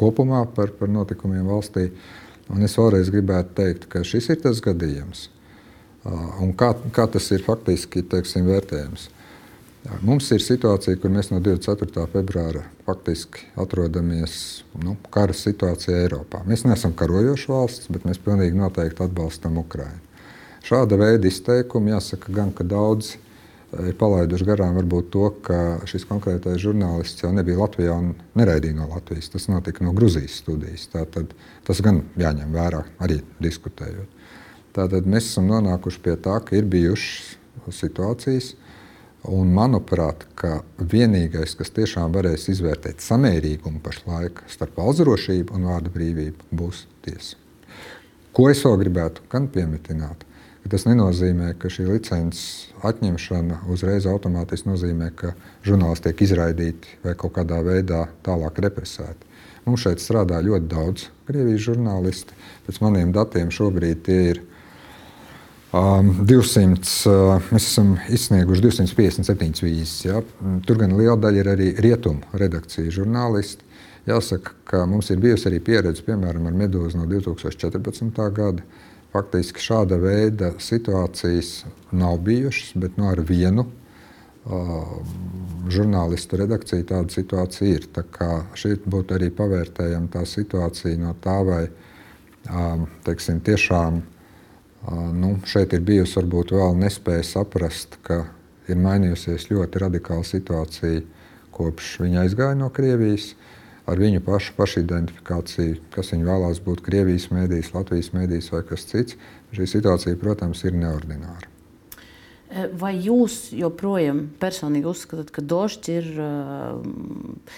kopumā 0.00 0.42
par, 0.56 0.74
par 0.74 0.90
notikumiem 0.90 1.46
valstī. 1.46 1.86
Un 2.50 2.66
es 2.66 2.74
vēlreiz 2.74 3.12
gribētu 3.14 3.54
teikt, 3.60 3.86
ka 3.92 4.02
šis 4.02 4.32
ir 4.34 4.42
tas 4.42 4.58
gadījums. 4.64 5.28
Un 6.42 6.50
kā, 6.58 6.72
kā 6.90 7.06
tas 7.06 7.30
ir 7.30 7.46
faktiski 7.46 8.02
teiksim, 8.02 8.48
vērtējams? 8.50 9.06
Mums 9.82 10.28
ir 10.30 10.42
situācija, 10.42 10.94
kur 11.02 11.10
mēs 11.10 11.32
no 11.32 11.40
24. 11.42 12.04
februāra 12.12 12.62
faktiski 12.86 13.48
atrodamies 13.58 14.62
nu, 14.78 14.94
kara 15.10 15.34
situācijā 15.34 16.04
Eiropā. 16.04 16.44
Mēs 16.46 16.62
neesam 16.68 16.94
karojoša 16.94 17.50
valsts, 17.50 17.90
bet 17.90 18.06
mēs 18.06 18.22
pilnīgi 18.22 18.60
noteikti 18.60 19.02
atbalstam 19.02 19.58
Ukraiņu. 19.58 19.98
Šāda 20.62 20.94
veida 21.00 21.26
izteikumi 21.26 21.90
jāsaka 21.90 22.30
gan, 22.30 22.52
ka 22.54 22.62
daudzi 22.62 23.18
ir 23.82 23.96
palaiduši 23.98 24.46
garām 24.46 24.76
varbūt 24.78 25.10
to, 25.10 25.26
ka 25.42 25.58
šis 25.90 26.06
konkrētais 26.06 26.62
žurnālists 26.62 27.24
jau 27.24 27.32
nebija 27.34 27.58
Latvijā 27.64 27.98
un 27.98 28.12
neraidīja 28.38 28.78
no 28.78 28.86
Latvijas. 28.92 29.32
Tas 29.34 29.48
notika 29.50 29.82
no 29.82 29.96
Grūzijas 29.96 30.38
studijas. 30.44 30.86
Tātad, 30.92 31.34
tas 31.66 31.82
gan 31.82 32.04
jāņem 32.20 32.54
vērā, 32.54 32.84
arī 33.02 33.18
diskutējot. 33.42 34.20
Tātad 34.78 35.10
mēs 35.10 35.32
esam 35.32 35.50
nonākuši 35.50 36.04
pie 36.04 36.14
tā, 36.22 36.38
ka 36.44 36.54
ir 36.54 36.70
bijušas 36.70 37.34
situācijas, 37.82 38.54
un 39.28 39.52
manuprāt, 39.54 40.26
ka 40.34 40.62
vienīgais, 40.78 41.54
kas 41.58 41.70
tiešām 41.74 42.14
varēs 42.14 42.48
izvērtēt 42.52 43.04
samērīgumu 43.04 43.82
pašlaik 43.84 44.42
starp 44.50 44.80
valsts 44.80 45.04
drošību 45.04 45.54
un 45.56 45.68
vārdu 45.70 45.92
brīvību, 45.94 46.50
būs 46.50 46.86
tiesa. 47.06 47.38
Ko 48.32 48.48
es 48.50 48.62
vēl 48.64 48.78
gribētu 48.80 49.26
gan 49.32 49.48
pieminēt? 49.52 50.26
Tas 50.70 50.86
nenozīmē, 50.86 51.52
ka 51.58 51.68
šī 51.72 51.88
licences 51.88 52.70
atņemšana 52.86 53.64
uzreiz 53.74 54.06
automātiski 54.06 54.70
nozīmē, 54.70 55.10
ka 55.18 55.34
žurnālisti 55.66 56.08
tiek 56.08 56.22
izraidīti 56.28 57.00
vai 57.02 57.16
kaut 57.18 57.34
kādā 57.36 57.58
veidā 57.66 58.06
tālāk 58.24 58.62
represēti. 58.62 59.26
Mums 59.66 59.82
šeit 59.84 60.02
strādā 60.02 60.38
ļoti 60.42 60.70
daudz 60.70 61.08
Krievijas 61.26 61.66
žurnālisti. 61.66 62.34
Pēc 62.66 62.80
maniem 62.82 63.12
datiem 63.14 63.50
šobrīd 63.54 64.02
tie 64.06 64.18
ir 64.30 64.40
200. 65.72 66.84
Uh, 67.08 67.50
mēs 67.54 67.66
esam 67.70 67.94
izsnieguši 68.12 68.64
257 68.66 69.64
vīzes. 69.64 69.98
Ja? 70.04 70.20
Tur 70.66 70.80
gan 70.82 70.96
liela 70.98 71.16
daļa 71.16 71.40
ir 71.40 71.52
arī 71.54 71.68
rietumu 71.80 72.36
redakcijas 72.36 72.92
žurnālisti. 72.98 73.64
Jāsaka, 74.08 74.52
ka 74.68 74.82
mums 74.90 75.08
ir 75.14 75.20
bijusi 75.22 75.46
arī 75.48 75.62
pieredze 75.62 76.02
piemēram 76.04 76.48
ar 76.50 76.56
Medūzu 76.58 76.98
no 76.98 77.06
2014. 77.06 78.18
gada 78.34 78.64
Faktiski 79.12 79.60
šāda 79.60 79.98
veida 80.00 80.54
situācijas 80.60 81.66
nav 81.92 82.16
bijušas, 82.24 82.70
bet 82.80 82.96
nu, 82.96 83.10
ar 83.12 83.20
vienu 83.28 83.66
uh, 83.66 84.94
žurnālistu 85.68 86.40
redakciju 86.40 86.86
tāda 86.88 87.12
situācija 87.12 87.76
ir. 87.76 87.88
Tā 87.92 88.30
šeit 88.56 88.88
būtu 88.88 89.18
arī 89.18 89.28
pavērtējama 89.36 90.08
tā 90.14 90.24
situācija 90.28 91.00
no 91.00 91.12
tā, 91.20 91.36
vai 91.44 91.66
um, 91.68 92.88
teiksim, 93.04 93.42
tiešām 93.44 94.00
nu, 94.90 95.36
šeit 95.46 95.74
ir 95.76 95.84
bijusi 95.86 96.18
varbūt 96.18 96.54
vēl 96.56 96.78
nespēja 96.80 97.24
saprast, 97.26 98.00
ka 98.02 98.24
ir 98.70 98.80
mainījusies 98.82 99.50
ļoti 99.50 99.82
radikāla 99.82 100.26
situācija 100.26 101.02
kopš 101.52 101.98
viņa 102.02 102.24
aizgāja 102.24 102.58
no 102.58 102.70
Krievijas 102.74 103.32
ar 103.86 103.98
viņu 103.98 104.22
pašu 104.24 104.54
pašidentifikāciju, 104.56 105.78
kas 105.94 106.12
viņi 106.14 106.26
vēlās 106.26 106.60
būt 106.64 106.84
Krievijas 106.86 107.28
mēdījis, 107.34 107.72
Latvijas 107.74 108.12
mēdījis 108.14 108.52
vai 108.54 108.62
kas 108.68 108.86
cits. 108.88 109.16
Šī 109.52 109.66
situācija, 109.68 110.18
protams, 110.20 110.62
ir 110.64 110.76
neordināra. 110.78 111.50
Vai 112.78 112.92
jūs 113.00 113.46
joprojām 113.56 114.26
personīgi 114.40 114.88
uzskatāt, 114.90 115.30
ka 115.32 115.44
Došs 115.44 115.88
ir 115.88 116.08
uh, 116.20 116.82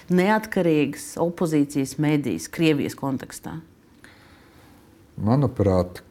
neatkarīgs 0.07 1.17
opozīcijas 1.19 1.97
mēdījis 1.99 2.47
Krievijas 2.55 2.95
kontekstā? 2.99 3.57
Manuprāt, 5.15 6.01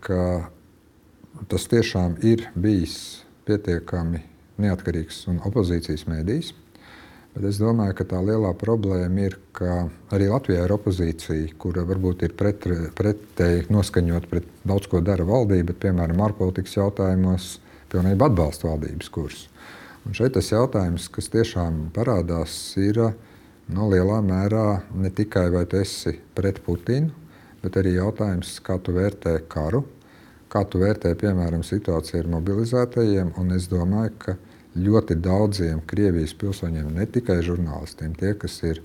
tas 1.48 1.66
tiešām 1.70 2.18
ir 2.26 2.48
bijis 2.54 3.24
pietiekami 3.48 4.22
neatkarīgs 4.62 5.24
un 5.32 5.40
opozīcijas 5.44 6.06
mēdījis. 6.10 6.52
Bet 7.34 7.48
es 7.48 7.58
domāju, 7.58 7.96
ka 7.98 8.04
tā 8.12 8.20
lielā 8.22 8.52
problēma 8.54 9.24
ir, 9.26 9.34
ka 9.58 9.88
arī 10.14 10.28
Latvijā 10.30 10.68
ir 10.68 10.74
opozīcija, 10.76 11.56
kura 11.58 11.82
varbūt 11.88 12.22
ir 12.28 12.36
pret, 12.38 12.62
pretēji 12.94 13.66
noskaņot 13.74 14.28
pret 14.30 14.46
daudz 14.62 14.86
ko 14.90 15.00
dara 15.02 15.26
valdība, 15.26 15.72
bet, 15.72 15.80
piemēram, 15.82 16.22
ārpolitikas 16.28 16.76
jautājumos 16.78 17.48
pilnībā 17.90 18.30
atbalsta 18.30 18.70
valdības 18.70 19.10
kursu. 19.10 19.50
Un 20.06 20.14
šeit 20.14 20.36
tas 20.36 20.52
jautājums, 20.52 21.08
kas 21.10 21.30
tiešām 21.32 21.88
parādās, 21.96 22.54
ir 22.78 23.00
no 23.72 23.88
lielā 23.90 24.20
mērā 24.22 24.84
ne 24.94 25.10
tikai 25.10 25.48
vai 25.50 25.64
tu 25.66 25.80
esi 25.80 26.14
pret 26.36 26.60
Putinu, 26.62 27.10
bet 27.64 27.80
arī 27.80 27.96
jautājums, 27.96 28.58
kā 28.62 28.76
tu 28.78 28.94
vērtē 28.94 29.40
karu, 29.50 29.82
kā 30.54 30.62
tu 30.70 30.80
vērtē, 30.82 31.12
piemēram, 31.18 31.64
situāciju 31.66 32.22
ar 32.22 32.32
mobilizētajiem. 32.36 33.34
Un 33.42 33.54
es 33.56 33.66
domāju, 33.70 34.14
ka 34.22 34.36
ļoti 34.78 35.18
daudziem 35.22 35.82
Krievijas 35.90 36.34
pilsoņiem, 36.38 36.92
ne 36.94 37.06
tikai 37.10 37.40
žurnālistiem, 37.46 38.14
tie, 38.18 38.34
kas 38.38 38.60
ir 38.66 38.82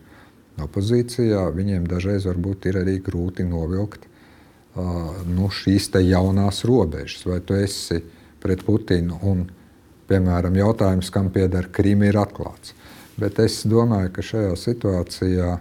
opozīcijā, 0.60 1.46
viņiem 1.56 1.86
dažreiz 1.88 2.26
varbūt 2.28 2.68
ir 2.70 2.82
arī 2.82 2.98
grūti 3.06 3.46
novilkt 3.48 4.06
uh, 4.10 5.22
nu, 5.30 5.48
šīs 5.54 5.92
jaunās 6.04 6.66
robežas. 6.68 7.24
Vai 7.30 7.40
tu 7.46 7.56
esi 7.56 8.02
pret 8.42 8.66
Putinu. 8.66 9.20
Un, 9.30 9.46
piemēram, 10.10 10.56
jautājums, 10.58 11.12
kam 11.14 11.30
pieder 11.30 11.70
Krīma, 11.70 12.10
ir 12.10 12.18
atklāts. 12.18 12.74
Bet 13.20 13.40
es 13.44 13.62
domāju, 13.68 14.14
ka 14.16 14.26
šajā 14.26 14.56
situācijā 14.58 15.58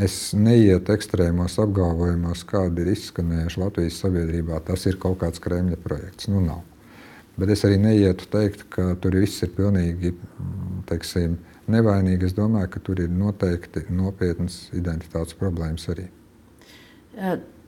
es 0.00 0.18
neietu 0.36 0.94
ekstrēmos 0.94 1.58
apgalvojumos, 1.62 2.44
kādi 2.48 2.84
ir 2.84 2.92
izskanējuši 2.94 3.60
Latvijas 3.62 3.98
sabiedrībā. 4.02 4.60
Tas 4.66 4.86
ir 4.90 4.98
kaut 5.02 5.20
kāds 5.22 5.42
Kremļa 5.44 5.78
projekts. 5.84 6.28
Nu, 6.32 6.42
nav. 6.44 6.62
Bet 7.38 7.50
es 7.50 7.64
arī 7.66 7.80
neietu 7.82 8.28
teikt, 8.30 8.66
ka 8.70 8.92
tur 9.02 9.16
viss 9.18 9.42
ir 9.42 9.50
pilnīgi 9.56 10.14
teiksim, 10.90 11.38
nevainīgi. 11.70 12.28
Es 12.28 12.36
domāju, 12.36 12.70
ka 12.74 12.84
tur 12.86 13.02
ir 13.02 13.10
noteikti 13.10 13.86
nopietnas 13.90 14.68
identitātes 14.76 15.36
problēmas 15.38 15.88
arī. 15.94 16.06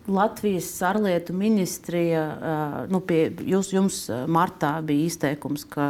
Latvijas 0.08 0.68
ārlietu 0.86 1.34
ministrija, 1.36 2.22
nu, 2.92 3.00
pie, 3.04 3.26
jūs, 3.48 3.72
jums 3.74 3.98
martā 4.30 4.76
bija 4.86 5.08
izteikums, 5.10 5.66
ka, 5.70 5.88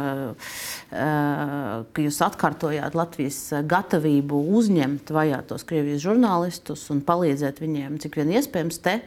ka 0.89 2.05
jūs 2.05 2.21
atkārtojāt 2.25 2.97
Latvijas 2.97 3.39
gatavību 3.69 4.41
uzņemt 4.59 5.13
vajātos 5.13 5.67
Krievijas 5.67 6.03
žurnālistus 6.05 6.87
un 6.93 7.03
palīdzēt 7.05 7.61
viņiem, 7.63 8.01
cik 8.03 8.19
vien 8.21 8.33
iespējams, 8.39 8.81
te. 8.83 8.99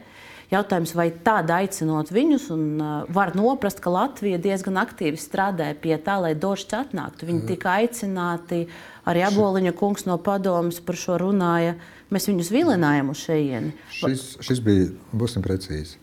Jautājums, 0.51 0.97
vai 0.99 1.13
tādā 1.23 1.61
aicinot 1.63 2.09
viņus, 2.11 2.49
un 2.51 2.65
var 3.15 3.37
noprast, 3.39 3.79
ka 3.83 3.93
Latvija 3.95 4.41
diezgan 4.43 4.81
aktīvi 4.83 5.21
strādāja 5.21 5.77
pie 5.79 5.95
tā, 6.03 6.17
lai 6.19 6.33
Došs 6.35 6.75
atnāktu. 6.75 7.29
Viņi 7.29 7.45
tika 7.53 7.77
aicināti, 7.79 8.65
arī 9.07 9.23
Aboliņa 9.29 9.77
kungs 9.79 10.09
no 10.11 10.19
padomas 10.19 10.83
par 10.83 10.99
šo 10.99 11.21
runāja. 11.23 11.77
Uh, 11.79 12.00
Mēs 12.11 12.27
viņus 12.27 12.51
vilinājām 12.51 13.13
uz 13.13 13.21
šejieni. 13.23 13.75
Šis, 13.95 14.25
šis 14.43 14.63
bija, 14.67 14.89
būsim 15.15 15.45
precīzi. 15.47 16.01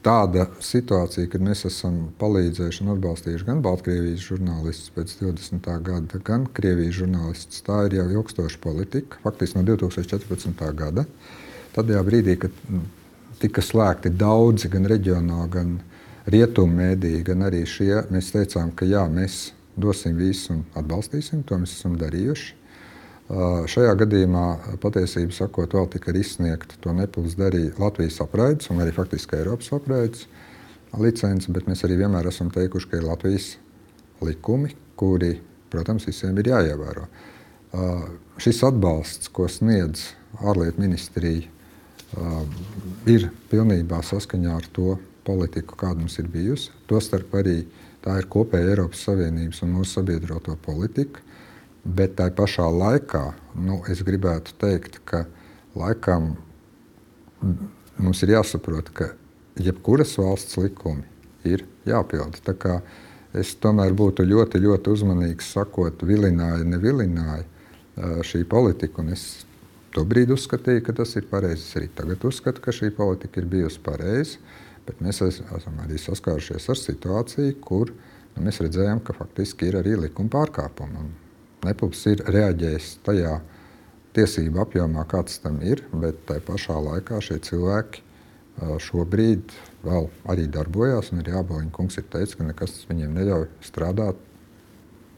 Tāda 0.00 0.46
situācija, 0.64 1.28
kad 1.28 1.42
mēs 1.44 1.66
esam 1.68 1.96
palīdzējuši 2.20 2.84
un 2.86 2.92
atbalstījuši 2.94 3.44
gan 3.44 3.58
Baltkrievijas 3.64 4.22
žurnālistus 4.30 4.94
pēc 4.94 5.12
20. 5.20 5.66
gada, 5.84 6.20
gan 6.24 6.46
Krievijas 6.56 7.02
žurnālistus, 7.02 7.60
tā 7.66 7.82
ir 7.88 7.98
jau 7.98 8.06
ilgstoša 8.14 8.62
politika, 8.62 9.18
faktiski 9.26 9.58
no 9.58 9.66
2014. 9.68 10.64
gada. 10.78 11.04
Tad 11.74 11.92
brīdī, 12.06 12.38
kad 12.40 12.56
tika 13.42 13.60
slēgti 13.64 14.14
daudzi 14.16 14.70
gan 14.72 14.88
reģionāli, 14.88 15.50
gan 15.52 15.76
rietumu 16.32 16.80
mēdīji, 16.80 17.26
gan 17.28 17.44
arī 17.50 17.66
šie, 17.68 18.06
mēs 18.14 18.32
teicām, 18.32 18.72
ka 18.72 18.88
jā, 18.88 19.04
mēs 19.10 19.50
dosim 19.80 20.16
visu 20.16 20.54
un 20.54 20.64
atbalstīsim. 20.80 21.44
To 21.48 21.60
mēs 21.60 21.76
esam 21.76 22.00
darījuši. 22.00 22.59
Šajā 23.30 23.92
gadījumā 23.94 24.44
patiesībā 24.82 25.30
sakot, 25.36 25.74
vēl 25.76 25.86
tika 25.92 26.10
izsniegta 26.18 26.78
to 26.82 26.90
nepilns 26.96 27.36
darīja 27.38 27.76
Latvijas 27.78 28.18
apraides 28.24 28.70
un 28.72 28.82
arī 28.82 28.90
faktiski 28.96 29.38
Eiropas 29.38 29.70
apraides 29.76 30.24
licence, 30.98 31.46
bet 31.54 31.68
mēs 31.70 31.84
arī 31.86 32.00
vienmēr 32.00 32.26
esam 32.26 32.50
teikuši, 32.50 32.88
ka 32.90 32.98
ir 32.98 33.06
Latvijas 33.06 33.52
likumi, 34.26 34.74
kuri, 34.98 35.36
protams, 35.70 36.08
visiem 36.10 36.42
ir 36.42 36.50
jāievēro. 36.50 37.06
Šis 38.42 38.64
atbalsts, 38.66 39.30
ko 39.30 39.46
sniedz 39.46 40.08
ārlietu 40.42 40.82
ministrija, 40.82 41.46
ir 43.06 43.30
pilnībā 43.52 44.02
saskaņā 44.10 44.58
ar 44.58 44.66
to 44.74 44.96
politiku, 45.22 45.78
kāda 45.78 46.02
mums 46.02 46.18
ir 46.18 46.26
bijusi. 46.32 46.74
Tostarp 46.90 47.30
arī 47.38 47.60
tā 48.02 48.18
ir 48.18 48.26
kopēja 48.32 48.74
Eiropas 48.74 49.06
Savienības 49.06 49.62
un 49.62 49.76
mūsu 49.78 50.00
sabiedroto 50.00 50.56
politika. 50.66 51.22
Bet 51.90 52.16
tā 52.18 52.28
pašā 52.36 52.68
laikā 52.70 53.24
nu, 53.58 53.80
es 53.90 54.02
gribētu 54.06 54.54
teikt, 54.60 55.00
ka 55.08 55.24
laikam 55.78 56.34
mums 58.00 58.22
ir 58.24 58.34
jāsaprot, 58.36 58.92
ka 58.94 59.12
jebkuras 59.60 60.12
valsts 60.20 60.58
likumi 60.60 61.06
ir 61.48 61.64
jāpilda. 61.88 62.80
Es 63.40 63.54
tomēr 63.62 63.94
būtu 63.94 64.26
ļoti, 64.26 64.58
ļoti 64.62 64.90
uzmanīgs, 64.90 65.52
sakot, 65.54 66.02
vilināja, 66.06 66.66
nevilināja 66.66 67.44
šī 68.26 68.42
politika. 68.50 69.04
Es 69.14 69.44
tobrīd 69.94 70.32
uzskatīju, 70.34 70.82
ka 70.86 70.96
tas 71.00 71.14
ir 71.18 71.28
pareizi. 71.30 71.62
Es 71.62 71.78
arī 71.78 71.90
tagad 71.94 72.26
uzskatu, 72.26 72.62
ka 72.64 72.74
šī 72.74 72.90
politika 72.96 73.40
ir 73.40 73.48
bijusi 73.50 73.82
pareiza. 73.86 74.38
Bet 74.86 75.02
mēs 75.04 75.22
esam 75.22 75.78
arī 75.84 75.98
saskārušies 76.00 76.66
ar 76.72 76.78
situāciju, 76.80 77.56
kur 77.62 77.92
nu, 77.94 78.44
mēs 78.46 78.58
redzējām, 78.64 79.02
ka 79.06 79.14
faktiski 79.14 79.68
ir 79.70 79.78
arī 79.82 79.94
likuma 80.06 80.32
pārkāpumi. 80.32 81.29
Un 81.60 81.68
Nepils 81.68 82.06
ir 82.08 82.22
reaģējis 82.24 82.92
tajā 83.04 83.34
tiesību 84.16 84.62
apjomā, 84.62 85.04
kāds 85.08 85.42
tam 85.44 85.60
ir, 85.60 85.82
bet 85.92 86.24
tajā 86.28 86.40
pašā 86.46 86.78
laikā 86.80 87.20
šie 87.22 87.36
cilvēki 87.44 88.06
šobrīd 88.80 89.52
vēl 89.84 90.08
arī 90.32 90.46
darbojās. 90.52 91.12
Arī 91.12 91.36
Aboliņa 91.36 91.72
kungs 91.76 92.00
ir 92.00 92.08
teicis, 92.12 92.36
ka 92.36 92.48
nekas 92.48 92.80
viņiem 92.88 93.12
neļauj 93.16 93.46
strādāt 93.64 94.18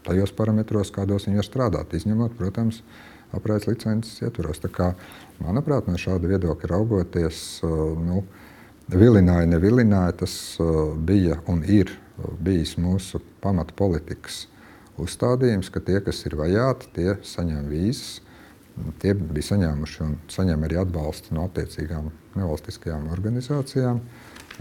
tajos 0.07 0.35
parametros, 0.35 0.91
kādos 0.95 1.29
viņi 1.29 1.39
var 1.39 1.47
strādāt, 1.47 1.95
izņemot, 1.95 2.35
protams, 2.39 2.83
apraides 3.33 3.69
licences 3.71 4.19
ietvaros. 4.27 4.63
Kā, 4.75 4.93
manuprāt, 5.39 5.87
no 5.87 5.95
šāda 5.95 6.27
viedokļa 6.35 6.73
raugoties, 6.75 7.61
nu, 7.63 8.25
vilināja, 8.91 9.47
nevilināja, 9.55 10.25
tas 10.25 10.35
bija 11.07 11.39
un 11.47 11.63
ir 11.63 11.95
bijis 12.43 12.75
mūsu 12.83 13.23
pamatpolitikas 13.43 14.49
uzstādījums, 15.05 15.71
ka 15.73 15.83
tie, 15.85 16.01
kas 16.05 16.23
ir 16.29 16.37
vajāti, 16.41 16.91
tie 16.97 17.15
saņem 17.27 17.71
vīzas. 17.71 18.21
Tie 19.03 19.13
bija 19.15 19.51
saņēmuši 19.51 19.99
un 20.07 20.13
saņem 20.33 20.63
arī 20.65 20.79
atbalstu 20.81 21.35
no 21.37 21.45
attiecīgām 21.51 22.09
nevalstiskajām 22.39 23.11
organizācijām. 23.13 24.01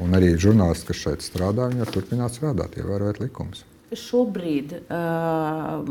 Un 0.02 0.16
arī 0.18 0.34
žurnālisti, 0.40 0.90
kas 0.90 1.04
šeit 1.06 1.24
strādā, 1.24 1.70
viņi 1.72 1.84
var 1.84 1.94
turpināt 1.94 2.36
strādāt, 2.36 2.76
ievērojot 2.80 3.22
likumus. 3.24 3.64
Šobrīd 3.92 4.72
uh, 4.80 5.82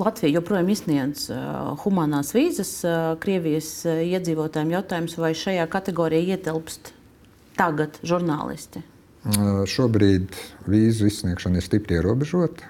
Latvija 0.00 0.38
joprojām 0.38 0.70
izsniedz 0.72 1.26
uh, 1.32 1.74
humanās 1.82 2.32
vīzas 2.32 2.70
uh, 2.88 2.94
Krievijas 3.20 3.74
iedzīvotājiem. 3.84 4.72
Jautājums, 4.78 5.18
vai 5.20 5.34
šajā 5.36 5.66
kategorijā 5.72 6.38
ietilpst 6.38 6.94
tagad 7.58 8.00
žurnālisti? 8.08 8.80
Šobrīd 9.68 10.32
vīzu 10.66 11.06
izsniegšana 11.06 11.60
ir 11.60 11.66
stipri 11.66 12.00
ierobežota. 12.00 12.66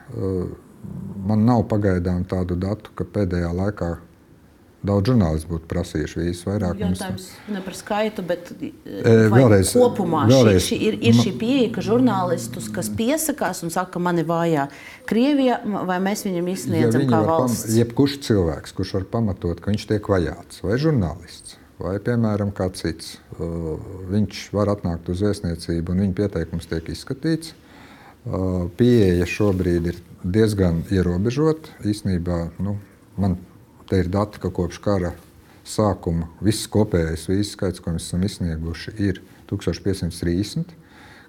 Man 1.22 1.44
nav 1.46 1.66
pagaidām 1.70 2.24
tādu 2.26 2.56
datu, 2.58 2.90
ka 2.98 3.06
pēdējā 3.06 3.52
laikā 3.54 3.92
daudz 4.82 5.12
žurnālistu 5.12 5.50
būtu 5.52 5.68
prasījuši 5.70 6.18
vīzes 6.18 6.42
vairāk. 6.46 6.80
Jautājums 6.82 7.28
ne 7.54 7.62
par 7.62 7.76
skaitu, 7.78 8.24
bet 8.26 8.50
e, 8.58 8.72
vēlreiz, 9.30 9.70
kopumā 9.78 10.24
vēlreiz, 10.30 10.64
šī, 10.66 10.74
šī 10.74 10.78
ir, 10.88 10.98
ir 11.06 11.18
šī 11.18 11.32
pieeja, 11.38 11.70
ka 11.76 11.84
žurnālistus, 11.86 12.66
kas 12.74 12.90
piesakās 12.98 13.62
un 13.62 13.70
saka, 13.74 13.94
ka 13.94 14.02
man 14.02 14.18
ir 14.18 14.26
vājā 14.26 14.66
Krievija, 15.08 15.60
vai 15.88 16.00
mēs 16.02 16.26
viņam 16.26 16.50
izsniedzam 16.52 17.06
ja 17.06 17.12
kā 17.14 17.22
valsts? 17.30 17.66
Pam, 17.68 17.78
jebkurš 17.78 18.18
cilvēks, 18.26 18.76
kurš 18.78 18.94
var 18.98 19.08
pamatot, 19.16 19.62
ka 19.62 19.70
viņš 19.70 19.88
tiek 19.94 20.12
vajāts, 20.14 20.62
vai 20.66 20.78
žurnālists, 20.82 21.58
vai, 21.82 21.96
piemēram, 22.02 22.50
kāds 22.56 22.82
cits, 22.82 23.16
viņš 23.38 24.48
var 24.58 24.74
atnākt 24.74 25.14
uz 25.14 25.22
vēstniecību 25.22 25.94
un 25.94 26.06
viņa 26.08 26.18
pieteikums 26.24 26.70
tiek 26.70 26.90
izskatīts. 26.90 27.54
Pieeja 28.78 29.26
šobrīd 29.26 29.86
ir 29.90 29.96
diezgan 30.24 30.82
ierobežota. 30.92 31.72
Īsnībā 31.86 32.38
nu, 32.62 32.76
man 33.20 33.36
te 33.90 34.02
ir 34.02 34.10
dati, 34.12 34.40
ka 34.42 34.52
kopš 34.54 34.80
kara 34.82 35.12
sākuma 35.68 36.28
viss 36.42 36.68
kopējais 36.70 37.28
vīzu 37.30 37.50
skaits, 37.54 37.82
ko 37.82 37.94
mēs 37.94 38.08
esam 38.08 38.24
izsnieguši, 38.26 38.94
ir 39.02 39.20
1530, 39.50 40.74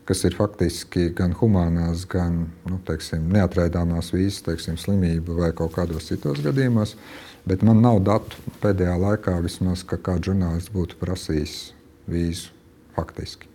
kas 0.07 0.23
ir 0.27 0.37
faktiski 0.37 1.09
gan 1.15 1.35
humanās, 1.39 2.07
gan 2.09 2.47
nu, 2.69 2.79
teiksim, 2.87 3.27
neatraidāmās 3.33 4.13
vīzas, 4.15 4.41
teiksim, 4.47 4.79
slimību 4.79 5.37
vai 5.39 5.53
kaut 5.55 5.75
kādos 5.77 6.09
citos 6.09 6.41
gadījumos. 6.45 6.97
Bet 7.47 7.63
man 7.67 7.81
nav 7.83 7.99
datu 8.07 8.39
pēdējā 8.63 8.95
laikā, 8.99 9.37
vismaz, 9.43 9.83
ka 9.87 9.99
kāds 9.99 10.29
žurnālists 10.29 10.71
būtu 10.73 10.99
prasījis 11.01 11.57
vīzu 12.09 12.53
faktiski. 12.95 13.49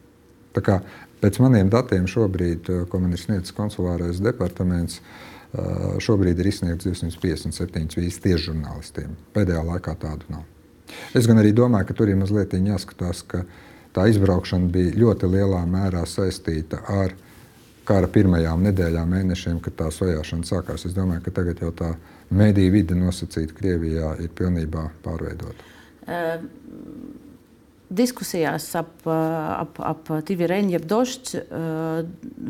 Tā 0.56 0.64
kā 0.64 0.80
Pēc 1.18 1.40
maniem 1.42 1.66
datiem 1.70 2.04
šobrīd, 2.06 2.68
ko 2.90 3.00
man 3.02 3.14
ir 3.14 3.18
sniedzis 3.18 3.54
konsulārais 3.56 4.20
departaments, 4.22 5.00
eh, 5.00 5.27
šobrīd 6.04 6.38
ir 6.38 6.50
izsniegts 6.50 6.86
257 6.86 7.96
vīzes 7.96 8.20
tieši 8.24 8.50
žurnālistiem. 8.50 9.14
Pēdējā 9.36 9.62
laikā 9.64 9.94
tādu 10.00 10.28
nav. 10.32 10.44
Es 11.16 11.28
gan 11.28 11.40
arī 11.40 11.54
domāju, 11.56 11.88
ka 11.88 11.96
tur 11.96 12.12
ir 12.12 12.18
mazliet 12.20 12.52
jāskatās, 12.56 13.22
ka 13.28 13.44
tā 13.96 14.08
izbraukšana 14.12 14.68
bija 14.72 14.96
ļoti 14.96 15.30
lielā 15.32 15.62
mērā 15.68 16.04
saistīta 16.08 16.82
ar 16.92 17.16
kara 17.88 18.08
pirmajām 18.12 18.66
nedēļām, 18.68 19.14
mēnešiem, 19.16 19.60
kad 19.64 19.76
tā 19.78 19.88
vajāšana 19.88 20.44
sākās. 20.48 20.84
Es 20.84 20.96
domāju, 20.96 21.24
ka 21.24 21.36
tagad 21.40 21.62
jau 21.64 21.72
tā 21.72 21.94
mediju 22.28 22.74
vide 22.74 22.96
nosacīta 22.96 23.56
Krievijā 23.56 24.18
ir 24.20 24.32
pilnībā 24.36 24.90
pārveidota. 25.04 25.72
Uh 26.08 27.24
diskusijās 27.88 28.66
ap, 28.76 28.90
ap, 29.08 29.78
ap 29.80 30.10
Tīviņu 30.28 30.74
jeb 30.74 30.84
Došķu 30.88 31.42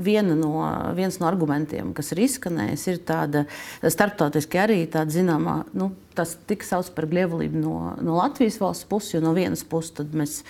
viena 0.09 0.37
no, 0.39 0.53
viens 0.99 1.19
no 1.23 1.29
argumentiem, 1.31 1.93
kas 1.97 2.13
ir 2.15 2.25
izskanējis, 2.27 2.87
ir 2.91 3.01
tāda 3.07 3.45
starptautiski 3.83 4.61
arī 4.61 4.81
tāda 4.91 5.15
zināmā, 5.15 5.61
nu, 5.79 5.93
tas 6.19 6.35
tika 6.51 6.67
sauc 6.67 6.91
par 6.97 7.07
glievulību 7.11 7.63
no, 7.63 7.77
no 8.03 8.19
Latvijas 8.19 8.59
valsts 8.63 8.89
puses, 8.91 9.15
jo 9.15 9.23
no 9.23 9.35
vienas 9.37 9.63
puses 9.67 10.11
mēs 10.11 10.41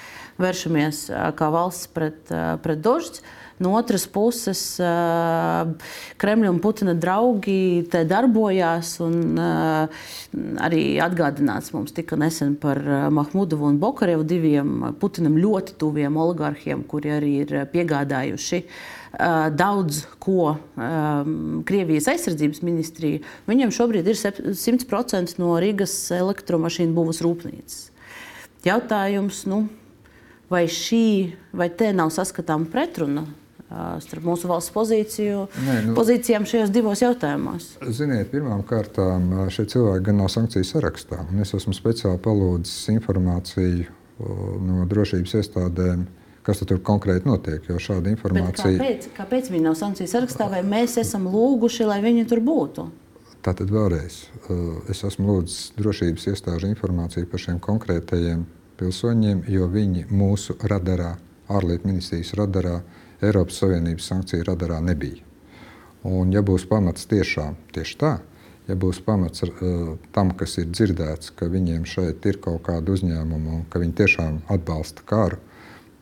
vēršamies 0.41 1.05
kā 1.37 1.51
valsts 1.53 1.93
pret, 1.93 2.33
pret 2.65 2.85
Došķu. 2.85 3.37
No 3.59 3.73
otras 3.75 4.05
puses, 4.07 4.61
Kremļa 4.79 6.51
un 6.53 6.61
Putina 6.63 6.95
draugi 6.95 7.87
te 7.91 8.05
darbojās. 8.07 8.93
Un, 9.03 9.39
arī 10.63 10.83
atgādināts 11.03 11.73
mums 11.75 11.95
tika 11.97 12.19
nesen 12.21 12.55
par 12.61 12.79
Mahmudovu 13.15 13.67
un 13.67 13.81
Bokarevu, 13.83 14.27
diviem 14.29 14.93
Putinam 15.01 15.41
ļoti 15.43 15.75
tuviem 15.81 16.17
oligarhiem, 16.23 16.85
kuri 16.87 17.13
arī 17.17 17.33
ir 17.43 17.57
piegādājuši 17.73 18.63
daudz 19.59 20.05
ko 20.23 20.55
Krievijas 21.67 22.09
aizsardzības 22.13 22.63
ministrija. 22.63 23.25
Viņam 23.49 23.75
šobrīd 23.75 24.07
ir 24.07 24.19
100% 24.19 25.39
no 25.41 25.57
Rīgas 25.59 25.97
elektromašīnu 26.15 26.95
būvas 26.95 27.23
rūpnīcas. 27.25 27.89
Jautājums, 28.67 29.45
nu, 29.51 29.65
vai 30.51 30.67
šī 30.71 31.35
vai 31.57 31.71
te 31.71 31.91
nav 31.97 32.13
saskatāma 32.15 32.69
pretruna 32.71 33.27
starp 34.03 34.25
mūsu 34.25 34.49
valsts 34.49 34.73
pozīciju, 34.73 35.47
Nē, 35.67 35.79
nu, 35.89 35.95
pozīcijām 35.99 36.47
šajos 36.49 36.73
divos 36.73 37.03
jautājumos? 37.05 37.71
Ziniet, 37.93 38.31
pirmkārt, 38.33 38.97
šie 39.53 39.67
cilvēki 39.75 40.07
gan 40.09 40.23
nav 40.23 40.31
sankciju 40.33 40.65
sarakstā. 40.65 41.25
Es 41.45 41.53
esmu 41.59 41.77
speciāli 41.77 42.21
palūdzis 42.25 42.89
informāciju 42.95 43.89
no 44.65 44.87
drošības 44.89 45.37
iestādēm. 45.43 46.07
Kas 46.49 46.63
tur 46.65 46.79
konkrēti 46.81 47.29
notiek? 47.29 47.67
Jo 47.69 47.77
šāda 47.83 48.09
informācija. 48.09 48.71
Bet 48.81 48.81
kāpēc, 48.81 49.09
kāpēc 49.19 49.51
viņi 49.53 49.67
nav 49.67 49.75
sankciju 49.77 50.09
sarakstā, 50.09 50.47
vai 50.49 50.63
mēs 50.65 50.97
esam 51.03 51.27
lūguši, 51.29 51.85
lai 51.91 51.99
viņi 52.01 52.25
tur 52.31 52.41
būtu? 52.41 52.87
Tātad 53.45 53.69
vēlreiz, 53.71 54.17
es 54.91 55.03
esmu 55.05 55.29
lūdzis 55.29 55.75
drošības 55.77 56.25
iestāžu 56.33 56.71
informāciju 56.73 57.29
par 57.29 57.43
šiem 57.45 57.61
konkrētajiem 57.63 58.47
pilsoņiem, 58.81 59.45
jo 59.53 59.69
viņi 59.71 60.07
mūsu 60.09 60.57
radarā, 60.73 61.19
ārlietu 61.53 61.91
ministrijas 61.91 62.33
radarā, 62.39 62.81
Eiropas 63.25 63.59
Savienības 63.63 64.09
sankciju 64.13 64.47
radarā 64.47 64.79
nebija. 64.85 65.25
Un, 66.07 66.31
ja 66.33 66.45
būs 66.47 66.69
pamats 66.71 67.09
tiešām 67.11 67.57
tieši 67.75 67.97
tā, 67.99 68.13
ja 68.69 68.77
būs 68.79 69.01
pamats 69.05 69.43
uh, 69.47 69.97
tam, 70.15 70.31
kas 70.39 70.59
ir 70.63 70.69
dzirdēts, 70.71 71.33
ka 71.35 71.49
viņiem 71.51 71.87
šeit 71.89 72.27
ir 72.31 72.39
kaut 72.45 72.63
kāda 72.69 72.95
uzņēmuma 72.95 73.57
un 73.59 73.65
ka 73.71 73.83
viņi 73.83 73.97
tiešām 73.99 74.41
atbalsta 74.55 75.03
karu, 75.09 75.41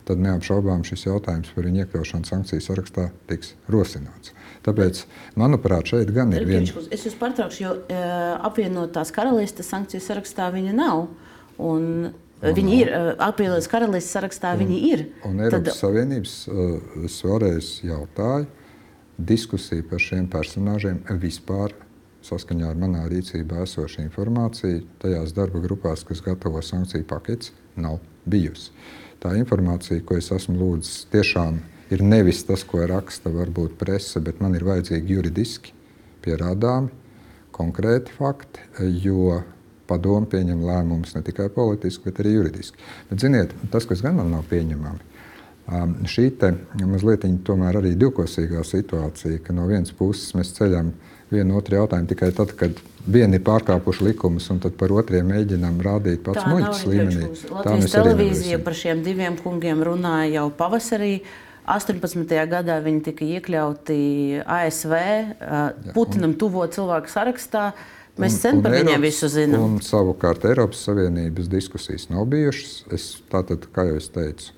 tad 0.06 0.20
neapšaubām 0.22 0.84
šis 0.86 1.06
jautājums 1.08 1.50
par 1.54 1.66
viņu 1.66 1.82
iekļaušanu 1.82 2.28
sankciju 2.28 2.62
sarakstā 2.62 3.08
tiks 3.30 3.54
rosināts. 3.72 4.34
Tāpēc, 4.66 5.00
manuprāt, 5.38 5.88
šeit 5.90 6.12
gan 6.14 6.34
ir 6.36 6.46
viena. 6.46 6.84
Es 6.94 7.06
jūs 7.08 7.16
pārtraukšu, 7.18 7.64
jo 7.64 7.72
uh, 7.80 8.36
apvienotās 8.46 9.10
karalistes 9.14 9.72
sankciju 9.72 10.04
sarakstā 10.04 10.50
viņa 10.54 10.76
nav. 10.76 11.08
Un 11.56 12.12
Viņi 12.44 12.76
ir 12.82 12.92
apvienotās 13.22 13.68
karalistes 13.72 14.12
sarakstā, 14.12 14.52
un, 14.52 14.64
viņi 14.64 14.78
ir. 14.90 15.06
Un 15.24 15.40
Eiropas 15.40 15.72
Tad... 15.72 15.80
Savienības, 15.80 16.34
es 17.08 17.16
vēlreiz 17.24 17.70
jautāju, 17.86 18.48
diskusija 19.16 19.86
par 19.88 20.02
šiem 20.04 20.26
personāžiem 20.28 21.00
vispār 21.22 21.72
saskaņā 22.26 22.68
ar 22.72 22.78
manā 22.80 23.06
rīcībā 23.10 23.62
esošu 23.64 24.02
informāciju, 24.04 24.82
tajās 25.02 25.32
darba 25.36 25.62
grupās, 25.62 26.04
kas 26.06 26.22
gatavo 26.24 26.62
sankciju 26.64 27.06
paketes, 27.08 27.52
nav 27.78 28.00
bijusi. 28.28 28.72
Tā 29.22 29.32
informācija, 29.38 30.02
ko 30.04 30.18
es 30.18 30.28
esmu 30.34 30.58
lūdzis, 30.60 31.06
tiešām 31.12 31.60
ir 31.94 32.02
nevis 32.04 32.42
tas, 32.46 32.66
ko 32.66 32.82
raksta 32.88 33.32
varbūt 33.32 33.78
presa, 33.80 34.20
bet 34.20 34.42
man 34.44 34.58
ir 34.58 34.66
vajadzīgi 34.66 35.16
juridiski 35.16 35.74
pierādāmi, 36.26 36.90
konkrēti 37.56 38.12
fakti, 38.18 38.64
jo 39.04 39.40
padomu 39.88 40.28
pieņem 40.30 40.64
lēmumus 40.66 41.14
ne 41.16 41.22
tikai 41.26 41.48
politiski, 41.54 42.08
bet 42.08 42.20
arī 42.22 42.36
juridiski. 42.36 42.80
Bet, 43.10 43.20
ziniet, 43.22 43.54
tas, 43.72 43.86
kas 43.88 44.02
gan 44.04 44.18
man 44.18 44.32
nav 44.34 44.46
pieņemami, 44.50 45.22
um, 45.70 45.94
šī 46.10 46.28
te, 46.40 46.52
mazliet 46.82 47.26
tomēr 47.46 47.80
arī 47.80 47.94
divkosīgā 47.98 48.64
situācija, 48.66 49.42
ka 49.44 49.56
no 49.56 49.68
vienas 49.70 49.94
puses 49.96 50.34
mēs 50.38 50.54
ceļam 50.58 50.92
vienu 51.30 51.56
otru 51.58 51.80
jautājumu 51.80 52.10
tikai 52.12 52.30
tad, 52.34 52.52
kad 52.58 52.78
vieni 53.06 53.40
ir 53.40 53.46
pārkāpuši 53.46 54.10
likumus, 54.10 54.46
un 54.54 54.60
tad 54.62 54.76
par 54.78 54.94
otriem 54.94 55.26
mēģinām 55.32 55.80
rādīt 55.82 56.22
pats 56.26 56.46
muļķis 56.46 56.84
līmenī. 56.90 57.32
Latvijas 57.50 57.96
televīzija 57.96 58.60
par 58.62 58.78
šiem 58.78 59.02
diviem 59.06 59.38
kungiem 59.42 59.82
runāja 59.86 60.40
jau 60.40 60.46
pavasarī. 60.54 61.18
18. 61.66 62.30
gadā 62.46 62.76
viņi 62.78 63.00
tika 63.08 63.26
iekļauti 63.26 63.96
ASV, 64.46 64.92
uh, 64.94 65.88
Putinam 65.96 66.36
tuvo 66.38 66.62
cilvēku 66.70 67.10
sarakstā. 67.10 67.72
Uh, 67.72 67.95
Mēs 68.20 68.38
sen 68.40 68.62
par 68.64 68.72
viņiem 68.72 69.02
visu 69.04 69.28
zinām. 69.28 69.64
Un 69.66 69.80
savukārt 69.84 70.46
Eiropas 70.48 70.86
Savienības 70.86 71.50
diskusijas 71.52 72.08
nav 72.08 72.24
bijušas. 72.32 72.76
Es 72.96 73.08
tātad, 73.32 73.66
kā 73.74 73.84
jau 73.90 73.98
es 74.00 74.08
teicu, 74.12 74.54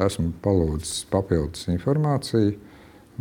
esmu 0.00 0.32
palūdzis 0.44 1.04
papildus 1.12 1.68
informāciju. 1.72 2.56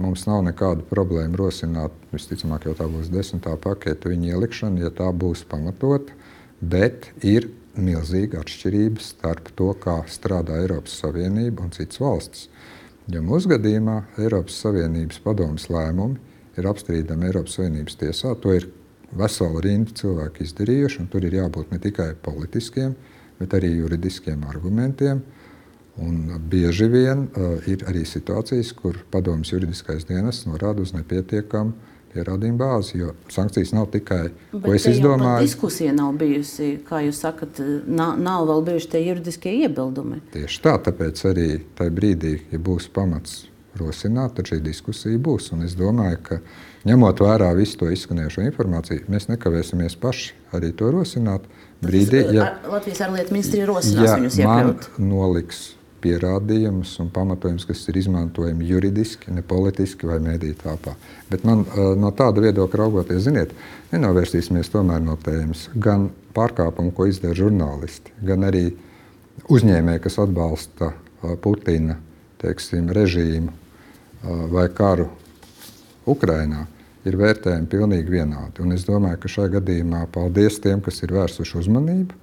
Mums 0.01 0.23
nav 0.25 0.45
nekāda 0.47 0.85
problēma 0.87 1.35
rosināt, 1.37 1.93
visticamāk, 2.15 2.69
jau 2.69 2.75
tā 2.79 2.87
būs 2.89 3.11
desmitā 3.11 3.57
pakete 3.59 4.09
viņa 4.09 4.31
ielikšana, 4.31 4.85
ja 4.85 4.93
tā 4.95 5.11
būs 5.11 5.43
pamatota. 5.51 6.15
Bet 6.61 7.09
ir 7.27 7.49
milzīga 7.75 8.41
atšķirība 8.41 9.03
starp 9.03 9.51
to, 9.59 9.73
kā 9.83 10.01
strādā 10.11 10.61
Eiropas 10.63 10.95
Savienība 11.03 11.65
un 11.65 11.75
citas 11.75 11.99
valstis. 12.01 12.47
Ja 13.11 13.19
mūsu 13.25 13.51
gadījumā 13.51 14.03
Eiropas 14.21 14.61
Savienības 14.63 15.19
padomus 15.25 15.67
lēmumi 15.71 16.19
ir 16.59 16.67
apstrīdami 16.71 17.27
Eiropas 17.27 17.57
Savienības 17.57 17.99
tiesā, 17.99 18.35
to 18.39 18.55
ir 18.55 18.69
vesela 19.18 19.62
rinda 19.64 19.93
cilvēku 19.97 20.45
izdarījuši. 20.45 21.07
Tur 21.12 21.28
ir 21.28 21.38
jābūt 21.41 21.72
ne 21.74 21.80
tikai 21.84 22.14
politiskiem, 22.24 22.95
bet 23.39 23.55
arī 23.57 23.74
juridiskiem 23.76 24.43
argumentiem. 24.49 25.22
Un 26.01 26.22
bieži 26.49 26.88
vien 26.89 27.28
uh, 27.28 27.57
ir 27.68 27.84
arī 27.89 28.05
situācijas, 28.07 28.72
kur 28.78 29.01
padomjas 29.12 29.51
juridiskais 29.51 30.07
dienests 30.07 30.47
norāda 30.47 30.82
uz 30.86 30.93
nepietiekamu 30.95 31.91
pierādījumu 32.12 32.59
bāzi. 32.59 32.97
Jo 33.01 33.14
sankcijas 33.32 33.74
nav 33.76 33.89
tikai 33.91 34.24
Bet 34.53 34.66
ko 34.66 34.74
es 34.76 34.88
izdomāju. 34.88 35.45
Diskusija 35.45 35.93
nav 35.95 36.16
bijusi, 36.20 36.74
kā 36.88 37.03
jūs 37.05 37.22
sakat, 37.26 37.62
nav, 37.88 38.18
nav 38.20 38.47
vēl 38.49 38.66
bijuši 38.72 38.91
tie 38.95 39.05
juridiskie 39.05 39.55
iebildumi. 39.66 40.24
Tieši 40.34 40.64
tā, 40.64 40.78
tāpēc 40.88 41.24
arī 41.32 41.47
tajā 41.78 41.95
brīdī, 41.99 42.36
ja 42.51 42.59
būs 42.59 42.89
pamats 42.93 43.50
rosināt, 43.80 44.36
tad 44.38 44.51
šī 44.51 44.59
diskusija 44.65 45.19
būs. 45.22 45.51
Un 45.55 45.65
es 45.67 45.76
domāju, 45.80 46.19
ka 46.28 46.39
ņemot 46.88 47.22
vērā 47.24 47.51
visu 47.57 47.80
to 47.82 47.91
izskanējušo 47.93 48.45
informāciju, 48.47 49.05
mēs 49.11 49.30
nekavēsimies 49.32 49.97
paši 50.01 50.34
arī 50.57 50.74
to 50.78 50.91
rosināt. 50.93 51.45
Brīdī, 51.82 52.26
ja, 52.36 52.51
Latvijas 52.69 53.05
ārlietu 53.07 53.34
ministrija 53.34 53.67
rosinās 53.69 54.05
ja 54.05 54.17
viņus 54.19 54.36
iekļaut. 54.41 54.89
noliks 55.01 55.61
pierādījumus 56.01 56.95
un 57.01 57.09
pamatojums, 57.13 57.65
kas 57.69 57.84
ir 57.89 57.99
izmantojami 58.01 58.67
juridiski, 58.69 59.34
ne 59.34 59.43
politiski 59.45 60.09
vai 60.09 60.17
mēdī 60.22 60.55
tāpā. 60.57 60.95
Bet 61.30 61.45
man 61.45 61.63
no 62.01 62.09
tāda 62.17 62.41
viedokļa 62.41 62.82
raugoties, 62.82 63.24
ziniet, 63.28 63.53
nenovērsīsimies 63.93 64.74
tomēr 64.74 65.01
no 65.05 65.17
tēmas. 65.22 65.67
Gan 65.78 66.09
pārkāpumu, 66.38 66.93
ko 66.97 67.05
izdara 67.09 67.38
žurnālisti, 67.38 68.13
gan 68.26 68.47
arī 68.49 68.67
uzņēmēji, 69.49 70.03
kas 70.05 70.17
atbalsta 70.26 70.93
Putina 71.41 71.99
teiksim, 72.41 72.89
režīmu 72.89 73.61
vai 74.24 74.67
karu 74.76 75.07
Ukrajinā, 76.09 76.65
ir 77.05 77.17
vērtējumi 77.17 77.69
pilnīgi 77.72 78.13
vienādi. 78.13 78.61
Un 78.61 78.76
es 78.76 78.86
domāju, 78.86 79.22
ka 79.24 79.32
šajā 79.32 79.55
gadījumā 79.57 80.05
paldies 80.13 80.59
tiem, 80.61 80.82
kas 80.86 81.01
ir 81.05 81.13
vērsuši 81.17 81.57
uzmanību, 81.63 82.17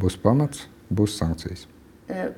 būs 0.00 0.18
pamats, 0.20 0.66
būs 0.88 1.18
sankcijas. 1.20 1.66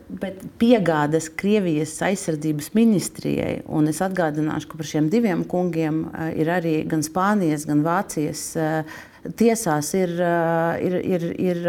Bet 0.08 0.40
piegādes 0.60 1.28
Krievijas 1.38 1.94
aizsardzības 2.06 2.70
ministrijai, 2.76 3.60
un 3.66 3.90
es 3.90 4.00
atgādināšu, 4.04 4.70
ka 4.70 4.78
par 4.80 4.88
šiem 4.88 5.10
diviem 5.12 5.42
kungiem 5.48 6.04
ir 6.38 6.50
arī 6.52 6.78
gan 6.88 7.04
Spānijas, 7.06 7.66
gan 7.68 7.82
Vācijas 7.86 8.48
tiesās 9.34 9.90
ir, 9.98 10.12
ir, 10.86 10.96
ir, 11.02 11.24
ir 11.42 11.62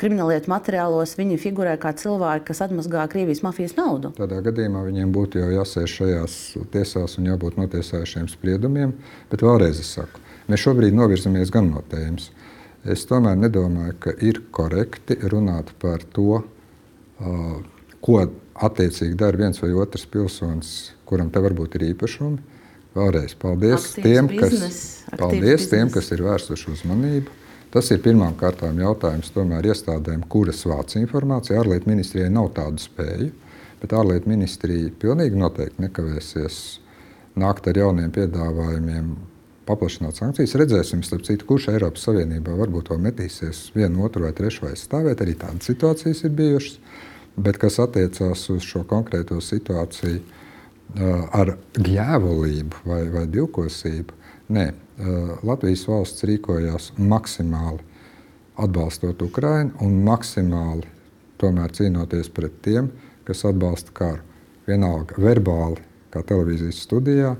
krimināllietu 0.00 0.50
materiālos, 0.50 1.14
viņi 1.18 1.38
figurē 1.42 1.76
kā 1.80 1.94
cilvēki, 1.98 2.46
kas 2.48 2.64
atmazgā 2.66 3.04
Krievijas 3.12 3.44
mafijas 3.46 3.76
naudu. 3.78 4.10
Tādā 4.18 4.40
gadījumā 4.44 4.84
viņiem 4.88 5.12
būtu 5.14 5.42
jau 5.42 5.52
jāsēž 5.54 5.98
šajās 6.00 6.38
tiesās 6.74 7.18
un 7.20 7.30
jābūt 7.30 7.60
notiesājušiem 7.60 8.26
spriedumiem. 8.32 8.96
Bet 9.30 9.44
vēlreiz 9.46 9.82
es 9.82 9.94
saku, 9.98 10.22
mēs 10.50 10.64
šobrīd 10.64 10.96
novirzamies 10.96 11.54
gan 11.54 11.70
no 11.74 11.84
tēmas. 11.92 12.32
Es 12.84 13.06
tomēr 13.08 13.38
nedomāju, 13.40 13.94
ka 14.02 14.12
ir 14.20 14.42
korekti 14.52 15.16
runāt 15.32 15.70
par 15.80 16.02
to, 16.12 16.42
ko 18.04 18.18
attiecīgi 18.54 19.16
dara 19.18 19.38
viens 19.38 19.60
vai 19.62 19.72
otrs 19.74 20.06
pilsonis, 20.10 20.74
kuram 21.08 21.30
te 21.30 21.42
varbūt 21.42 21.78
ir 21.78 21.88
īpašumi 21.92 22.54
Vēlreiz 22.94 23.32
paldies, 23.42 23.88
aktīvs 23.88 24.04
tiem, 24.04 24.28
kas, 24.30 24.52
biznes, 24.52 24.82
paldies 25.18 25.64
tiem, 25.72 25.88
kas 25.90 26.12
ir 26.14 26.22
vērsuši 26.22 26.68
uzmanību. 26.76 27.40
Tas 27.74 27.88
ir 27.90 27.98
pirmām 28.04 28.36
kārtām 28.38 28.78
jautājums 28.78 29.32
tomēr 29.34 29.66
iestādēm, 29.72 30.22
kuras 30.30 30.60
vāc 30.70 30.94
informāciju. 31.00 31.58
Ārlietu 31.58 31.90
ministrijai 31.90 32.30
nav 32.30 32.52
tādu 32.54 32.78
spēju, 32.84 33.32
bet 33.80 33.96
ārlietu 33.98 34.30
ministrija 34.30 34.92
pilnīgi 35.02 35.40
noteikti 35.40 35.82
nekavēsies 35.82 36.60
nākt 37.42 37.66
ar 37.66 37.80
jauniem 37.82 38.14
piedāvājumiem, 38.14 39.10
paplašināt 39.68 40.20
sankcijas. 40.20 40.54
Redzēsim, 40.60 41.02
starp 41.06 41.24
citu, 41.26 41.46
kurš 41.48 41.70
Eiropas 41.72 42.04
Savienībā 42.06 42.54
varbūt 42.58 42.92
vēl 42.92 43.02
metīsies 43.08 43.66
vienu, 43.76 44.04
otru 44.06 44.26
vai 44.26 44.32
trešu 44.36 44.68
aizstāvēt. 44.70 45.22
Arī 45.24 45.34
tādas 45.40 45.68
situācijas 45.70 46.24
ir 46.26 46.34
bijušas. 46.36 46.78
Bet 47.34 47.58
kas 47.58 47.80
attiecās 47.82 48.44
uz 48.54 48.62
šo 48.62 48.84
konkrēto 48.86 49.40
situāciju, 49.42 50.20
ar 51.34 51.56
gļēvolību 51.74 52.84
vai, 52.86 53.00
vai 53.10 53.24
divkosību. 53.26 54.20
Nē, 54.54 54.68
Latvijas 55.42 55.82
valsts 55.90 56.26
rīkojās 56.28 56.92
maksimāli 57.00 57.82
atbalstot 58.60 59.24
Ukraiņu 59.26 59.80
un 59.82 59.96
maksimāli 60.06 60.86
tomēr 61.42 61.74
cīnoties 61.74 62.30
pret 62.30 62.60
tiem, 62.62 62.92
kas 63.26 63.42
atbalsta 63.48 63.90
karu. 63.96 64.22
Vienalga 64.68 65.18
verbāli, 65.18 65.82
kā 66.14 66.22
televīzijas 66.22 66.84
studijā, 66.86 67.34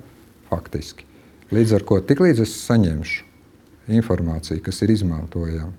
faktiski. 0.50 1.06
Līdz 1.54 1.72
ar 1.76 1.84
to 1.86 2.00
tiklīdz 2.08 2.40
es 2.42 2.52
saņemšu 2.64 3.94
informāciju, 3.94 4.62
kas 4.64 4.80
ir 4.82 4.90
izmantojama 4.94 5.70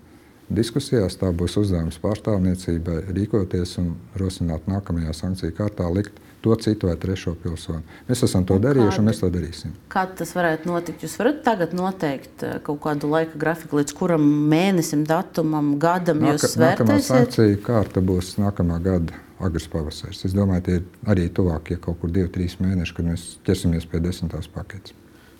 diskusijās, 0.55 1.17
tā 1.19 1.31
būs 1.35 1.57
uzdevums 1.59 1.97
pārstāvniecībai 2.03 3.01
rīkoties 3.09 3.73
un 3.81 3.95
rosināt 4.19 4.69
nākamajā 4.69 5.15
sankciju 5.17 5.55
kārtā 5.57 5.89
likt 5.91 6.21
to 6.45 6.55
citu 6.61 6.87
vai 6.87 6.95
trešo 7.01 7.33
pilsoni. 7.41 7.81
Mēs 8.07 8.21
esam 8.27 8.45
to 8.45 8.59
darījuši, 8.61 9.01
un 9.01 9.09
mēs 9.09 9.19
to 9.23 9.29
darīsim. 9.33 9.73
Kā 9.91 10.05
tas 10.19 10.31
varētu 10.37 10.69
notikt? 10.69 11.03
Jūs 11.03 11.17
varat 11.19 11.39
tagad 11.43 11.73
noteikt 11.75 12.45
eh, 12.45 12.57
kaut 12.63 12.83
kādu 12.85 13.09
laika 13.11 13.39
grafiku, 13.41 13.81
līdz 13.81 13.95
kuram 13.97 14.27
mēnesim, 14.51 15.01
datumam, 15.09 15.73
gadam 15.81 16.21
Nāka, 16.21 16.35
jūs 16.37 16.53
vērtēsiet? 16.53 16.83
Nākamā 16.85 16.99
sankcija 17.09 17.63
kārta 17.65 18.03
būs 18.05 18.35
nākamā 18.37 18.77
gada 18.85 19.17
agrs 19.43 19.65
pavasaris. 19.73 20.21
Es 20.29 20.37
domāju, 20.37 20.67
tie 20.67 20.77
ir 20.79 20.85
arī 21.09 21.25
tuvākie 21.33 21.79
kaut 21.81 21.97
kur 22.03 22.13
divi, 22.13 22.29
trīs 22.37 22.59
mēneši, 22.61 22.95
kad 22.99 23.09
mēs 23.09 23.25
ķersimies 23.49 23.89
pie 23.89 24.03
desmitās 24.05 24.47
paketes. 24.53 24.93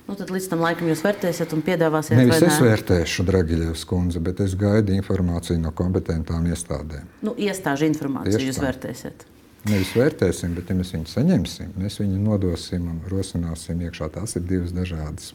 Nu, 0.06 0.14
tad 0.14 0.30
līdz 0.30 0.52
tam 0.52 0.62
laikam 0.62 0.90
jūs 0.92 1.02
vērtēsiet 1.02 1.54
un 1.56 1.64
piedāvāsiet. 1.66 2.20
Nevis 2.20 2.44
ne? 2.44 2.50
es 2.52 2.60
vērtēšu, 2.62 3.24
Dragiļevs 3.26 3.86
kundze, 3.90 4.22
bet 4.22 4.42
es 4.46 4.54
gaidu 4.60 4.94
informāciju 4.94 5.58
no 5.64 5.72
kompetentām 5.74 6.46
iestādēm. 6.52 7.08
Nu, 7.26 7.34
iestāžu 7.42 7.88
informāciju 7.90 8.38
Tieši 8.38 8.52
jūs 8.52 8.60
tā. 8.60 8.68
vērtēsiet. 8.68 9.26
Nevis 9.66 9.96
vērtēsim, 9.98 10.54
bet 10.54 10.70
ja 10.70 10.76
mēs 10.78 10.94
viņu 10.94 11.10
saņemsim, 11.10 11.72
mēs 11.82 11.98
viņu 12.04 12.20
nodosim 12.22 12.86
un 12.92 13.00
rosināsim 13.10 13.82
iekšā. 13.88 14.12
Tās 14.14 14.38
ir 14.38 14.46
divas 14.46 14.76
dažādas 14.78 15.32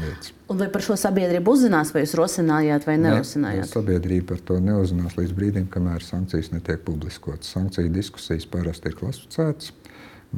lietas. 0.00 0.32
Un 0.50 0.58
vai 0.58 0.66
par 0.74 0.82
šo 0.82 0.96
sabiedrību 0.98 1.54
uzzinās, 1.54 1.94
vai 1.94 2.02
jūs 2.02 2.16
rosinājāt 2.18 2.88
vai 2.88 2.98
nerosinājāt? 3.04 3.68
Ne, 3.68 3.70
sabiedrība 3.70 4.32
par 4.32 4.42
to 4.50 4.58
neuzzinās 4.66 5.14
līdz 5.20 5.36
brīdim, 5.38 5.70
kamēr 5.70 6.02
sankcijas 6.02 6.50
netiek 6.56 6.82
publiskotas. 6.88 7.54
Sankciju 7.54 7.94
diskusijas 7.94 8.50
parasti 8.50 8.90
ir 8.90 8.98
klasificētas, 8.98 9.70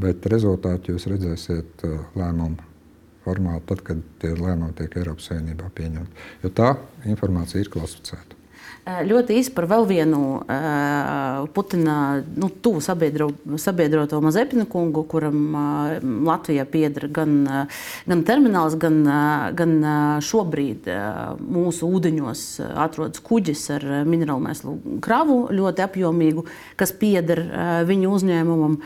bet 0.05 0.29
rezultātu 0.29 0.93
jūs 0.93 1.09
redzēsiet 1.15 1.89
uh, 1.89 2.05
lēmumu 2.21 2.74
formā, 3.25 3.59
tad, 3.69 3.83
kad 3.87 4.01
tie 4.23 4.35
lēmumi 4.37 4.77
tiek 4.79 4.97
Eiropas 5.01 5.31
Savienībā 5.31 5.73
pieņemti. 5.75 6.31
Jo 6.45 6.55
tā 6.55 6.75
informācija 7.11 7.65
ir 7.65 7.73
klasificēta. 7.73 8.45
Eh, 8.85 8.99
ļoti 9.09 9.39
īsi 9.41 9.53
par 9.57 9.65
vēl 9.65 9.87
vienu 9.89 10.19
uh, 10.43 11.47
Putina 11.57 12.19
nu, 12.37 12.51
tuvu 12.53 12.83
sabiedro, 12.85 13.31
sabiedroto 13.57 14.19
Mazepina 14.21 14.67
kungu, 14.69 15.07
kuram 15.09 15.39
uh, 15.57 15.95
Latvijā 16.29 16.67
pieder 16.69 17.07
gan, 17.09 17.33
uh, 17.49 17.81
gan 18.05 18.27
termināls, 18.29 18.77
gan, 18.77 19.01
uh, 19.09 19.47
gan 19.57 19.75
uh, 19.81 19.97
šobrīd 20.21 20.93
uh, 20.93 21.33
mūsu 21.41 21.89
ūdeņos 21.97 22.45
atrodas 22.85 23.25
kuģis 23.25 23.65
ar 23.79 23.91
minerālu 24.05 24.45
mēslu 24.51 24.77
kravu 25.05 25.47
ļoti 25.57 25.89
apjomīgu, 25.89 26.45
kas 26.77 26.93
pieder 27.01 27.41
uh, 27.47 27.77
viņu 27.89 28.13
uzņēmumam. 28.19 28.81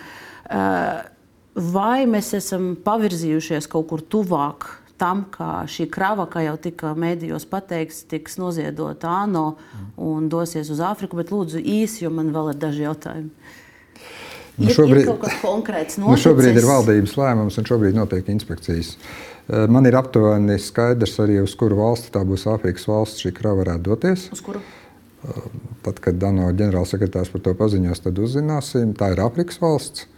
Uh, 0.47 1.18
vai 1.59 2.07
mēs 2.11 2.33
esam 2.39 2.73
pavirzījušies 2.85 3.69
kaut 3.71 3.89
kur 3.91 4.03
tuvāk 4.03 4.69
tam, 4.99 5.25
ka 5.31 5.63
šī 5.71 5.87
krava, 5.95 6.27
kā 6.31 6.43
jau 6.43 6.57
tika 6.61 6.93
mēdījos 6.99 7.47
pateikts, 7.51 8.03
tiks 8.11 8.39
noziedota 8.41 9.13
ANO 9.23 9.47
un 10.03 10.27
dosies 10.33 10.71
uz 10.75 10.83
Āfriku. 10.83 11.21
Bet 11.21 11.31
lūdzu 11.35 11.63
īsi, 11.63 12.05
jo 12.05 12.13
man 12.15 12.33
vēl 12.35 12.53
ir 12.53 12.61
daži 12.61 12.85
jautājumi. 12.87 13.55
Nu 14.59 14.75
šobrīd, 14.75 14.97
ir, 14.97 15.05
ir 15.05 15.09
kaut 15.13 15.21
kas 15.23 15.37
konkrēts 15.39 16.01
noticis. 16.01 16.11
Nu 16.11 16.19
šobrīd 16.25 16.59
ir 16.59 16.67
valdības 16.67 17.15
lēmums 17.21 17.61
un 17.61 17.69
šobrīd 17.69 17.95
notiek 17.95 18.27
inspekcijas. 18.33 18.97
Eh, 18.97 19.69
man 19.71 19.87
ir 19.87 19.95
aptuveni 20.01 20.59
skaidrs 20.59 21.15
arī, 21.23 21.39
uz 21.45 21.55
kuru 21.59 21.79
valsti 21.79 22.11
tā 22.17 22.25
būs 22.27 22.49
Āfrikas 22.51 22.89
valsts 22.91 23.23
šī 23.23 23.33
krava 23.37 23.63
varētu 23.63 23.87
doties. 23.87 24.27
Uz 24.35 24.43
kuru? 24.43 24.65
Eh, 25.23 25.39
tad, 25.87 26.03
kad 26.03 26.27
ANO 26.27 26.51
ģenerālsekretārs 26.59 27.31
par 27.31 27.47
to 27.47 27.55
paziņos, 27.61 28.03
tad 28.03 28.19
uzzināsim. 28.19 28.97
Tā 28.99 29.13
ir 29.15 29.23
Āfrikas 29.23 29.63
valsts 29.63 30.09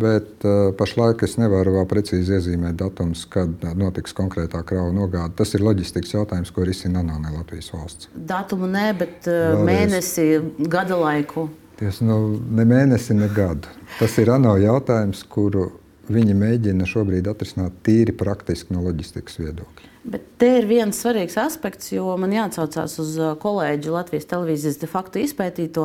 bet 0.00 0.46
uh, 0.46 0.70
pašlaik 0.78 1.22
es 1.26 1.36
nevaru 1.40 1.76
vēl 1.76 1.88
precīzi 1.90 2.36
iezīmēt 2.38 2.78
datumus, 2.80 3.24
kad 3.30 3.64
notiks 3.78 4.14
konkrētā 4.16 4.62
krāva 4.66 4.92
nogāde. 4.94 5.34
Tas 5.38 5.54
ir 5.56 5.64
loģistikas 5.66 6.14
jautājums, 6.16 6.52
ko 6.54 6.66
risina 6.68 7.02
ANO 7.04 7.18
ne 7.22 7.34
Latvijas 7.36 7.72
valsts. 7.74 8.10
Datumu 8.14 8.70
nē, 8.72 8.88
bet 8.98 9.28
uh, 9.28 9.52
Vēlreiz. 9.52 9.68
mēnesi, 9.68 10.26
gada 10.72 10.98
laiku. 11.00 11.48
Ties, 11.80 12.02
nu, 12.04 12.18
ne 12.54 12.66
mēnesi, 12.68 13.16
ne 13.18 13.30
gadu. 13.32 13.70
Tas 13.98 14.18
ir 14.22 14.32
ANO 14.34 14.56
jautājums, 14.62 15.24
kuru 15.28 15.70
viņi 16.12 16.36
mēģina 16.36 16.86
šobrīd 16.88 17.30
atrisināt 17.30 17.80
tīri 17.86 18.14
praktiski 18.16 18.74
no 18.74 18.84
loģistikas 18.88 19.40
viedokļa. 19.40 19.91
Bet 20.02 20.24
te 20.42 20.48
ir 20.58 20.64
viens 20.66 20.98
svarīgs 20.98 21.36
aspekts, 21.38 21.92
jo 21.94 22.16
man 22.18 22.32
jāatcaucās 22.34 22.96
uz 22.98 23.12
kolēģi 23.38 23.92
Latvijas 23.94 24.26
televīzijas 24.32 24.80
de 24.80 24.88
facto 24.90 25.20
izpētīto. 25.22 25.84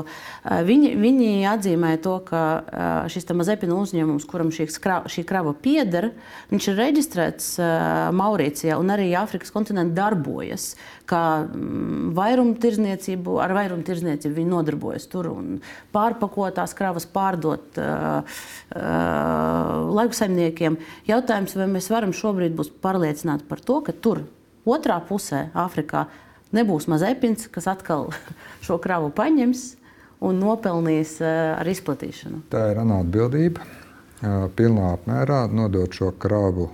Viņi, 0.66 0.96
viņi 0.98 1.30
atzīmēja 1.52 2.00
to, 2.02 2.16
ka 2.26 2.42
šis 3.14 3.30
Mazepina 3.38 3.78
uzņēmums, 3.78 4.26
kuram 4.26 4.50
šī, 4.50 4.66
šī 5.14 5.26
krava 5.30 5.54
pieder, 5.54 6.10
viņš 6.50 6.70
ir 6.72 6.80
reģistrēts 6.82 7.52
Maurīcijā 8.18 8.80
un 8.82 8.90
arī 8.96 9.12
Āfrikas 9.22 9.54
kontinentā 9.54 10.02
darbojas. 10.02 10.72
Kā 11.08 11.22
mm, 11.46 12.10
vairumtirdzniecību, 12.18 13.38
ar 13.40 13.54
vairumtirdzniecību 13.56 14.36
viņi 14.42 14.52
nodarbojas 14.52 15.06
tur 15.08 15.30
un 15.32 15.62
pārpakotās 15.96 16.74
kravas 16.76 17.06
pārdot 17.08 17.80
uh, 17.80 18.26
uh, 18.76 19.94
lauksaimniekiem. 19.96 20.76
Jautājums, 21.08 21.56
vai 21.56 21.70
mēs 21.78 21.88
varam 21.94 22.12
šobrīd 22.18 22.58
būt 22.58 22.76
pārliecināti 22.84 23.48
par 23.48 23.64
to, 23.64 23.80
ka 23.86 23.96
tur, 24.08 24.24
otrā 24.68 25.00
pusē, 25.04 25.48
Āfrikā, 25.58 26.06
nebūs 26.56 26.88
mazepins, 26.92 27.50
kas 27.52 27.68
atkal 27.72 28.10
šo 28.66 28.80
kravu 28.84 29.12
paņems 29.16 29.68
un 30.28 30.40
nopelnīs 30.42 31.20
eh, 31.22 31.54
ar 31.58 31.68
izplatīšanu. 31.68 32.46
Tā 32.54 32.70
ir 32.72 32.82
ANO 32.84 33.02
atbildība. 33.04 33.68
Eh, 34.18 34.36
pilnā 34.58 34.94
apmērā 34.96 35.46
nodot 35.52 35.94
šo 35.94 36.14
kravu 36.20 36.72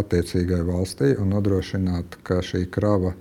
attiecīgai 0.00 0.62
valstī 0.66 1.12
un 1.20 1.28
nodrošināt, 1.36 2.16
ka 2.26 2.40
šī 2.42 2.64
krava 2.72 3.12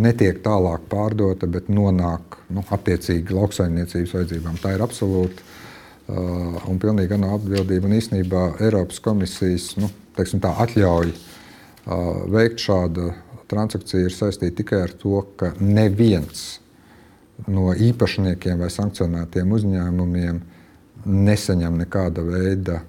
netiek 0.00 0.38
tālāk 0.44 0.86
pārdota, 0.88 1.48
bet 1.50 1.68
nonāk 1.72 2.38
nu, 2.54 2.62
attiecīgi 2.72 3.34
lauksaimniecības 3.36 4.14
vajadzībām. 4.14 4.56
Tā 4.62 4.76
ir 4.76 4.84
absolūti 4.86 5.42
uh, 5.42 6.62
un 6.70 6.80
pilnīgi 6.80 7.18
atbildība. 7.18 7.90
Un 7.90 7.96
īstenībā 7.98 8.44
Eiropas 8.64 9.02
komisijas 9.04 9.74
nu, 9.82 9.90
tā, 10.16 10.54
atļauja 10.64 11.12
uh, 11.12 11.35
veikt 11.86 12.62
šādu 12.62 13.12
transakciju 13.50 14.08
ir 14.08 14.14
saistīta 14.14 14.60
tikai 14.62 14.82
ar 14.88 14.92
to, 14.98 15.20
ka 15.38 15.52
neviens 15.60 16.58
no 17.46 17.70
īpašniekiem 17.70 18.62
vai 18.62 18.70
sankcionētiem 18.72 19.52
uzņēmumiem 19.52 20.40
nesaņem 21.06 21.82
nekāda 21.84 22.24
veida 22.26 22.80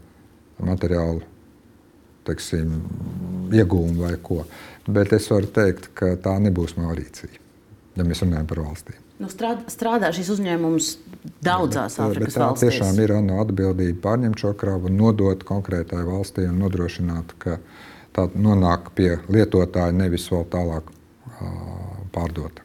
materiālu 0.64 1.22
teiksim, 2.28 2.80
iegūmu 3.56 4.02
vai 4.02 4.16
ko. 4.24 4.42
Bet 4.88 5.14
es 5.16 5.30
varu 5.32 5.48
teikt, 5.54 5.92
ka 5.96 6.16
tā 6.20 6.34
nebūs 6.44 6.74
Maurīcija, 6.80 7.38
ja 7.96 8.06
mēs 8.08 8.24
runājam 8.24 8.50
par 8.50 8.64
valstīm. 8.66 9.04
Nu, 9.18 9.30
strādā, 9.32 9.64
strādā 9.72 10.10
šis 10.14 10.30
uzņēmums 10.36 10.90
daudzās 11.44 11.96
Āfrikas 12.04 12.34
bet 12.34 12.36
tā 12.36 12.44
valstīs. 12.44 12.76
Tiešām 12.76 13.00
ir 13.02 13.14
ANO 13.16 13.40
atbildība 13.42 14.02
pārņemt 14.04 14.44
šo 14.44 14.52
kravu, 14.60 14.92
nodot 14.94 15.46
konkrētai 15.48 16.04
valstī 16.06 16.46
un 16.50 16.60
nodrošināt, 16.62 17.34
ka 17.42 17.56
uh, 17.58 17.88
tā 18.18 18.26
nonāk 18.34 18.92
pie 18.98 19.18
lietotāja, 19.30 19.94
nevis 19.96 20.26
vēl 20.34 20.48
tālāk 20.52 20.90
pārdota. 22.16 22.64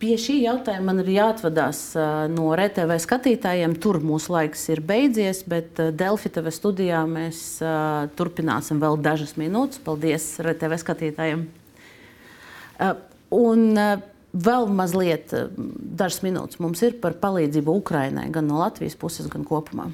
Pie 0.00 0.16
šī 0.20 0.38
jautājuma 0.42 0.88
man 0.88 1.00
ir 1.02 1.10
jāatvadās 1.14 1.80
no 2.32 2.48
RTV 2.56 2.96
skatītājiem. 3.04 3.76
Tur 3.80 4.00
mūsu 4.04 4.32
laiks 4.32 4.64
ir 4.72 4.80
beidzies, 4.84 5.42
bet 5.48 5.76
Delfi 5.96 6.32
TV 6.32 6.52
studijā 6.52 7.02
mēs 7.08 7.60
turpināsim 8.16 8.80
vēl 8.82 8.98
dažas 9.04 9.36
minūtes. 9.40 9.82
Paldies 9.84 10.26
RTV 10.44 10.80
skatītājiem! 10.80 11.44
Un 13.34 13.64
vēl 14.34 14.68
mazliet, 14.72 15.36
dažas 15.56 16.24
minūtes 16.24 16.60
mums 16.64 16.82
ir 16.84 16.96
par 17.04 17.16
palīdzību 17.20 17.78
Ukrainai, 17.84 18.30
gan 18.34 18.48
no 18.50 18.60
Latvijas 18.64 18.96
puses, 18.98 19.28
gan 19.30 19.46
kopumā. 19.46 19.90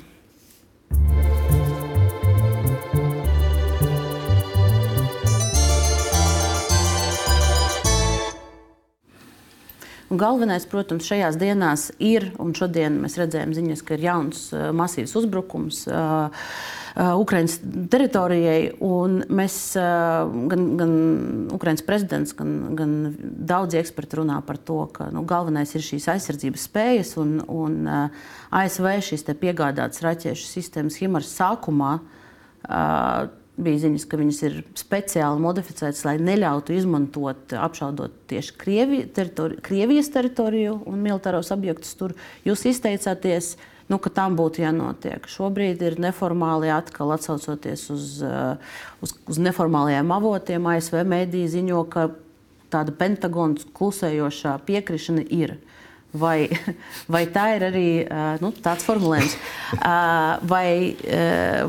Un 10.10 10.18
galvenais, 10.18 10.64
protams, 10.66 11.06
šajās 11.06 11.36
dienās 11.38 11.84
ir, 12.02 12.32
un 12.42 12.50
šodien 12.58 12.96
mēs 12.98 13.14
redzējām 13.20 13.52
ziņas, 13.54 13.82
ka 13.86 13.94
ir 13.94 14.08
jauns 14.08 14.48
masīvs 14.74 15.14
uzbrukums. 15.20 15.84
Ukraiņas 16.98 17.54
teritorijai. 17.92 18.72
Mēs, 19.30 19.58
gan, 20.50 20.64
gan 20.80 20.94
Ukraiņas 21.54 21.86
prezidents, 21.86 22.34
gan, 22.34 22.56
gan 22.74 22.96
daudzi 23.22 23.78
eksperti 23.78 24.18
runā 24.18 24.40
par 24.46 24.58
to, 24.58 24.82
ka 24.96 25.12
nu, 25.14 25.22
galvenais 25.22 25.76
ir 25.78 25.86
šīs 25.86 26.10
aizsardzības 26.16 26.66
spējas 26.66 27.14
un, 27.22 27.38
un 27.46 27.86
ASV 28.50 28.90
šīs 29.12 29.28
piegādātas 29.30 30.02
raķešu 30.02 30.50
sistēmas 30.50 30.98
Himars 30.98 31.30
sākumā 31.38 32.00
bija 33.64 33.84
ziņas, 33.86 34.04
ka 34.08 34.18
viņas 34.20 34.38
ir 34.48 34.60
speciāli 34.78 35.42
modificētas, 35.42 36.04
lai 36.06 36.16
neļautu 36.22 36.76
izmantot, 36.76 37.54
apšaudot 37.56 38.14
tieši 38.30 38.56
Krievi, 38.60 39.02
teritori, 39.14 39.58
Krievijas 39.64 40.10
teritoriju 40.14 40.78
un 40.90 41.02
militāros 41.04 41.52
objektus 41.54 41.94
tur. 41.98 42.14
Jūs 42.46 42.66
izteicāties, 42.70 43.54
nu, 43.90 43.98
ka 44.02 44.12
tam 44.14 44.36
būtu 44.38 44.64
jānotiek. 44.64 45.28
Šobrīd 45.30 45.82
ir 45.86 45.98
neformāli 46.02 46.72
atkal 46.72 47.14
atsaucoties 47.16 47.88
uz, 47.94 48.10
uz, 49.02 49.14
uz 49.30 49.40
neformālajiem 49.42 50.14
avotiem. 50.16 50.68
ASV 50.74 51.02
mēdī 51.08 51.46
ziņo, 51.50 51.84
ka 51.90 52.10
tāda 52.70 52.94
Pentagona 52.96 53.58
klusējošā 53.76 54.56
piekrišana 54.68 55.26
ir. 55.34 55.58
Vai, 56.10 56.48
vai 57.06 57.20
tā 57.30 57.44
ir 57.54 57.64
arī 57.68 57.88
nu, 58.42 58.48
tāds 58.58 58.82
formulējums, 58.82 59.36
vai, 60.50 60.96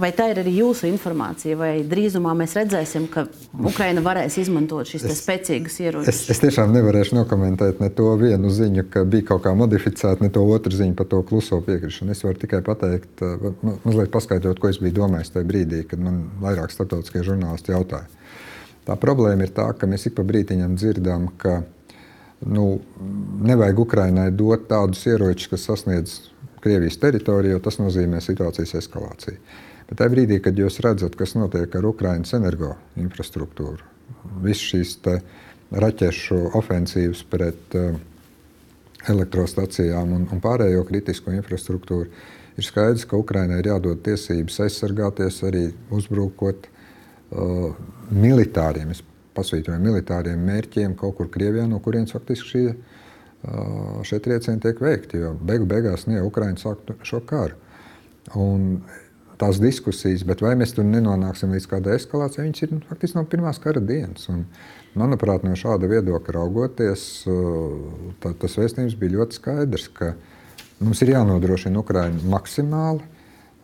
vai 0.02 0.10
tā 0.18 0.32
ir 0.32 0.40
arī 0.42 0.54
jūsu 0.56 0.88
informācija, 0.90 1.58
vai 1.60 1.70
drīzumā 1.86 2.34
mēs 2.40 2.56
redzēsim, 2.58 3.06
ka 3.14 3.28
Ukraina 3.62 4.02
varēs 4.02 4.40
izmantot 4.42 4.90
šīs 4.90 5.06
spēcīgas 5.20 5.76
ieročus? 5.84 6.10
Es, 6.10 6.24
es 6.34 6.42
tiešām 6.42 6.74
nevarēšu 6.74 7.20
nokomentēt 7.20 7.84
ne 7.84 7.92
to 7.94 8.16
vienu 8.18 8.50
ziņu, 8.50 8.88
ka 8.90 9.04
bija 9.06 9.28
kaut 9.30 9.44
kā 9.46 9.54
modificēta, 9.58 10.26
ne 10.26 10.32
to 10.34 10.42
otru 10.42 10.74
ziņu 10.74 10.98
par 10.98 11.12
to 11.12 11.22
kluso 11.30 11.60
piekrišanu. 11.68 12.16
Es 12.16 12.26
varu 12.26 12.42
tikai 12.42 12.64
pateikt, 12.66 13.22
mazliet 13.84 14.10
paskaidrot, 14.16 14.58
ko 14.58 14.72
es 14.74 14.82
biju 14.82 15.04
domājis 15.04 15.36
tajā 15.36 15.46
brīdī, 15.54 15.84
kad 15.92 16.02
man 16.02 16.24
vairāk 16.42 16.74
starptautiskie 16.74 17.22
žurnālisti 17.30 17.76
jautāja. 17.76 18.10
Tā 18.90 18.98
problēma 18.98 19.46
ir 19.46 19.54
tā, 19.54 19.68
ka 19.78 19.86
mēs 19.86 20.08
ik 20.10 20.18
pa 20.18 20.26
brītiņam 20.26 20.74
dzirdam, 20.82 21.30
ka 21.38 21.60
nu, 22.46 22.80
nevajag 23.46 23.80
Ukrainai 23.80 24.30
dot 24.34 24.68
tādus 24.70 25.04
ieročus, 25.10 25.50
kas 25.52 25.68
sasniedz 25.70 26.18
Krievijas 26.62 27.00
teritoriju, 27.02 27.56
jo 27.56 27.62
tas 27.66 27.80
nozīmē 27.82 28.22
situācijas 28.22 28.76
eskalāciju. 28.84 29.40
Bet 29.90 30.00
tajā 30.00 30.14
brīdī, 30.14 30.38
kad 30.44 30.58
jūs 30.58 30.80
redzat, 30.86 31.18
kas 31.20 31.34
notiek 31.36 31.74
ar 31.76 31.88
Ukraiņas 31.90 32.36
energoinfrastruktūru, 32.38 33.88
visas 34.46 34.68
šīs 34.70 34.94
raķešu 35.72 36.38
ofensīvas 36.60 37.24
pret 37.32 37.76
uh, 37.80 37.98
elektrostacijām 39.10 40.14
un, 40.16 40.28
un 40.32 40.44
pārējo 40.44 40.86
kritisko 40.88 41.34
infrastruktūru, 41.34 42.12
ir 42.58 42.68
skaidrs, 42.68 43.08
ka 43.10 43.20
Ukraiņai 43.20 43.62
ir 43.62 43.72
jādod 43.72 44.04
tiesības 44.06 44.62
aizsargāties 44.68 45.42
arī 45.48 45.66
uzbrukot 45.94 46.68
uh, 46.68 47.72
militāriem, 48.12 48.94
es 48.94 49.02
pasvītrojam 49.38 49.84
militāriem 49.86 50.42
mērķiem 50.48 50.96
kaut 51.00 51.18
kur 51.20 51.30
Krievijā, 51.32 51.68
no 51.70 51.80
kurienes 51.84 52.14
faktiski 52.16 52.50
šie, 52.50 52.66
šie 54.08 54.20
triecieni 54.24 54.64
tiek 54.64 54.82
veikti. 54.84 55.22
Jo 55.24 55.36
beigu 55.36 55.70
beigās 55.70 56.08
ne 56.10 56.24
Ukraiņa 56.26 56.62
sāk 56.62 56.92
šo 57.08 57.22
karu. 57.28 57.58
Un 58.38 58.84
tās 59.42 59.58
diskusijas, 59.62 60.26
bet 60.28 60.44
vai 60.46 60.54
mēs 60.60 60.76
tur 60.78 60.86
nenonāksim 60.86 61.54
līdz 61.56 61.68
kādai 61.72 61.96
eskalācijai, 61.98 62.46
viņas 62.46 62.66
ir 62.66 62.76
nu, 62.76 62.82
faktiski 62.90 63.18
no 63.18 63.26
pirmās 63.30 63.60
kara 63.62 63.82
dienas. 63.82 64.28
Un, 64.30 64.44
manuprāt, 65.00 65.46
no 65.48 65.56
šāda 65.58 65.90
viedokļa 65.90 66.36
raugoties, 66.38 67.08
tā, 68.22 68.34
tas 68.44 68.58
vēstījums 68.60 68.98
bija 69.00 69.18
ļoti 69.18 69.40
skaidrs, 69.40 69.88
ka 69.98 70.14
mums 70.84 71.02
ir 71.02 71.16
jānodrošina 71.16 71.82
Ukraiņa 71.82 72.30
maksimāli 72.30 73.11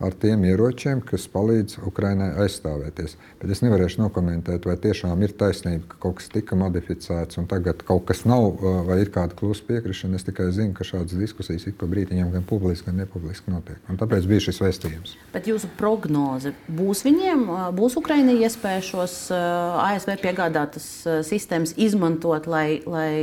ar 0.00 0.14
tiem 0.14 0.44
ieročiem, 0.46 1.00
kas 1.04 1.26
palīdz 1.32 1.80
Ukraiņai 1.88 2.30
aizstāvēties. 2.44 3.16
Bet 3.40 3.52
es 3.54 3.62
nevarēšu 3.64 4.02
nokomentēt, 4.04 4.66
vai 4.68 4.76
tiešām 4.80 5.22
ir 5.26 5.34
taisnība, 5.38 5.84
ka 5.90 6.00
kaut 6.04 6.18
kas 6.20 6.30
tika 6.32 6.58
modificēts 6.58 7.40
un 7.40 7.48
tagad 7.50 7.82
kaut 7.88 8.06
kas 8.08 8.24
nav, 8.28 8.62
vai 8.88 9.00
ir 9.02 9.12
kāda 9.14 9.36
klusa 9.38 9.66
piekrišana. 9.68 10.18
Es 10.18 10.26
tikai 10.26 10.50
zinu, 10.54 10.74
ka 10.76 10.86
šādas 10.86 11.18
diskusijas 11.18 11.66
ik 11.70 11.78
pa 11.80 11.88
brīdiņam 11.90 12.32
gan 12.34 12.46
publiski, 12.48 12.88
gan 12.90 13.02
nepubliski 13.02 13.54
notiek. 13.54 13.80
Un 13.90 13.98
tāpēc 14.00 14.28
bija 14.30 14.46
šis 14.48 14.62
vēstījums. 14.62 15.16
Bet 15.34 15.50
jūsu 15.50 15.70
prognoze 15.78 16.54
būs 16.70 17.04
viņiem, 17.06 17.46
būs 17.78 17.98
Ukraiņai 18.00 18.38
iespēja 18.46 18.84
šos 18.92 19.16
ASV 19.34 20.14
piegādātas 20.22 20.88
sistēmas 21.26 21.74
izmantot, 21.76 22.46
lai, 22.50 22.80
lai 22.86 23.14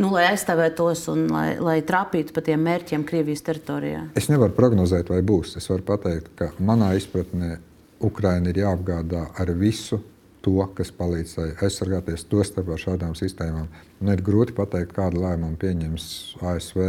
nu, 0.00 0.10
lai 0.14 0.24
aizstāvētos 0.32 1.06
un 1.12 1.26
lai, 1.32 1.48
lai 1.62 1.76
trāpītu 1.86 2.34
pa 2.34 2.42
tiem 2.44 2.64
mērķiem 2.66 3.04
Krievijas 3.08 3.44
teritorijā? 3.46 4.06
Es 4.18 4.30
nevaru 4.32 4.56
prognozēt, 4.56 5.12
vai 5.12 5.20
būs. 5.26 5.56
Es 5.60 5.70
varu 5.70 5.86
pateikt, 5.86 6.32
ka 6.38 6.50
manā 6.58 6.92
izpratnē 6.98 7.58
Ukraina 8.04 8.50
ir 8.50 8.62
jāapgādā 8.64 9.28
ar 9.40 9.52
visu 9.58 10.00
to, 10.44 10.58
kas 10.76 10.90
palīdz 10.92 11.38
aizsargāties, 11.64 12.26
to 12.28 12.42
starp 12.44 12.74
ar 12.74 12.80
šādām 12.80 13.14
sistēmām. 13.16 13.68
Un 14.02 14.12
ir 14.12 14.22
grūti 14.24 14.56
pateikt, 14.56 14.92
kādu 14.96 15.22
lēmumu 15.24 15.56
pieņems 15.60 16.08
ASV 16.44 16.82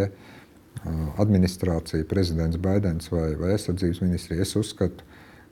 administrācija, 1.22 2.06
prezidents 2.10 2.60
Baidens 2.62 3.10
vai, 3.14 3.32
vai 3.40 3.54
aizsardzības 3.56 4.02
ministrija. 4.04 4.44
Es 4.44 4.56
uzskatu, 4.60 5.06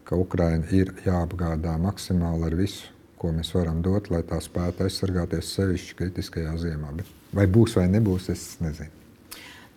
ka 0.04 0.20
Ukraina 0.20 0.68
ir 0.76 0.91
jāapgādā 1.06 1.78
maksimāli 1.82 2.49
ar 2.49 2.58
visu, 2.60 2.93
ko 3.24 3.32
mēs 3.34 3.55
varam 3.55 3.80
dot, 3.82 4.11
lai 4.11 4.21
tā 4.28 4.43
spētu 4.43 4.84
aizsargāties 4.86 5.55
sevišķi 5.55 5.99
kritiskajā 6.03 6.57
ziemā. 6.59 6.91
Bet 6.99 7.19
Vai 7.34 7.47
būs 7.49 7.78
vai 7.80 7.88
nebūs, 7.89 8.30
es 8.30 8.43
nezinu. 8.61 9.01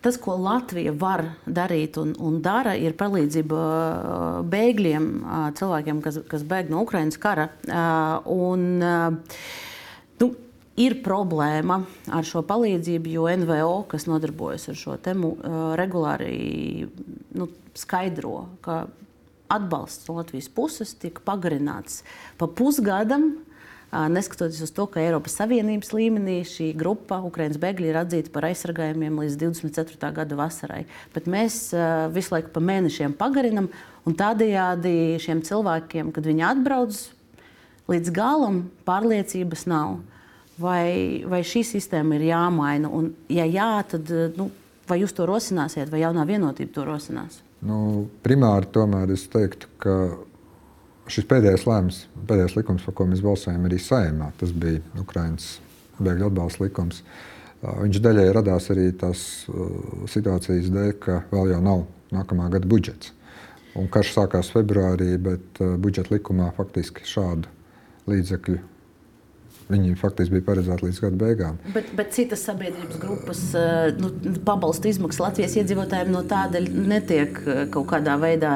Tas, 0.05 0.19
ko 0.21 0.35
Latvija 0.37 0.91
var 0.93 1.23
darīt 1.49 1.97
un, 1.97 2.11
un 2.21 2.37
dara, 2.45 2.75
ir 2.77 2.93
palīdzība 2.99 3.61
uh, 3.61 4.25
bēgļiem, 4.47 5.07
uh, 5.23 5.47
cilvēkiem, 5.57 6.03
kas, 6.05 6.19
kas 6.29 6.45
bēg 6.47 6.69
no 6.71 6.83
Ukraiņas 6.85 7.17
kara. 7.19 7.47
Uh, 7.65 8.29
un, 8.29 8.67
nu, 10.21 10.29
ir 10.77 10.99
problēma 11.03 11.79
ar 12.13 12.29
šo 12.29 12.45
palīdzību, 12.45 13.15
jo 13.17 13.25
NVO, 13.41 13.73
kas 13.89 14.05
nodarbojas 14.07 14.69
ar 14.69 14.77
šo 14.77 14.99
tēmu, 15.01 15.33
regulāri 15.81 16.85
nu, 17.33 17.49
skaidro, 17.77 18.37
ka 18.61 18.83
atbalsts 19.53 20.07
no 20.09 20.17
Latvijas 20.19 20.49
puses 20.51 20.95
tiek 20.99 21.21
pagarināts 21.25 22.03
pa 22.37 22.47
pusgadam 22.47 23.33
Neskatoties 23.91 24.59
uz 24.61 24.71
to, 24.75 24.83
ka 24.91 24.99
Eiropas 24.99 25.37
Savienības 25.39 25.93
līmenī 25.95 26.41
šī 26.43 26.73
grupa, 26.75 27.21
Ukraiņas 27.23 27.59
bēgļi, 27.61 27.87
ir 27.87 27.99
atzīta 28.01 28.33
par 28.33 28.49
aizsargājumiem 28.49 29.21
līdz 29.23 29.37
24. 29.39 30.09
gada 30.17 30.35
vasarai. 30.35 30.81
Bet 31.15 31.29
mēs 31.31 31.69
visu 32.11 32.35
laiku 32.35 32.51
pa 32.51 32.63
mēnešiem 32.67 33.15
pagarinam, 33.15 33.69
un 34.03 34.17
tādējādi 34.19 35.15
šiem 35.23 35.39
cilvēkiem, 35.47 36.11
kad 36.11 36.27
viņi 36.27 36.45
atbrauc 36.49 36.99
līdz 37.87 38.11
galam, 38.11 38.65
pārliecības 38.87 39.63
nav. 39.71 40.01
Vai, 40.59 41.23
vai 41.29 41.43
šī 41.45 41.63
sistēma 41.63 42.17
ir 42.17 42.27
jāmaina? 42.33 42.91
Un, 42.91 43.13
ja 43.31 43.45
jā, 43.47 43.71
tad 43.87 44.11
nu, 44.35 44.49
vai 44.89 44.99
jūs 44.99 45.15
to 45.15 45.29
rosināsiet, 45.29 45.87
vai 45.93 46.03
jaunā 46.03 46.27
vienotība 46.27 46.75
to 46.75 46.87
rosinās? 46.89 47.39
Nu, 47.65 48.05
primāri 48.21 48.69
tomēr 48.73 49.11
es 49.15 49.25
teiktu, 49.33 49.69
ka 49.81 49.95
šis 51.09 51.25
pēdējais 51.29 51.65
lēmums, 51.65 52.03
pēdējais 52.29 52.57
likums, 52.59 52.85
par 52.85 52.95
ko 52.99 53.07
mēs 53.09 53.23
balsojam 53.25 53.65
arī 53.65 53.79
saimā, 53.81 54.29
tas 54.37 54.53
bija 54.53 54.83
Ukraiņas 55.01 55.47
bēgļu 55.97 56.29
atbalsta 56.29 56.65
likums. 56.67 57.01
Viņš 57.63 58.01
daļai 58.05 58.27
radās 58.37 58.69
arī 58.73 58.91
tās 59.01 59.21
situācijas 60.13 60.69
dēļ, 60.73 60.91
ka 61.01 61.21
vēl 61.31 61.55
jau 61.55 61.61
nav 61.65 61.85
nākamā 62.13 62.51
gada 62.53 62.69
budžets. 62.69 63.13
Un 63.77 63.89
karš 63.93 64.13
sākās 64.13 64.51
februārī, 64.53 65.15
bet 65.21 65.61
budžeta 65.81 66.13
likumā 66.13 66.51
faktiski 66.57 67.05
šādu 67.09 67.49
līdzekļu 68.09 68.76
Viņi 69.67 69.97
faktiski 69.99 70.37
bija 70.37 70.45
paredzēti 70.47 70.85
līdz 70.87 70.99
gada 71.03 71.17
beigām. 71.19 71.57
Bet, 71.75 71.89
bet 71.97 72.13
citas 72.15 72.45
sabiedrības 72.47 72.99
grupas 73.01 73.41
nu, 73.99 74.11
pabalstu 74.47 74.87
izmaksas 74.87 75.25
Latvijas 75.25 75.57
iedzīvotājiem 75.59 76.13
no 76.13 76.21
tāda 76.27 76.61
netiek 76.63 77.41
kaut 77.73 77.89
kādā 77.89 78.15
veidā 78.21 78.53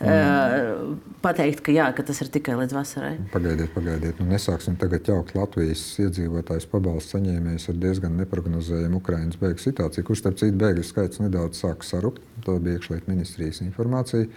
mm. 0.00 0.94
pateikt, 1.24 1.60
ka, 1.66 1.74
jā, 1.76 1.90
ka 1.96 2.06
tas 2.08 2.22
ir 2.24 2.30
tikai 2.32 2.56
līdz 2.62 2.76
vasarai. 2.76 3.12
Pagaidiet, 3.34 3.68
pagaidiet. 3.74 4.22
Nu, 4.22 4.30
nesāksim 4.32 4.78
tagad 4.80 5.08
jaukt 5.12 5.36
Latvijas 5.36 5.84
iedzīvotājs 6.06 6.68
pabalstu 6.72 7.18
saņēmējus 7.18 7.70
ar 7.72 7.80
diezgan 7.84 8.16
neparedzējumu 8.22 9.02
Ukraiņas 9.02 9.42
bēgļu 9.42 9.64
situāciju, 9.66 10.08
kurš 10.08 10.24
starp 10.24 10.40
citu 10.40 10.56
bēgļu 10.64 10.88
skaits 10.88 11.20
nedaudz 11.20 11.60
sāk 11.60 11.84
sarukt. 11.84 12.24
Tā 12.48 12.56
bija 12.62 12.80
iekšlietu 12.80 13.12
ministrijas 13.12 13.60
informācija. 13.66 14.30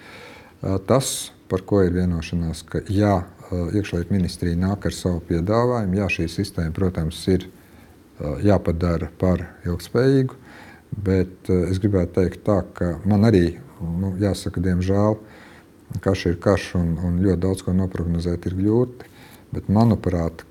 Tas, 0.89 1.31
par 1.47 1.63
ko 1.63 1.85
ir 1.85 1.95
vienošanās, 1.95 2.65
ka 2.67 2.83
jā, 2.91 3.21
iekšlietu 3.51 4.13
ministrija 4.13 4.57
nāk 4.59 4.85
ar 4.89 4.95
savu 4.95 5.21
piedāvājumu. 5.29 5.97
Jā, 5.99 6.09
šī 6.19 6.27
sistēma, 6.31 6.73
protams, 6.75 7.21
ir 7.31 7.47
jāpadara 8.43 9.09
par 9.19 9.45
ilgspējīgu, 9.67 10.37
bet 11.05 11.51
es 11.69 11.79
gribētu 11.81 12.19
teikt 12.19 12.43
tā, 12.47 12.61
ka 12.75 12.95
man 13.07 13.27
arī, 13.29 13.59
nu, 13.79 14.13
jāsaka, 14.19 14.61
diemžēl, 14.63 15.19
karš 16.03 16.25
ir 16.33 16.41
karš 16.43 16.73
un, 16.79 16.97
un 17.05 17.21
ļoti 17.23 17.41
daudz 17.45 17.63
ko 17.65 17.75
noprognozēt 17.77 18.49
ir 18.49 18.57
grūti. 18.59 19.07
Bet 19.49 19.65
manuprāt, 19.73 20.43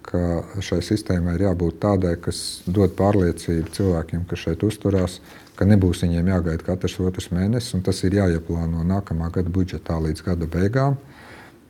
šai 0.59 0.81
sistēmai 0.83 1.37
ir 1.37 1.45
jābūt 1.45 1.77
tādai, 1.85 2.17
kas 2.19 2.65
dod 2.67 2.97
pārliecību 2.99 3.71
cilvēkiem, 3.77 4.25
kas 4.27 4.43
šeit 4.43 4.65
uzturās, 4.67 5.21
ka 5.55 5.69
nebūs 5.69 6.03
viņiem 6.03 6.33
jāgaida 6.33 6.67
katrs 6.67 6.97
otrs 7.05 7.31
mēnesis, 7.31 7.77
un 7.79 7.85
tas 7.87 8.03
ir 8.03 8.17
jāieplāno 8.19 8.83
nākamā 8.87 9.31
gada 9.35 9.53
budžetā 9.55 10.01
līdz 10.03 10.25
gada 10.27 10.51
beigām. 10.51 10.99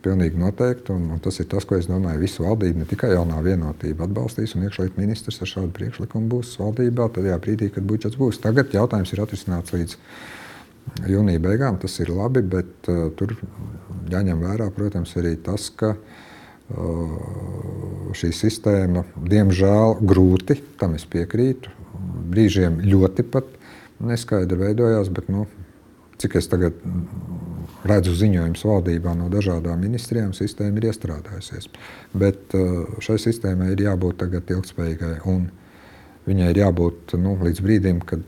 Pilnīgi 0.05 0.39
noteikti. 0.39 0.95
Un, 0.95 1.09
un 1.17 1.23
tas 1.23 1.41
ir 1.43 1.49
tas, 1.51 1.67
ko 1.67 1.79
es 1.79 1.89
domāju. 1.91 2.23
Visu 2.23 2.45
valdību, 2.45 2.83
ne 2.83 2.89
tikai 2.89 3.13
jaunā 3.17 3.41
vienotība 3.45 4.07
atbalstīs, 4.07 4.55
un 4.55 4.67
iekšlietu 4.69 5.01
ministrs 5.01 5.41
ar 5.43 5.51
šādu 5.51 5.73
priekšlikumu 5.75 6.31
būs 6.37 6.55
valdībā 6.61 7.09
tajā 7.17 7.39
brīdī, 7.43 7.71
kad 7.75 7.87
budžets 7.89 8.19
būs. 8.21 8.39
Tagad 8.45 8.75
jautājums 8.77 9.15
ir 9.15 9.25
atrisināts 9.25 9.75
līdz 9.75 9.99
jūnija 11.11 11.43
beigām. 11.43 11.81
Tas 11.83 11.99
ir 12.05 12.13
labi, 12.15 12.45
bet 12.47 12.91
uh, 12.93 13.09
tur 13.19 13.35
jāņem 14.13 14.47
vērā, 14.47 14.71
protams, 14.77 15.17
arī 15.21 15.35
tas, 15.45 15.69
ka 15.75 15.95
uh, 15.97 16.01
šī 18.17 18.33
sistēma, 18.35 19.05
diemžēl, 19.19 19.99
grūti, 20.09 20.61
tam 20.81 20.95
es 20.99 21.05
piekrītu, 21.11 21.75
brīžiem 22.29 22.81
ļoti 22.87 23.25
pat 23.33 23.51
neskaidri 24.05 24.59
veidojās, 24.63 25.11
bet 25.13 25.31
nu, 25.33 25.47
cik 26.23 26.39
es 26.39 26.49
tagad 26.51 26.79
redzu 27.87 28.15
ziņojumus 28.19 28.65
valdībā 28.67 29.15
no 29.19 29.29
dažādām 29.33 29.81
ministrijām, 29.85 30.35
sistēma 30.37 30.81
ir 30.81 30.89
iestrādājusies. 30.91 31.71
Bet 32.19 32.57
šai 33.05 33.19
sistēmai 33.23 33.73
ir 33.75 33.87
jābūt 33.87 34.19
tagad 34.25 34.51
ilgspējīgai 34.57 35.15
un 35.31 35.49
viņai 36.29 36.53
ir 36.53 36.63
jābūt 36.65 37.17
nu, 37.23 37.37
līdz 37.45 37.63
brīdim, 37.65 38.03
kad 38.09 38.25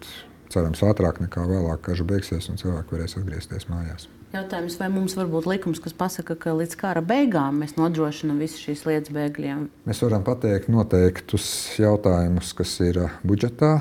cerams 0.50 0.82
ātrāk 0.86 1.20
nekā 1.22 1.44
vēlāk 1.48 1.82
kaža 1.90 2.06
beigsies 2.06 2.48
un 2.50 2.58
cilvēki 2.60 2.96
varēs 2.96 3.18
atgriezties 3.20 3.68
mājās. 3.70 4.08
Jautājums, 4.30 4.76
vai 4.78 4.86
mums 4.94 5.16
var 5.18 5.26
būt 5.26 5.48
likums, 5.50 5.80
kas 5.82 5.94
pasaka, 5.98 6.36
ka 6.38 6.52
līdz 6.54 6.76
kara 6.78 7.02
beigām 7.02 7.64
mēs 7.64 7.74
nodrošinām 7.74 8.38
visas 8.38 8.62
šīs 8.62 8.84
lietas 8.86 9.10
bēgļiem? 9.14 9.64
Mēs 9.90 10.02
varam 10.04 10.22
pateikt 10.26 10.70
noteiktus 10.70 11.48
jautājumus, 11.82 12.52
kas 12.54 12.76
ir 12.86 13.02
budžetā 13.26 13.80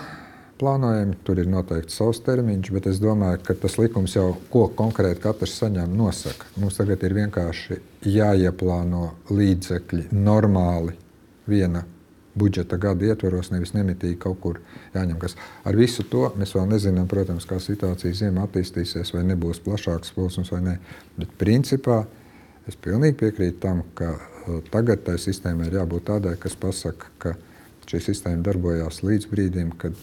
plānojami. 0.59 1.17
Tur 1.25 1.39
ir 1.41 1.49
noteikti 1.49 1.95
savs 1.95 2.21
termiņš, 2.25 2.71
bet 2.75 2.89
es 2.91 2.99
domāju, 3.03 3.41
ka 3.45 3.55
tas 3.63 3.77
likums 3.79 4.15
jau 4.17 4.33
ko 4.53 4.67
konkrēti 4.79 5.23
katrs 5.23 5.57
saņem, 5.61 5.93
nosaka. 5.97 6.49
Mums 6.59 6.79
tagad 6.79 7.03
ir 7.07 7.15
vienkārši 7.17 7.79
jāieplāno 8.07 9.05
līdzekļi 9.31 10.09
normāli 10.15 10.97
viena 11.49 11.85
budžeta 12.39 12.77
gada 12.79 13.09
ietvaros, 13.09 13.49
nevis 13.51 13.73
nemitīgi 13.75 14.19
kaut 14.21 14.39
kur 14.43 14.59
jāņem. 14.93 15.17
Kas. 15.19 15.35
Ar 15.67 15.75
visu 15.75 16.05
to 16.07 16.29
mēs 16.39 16.53
vēl 16.55 16.69
nezinām, 16.69 17.07
protams, 17.09 17.47
kā 17.49 17.59
situācija 17.63 18.15
ziemā 18.23 18.45
attīstīsies, 18.47 19.13
vai 19.15 19.25
nebūs 19.27 19.61
plašāks 19.65 20.13
plosums 20.15 20.51
vai 20.53 20.61
nē. 20.67 20.77
Bet 21.17 21.33
principā 21.41 22.03
es 22.69 22.77
pilnīgi 22.79 23.17
piekrītu 23.23 23.59
tam, 23.65 23.83
ka 23.97 24.13
uh, 24.15 24.61
tagad 24.71 25.03
tai 25.07 25.17
sistēmai 25.21 25.67
ir 25.67 25.81
jābūt 25.81 26.07
tādai, 26.11 26.37
kas 26.39 26.55
pasaka, 26.59 27.11
ka 27.17 27.35
šī 27.89 28.03
sistēma 28.11 28.45
darbojās 28.45 29.01
līdz 29.01 29.29
brīdim, 29.31 29.73
kad 29.81 29.97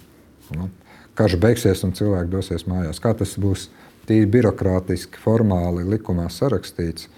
nu, 0.55 0.71
karš 1.19 1.39
beigsies 1.43 1.85
un 1.87 1.95
cilvēki 1.97 2.33
dosies 2.33 2.67
mājās. 2.71 3.01
Kā 3.03 3.15
tas 3.19 3.37
būs 3.41 3.69
tīri 4.07 4.29
birokrātiski, 4.31 5.21
formāli 5.23 5.87
likumā 5.97 6.29
sarakstīts, 6.33 7.09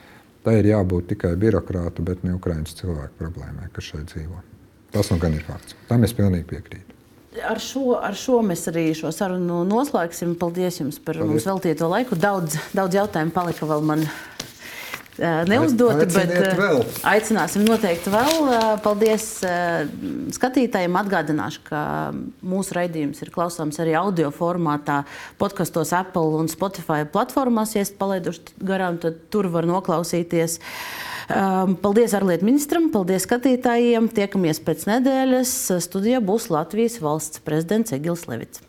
tā 0.47 0.59
ir 0.61 0.71
jābūt 0.71 1.11
tikai 1.13 1.35
birokrāta, 1.41 2.05
bet 2.05 2.23
ne 2.25 2.37
Ukraiņas 2.39 2.79
cilvēku 2.81 3.19
problēmai, 3.21 3.69
kas 3.75 3.91
šeit 3.91 4.13
dzīvo. 4.13 4.41
Tas 4.95 5.11
nu 5.13 5.19
gan 5.21 5.35
ir 5.37 5.45
fakts. 5.45 5.77
Tam 5.89 6.07
es 6.07 6.15
pilnīgi 6.17 6.49
piekrītu. 6.49 6.95
Ar 7.45 7.61
šo, 7.63 7.99
ar 8.01 8.17
šo 8.19 8.41
mēs 8.43 8.65
arī 8.71 8.89
šo 8.97 9.13
sarunu 9.15 9.61
noslēgsim. 9.69 10.33
Paldies 10.41 10.81
jums 10.81 10.97
par 10.99 11.19
Paldies. 11.19 11.31
mums 11.31 11.47
veltīto 11.47 11.91
laiku. 11.91 12.17
Daudz, 12.19 12.57
daudz 12.75 12.97
jautājumu 12.97 13.35
palika 13.35 13.69
vēl 13.69 13.85
man 13.85 14.07
neuzdoti, 15.19 16.07
bet 16.15 16.33
vēl. 16.59 16.83
aicināsim 17.11 17.65
noteikti 17.67 18.13
vēl. 18.13 18.51
Paldies 18.85 19.27
skatītājiem. 20.37 20.99
Atgādināšu, 21.01 21.65
ka 21.69 21.83
mūsu 22.47 22.77
raidījums 22.79 23.23
ir 23.25 23.33
klausāms 23.35 23.81
arī 23.83 23.97
audio 23.99 24.31
formātā, 24.35 25.03
podkastos, 25.41 25.93
Apple 25.97 26.39
un 26.39 26.51
Spotify 26.53 27.05
platformās. 27.09 27.75
Ja 27.77 27.85
esat 27.87 27.99
palaiduši 28.01 28.59
garām, 28.63 29.01
tad 29.03 29.21
tur 29.33 29.51
var 29.53 29.69
noklausīties. 29.69 30.59
Paldies 31.29 32.15
ārlietu 32.17 32.47
ministram, 32.49 32.89
paldies 32.95 33.27
skatītājiem. 33.29 34.09
Tiekamies 34.17 34.63
pēc 34.65 34.87
nedēļas. 34.89 35.55
Studijā 35.85 36.23
būs 36.25 36.49
Latvijas 36.55 37.01
valsts 37.05 37.45
prezidents 37.45 37.93
Egils 37.97 38.25
Levits. 38.31 38.65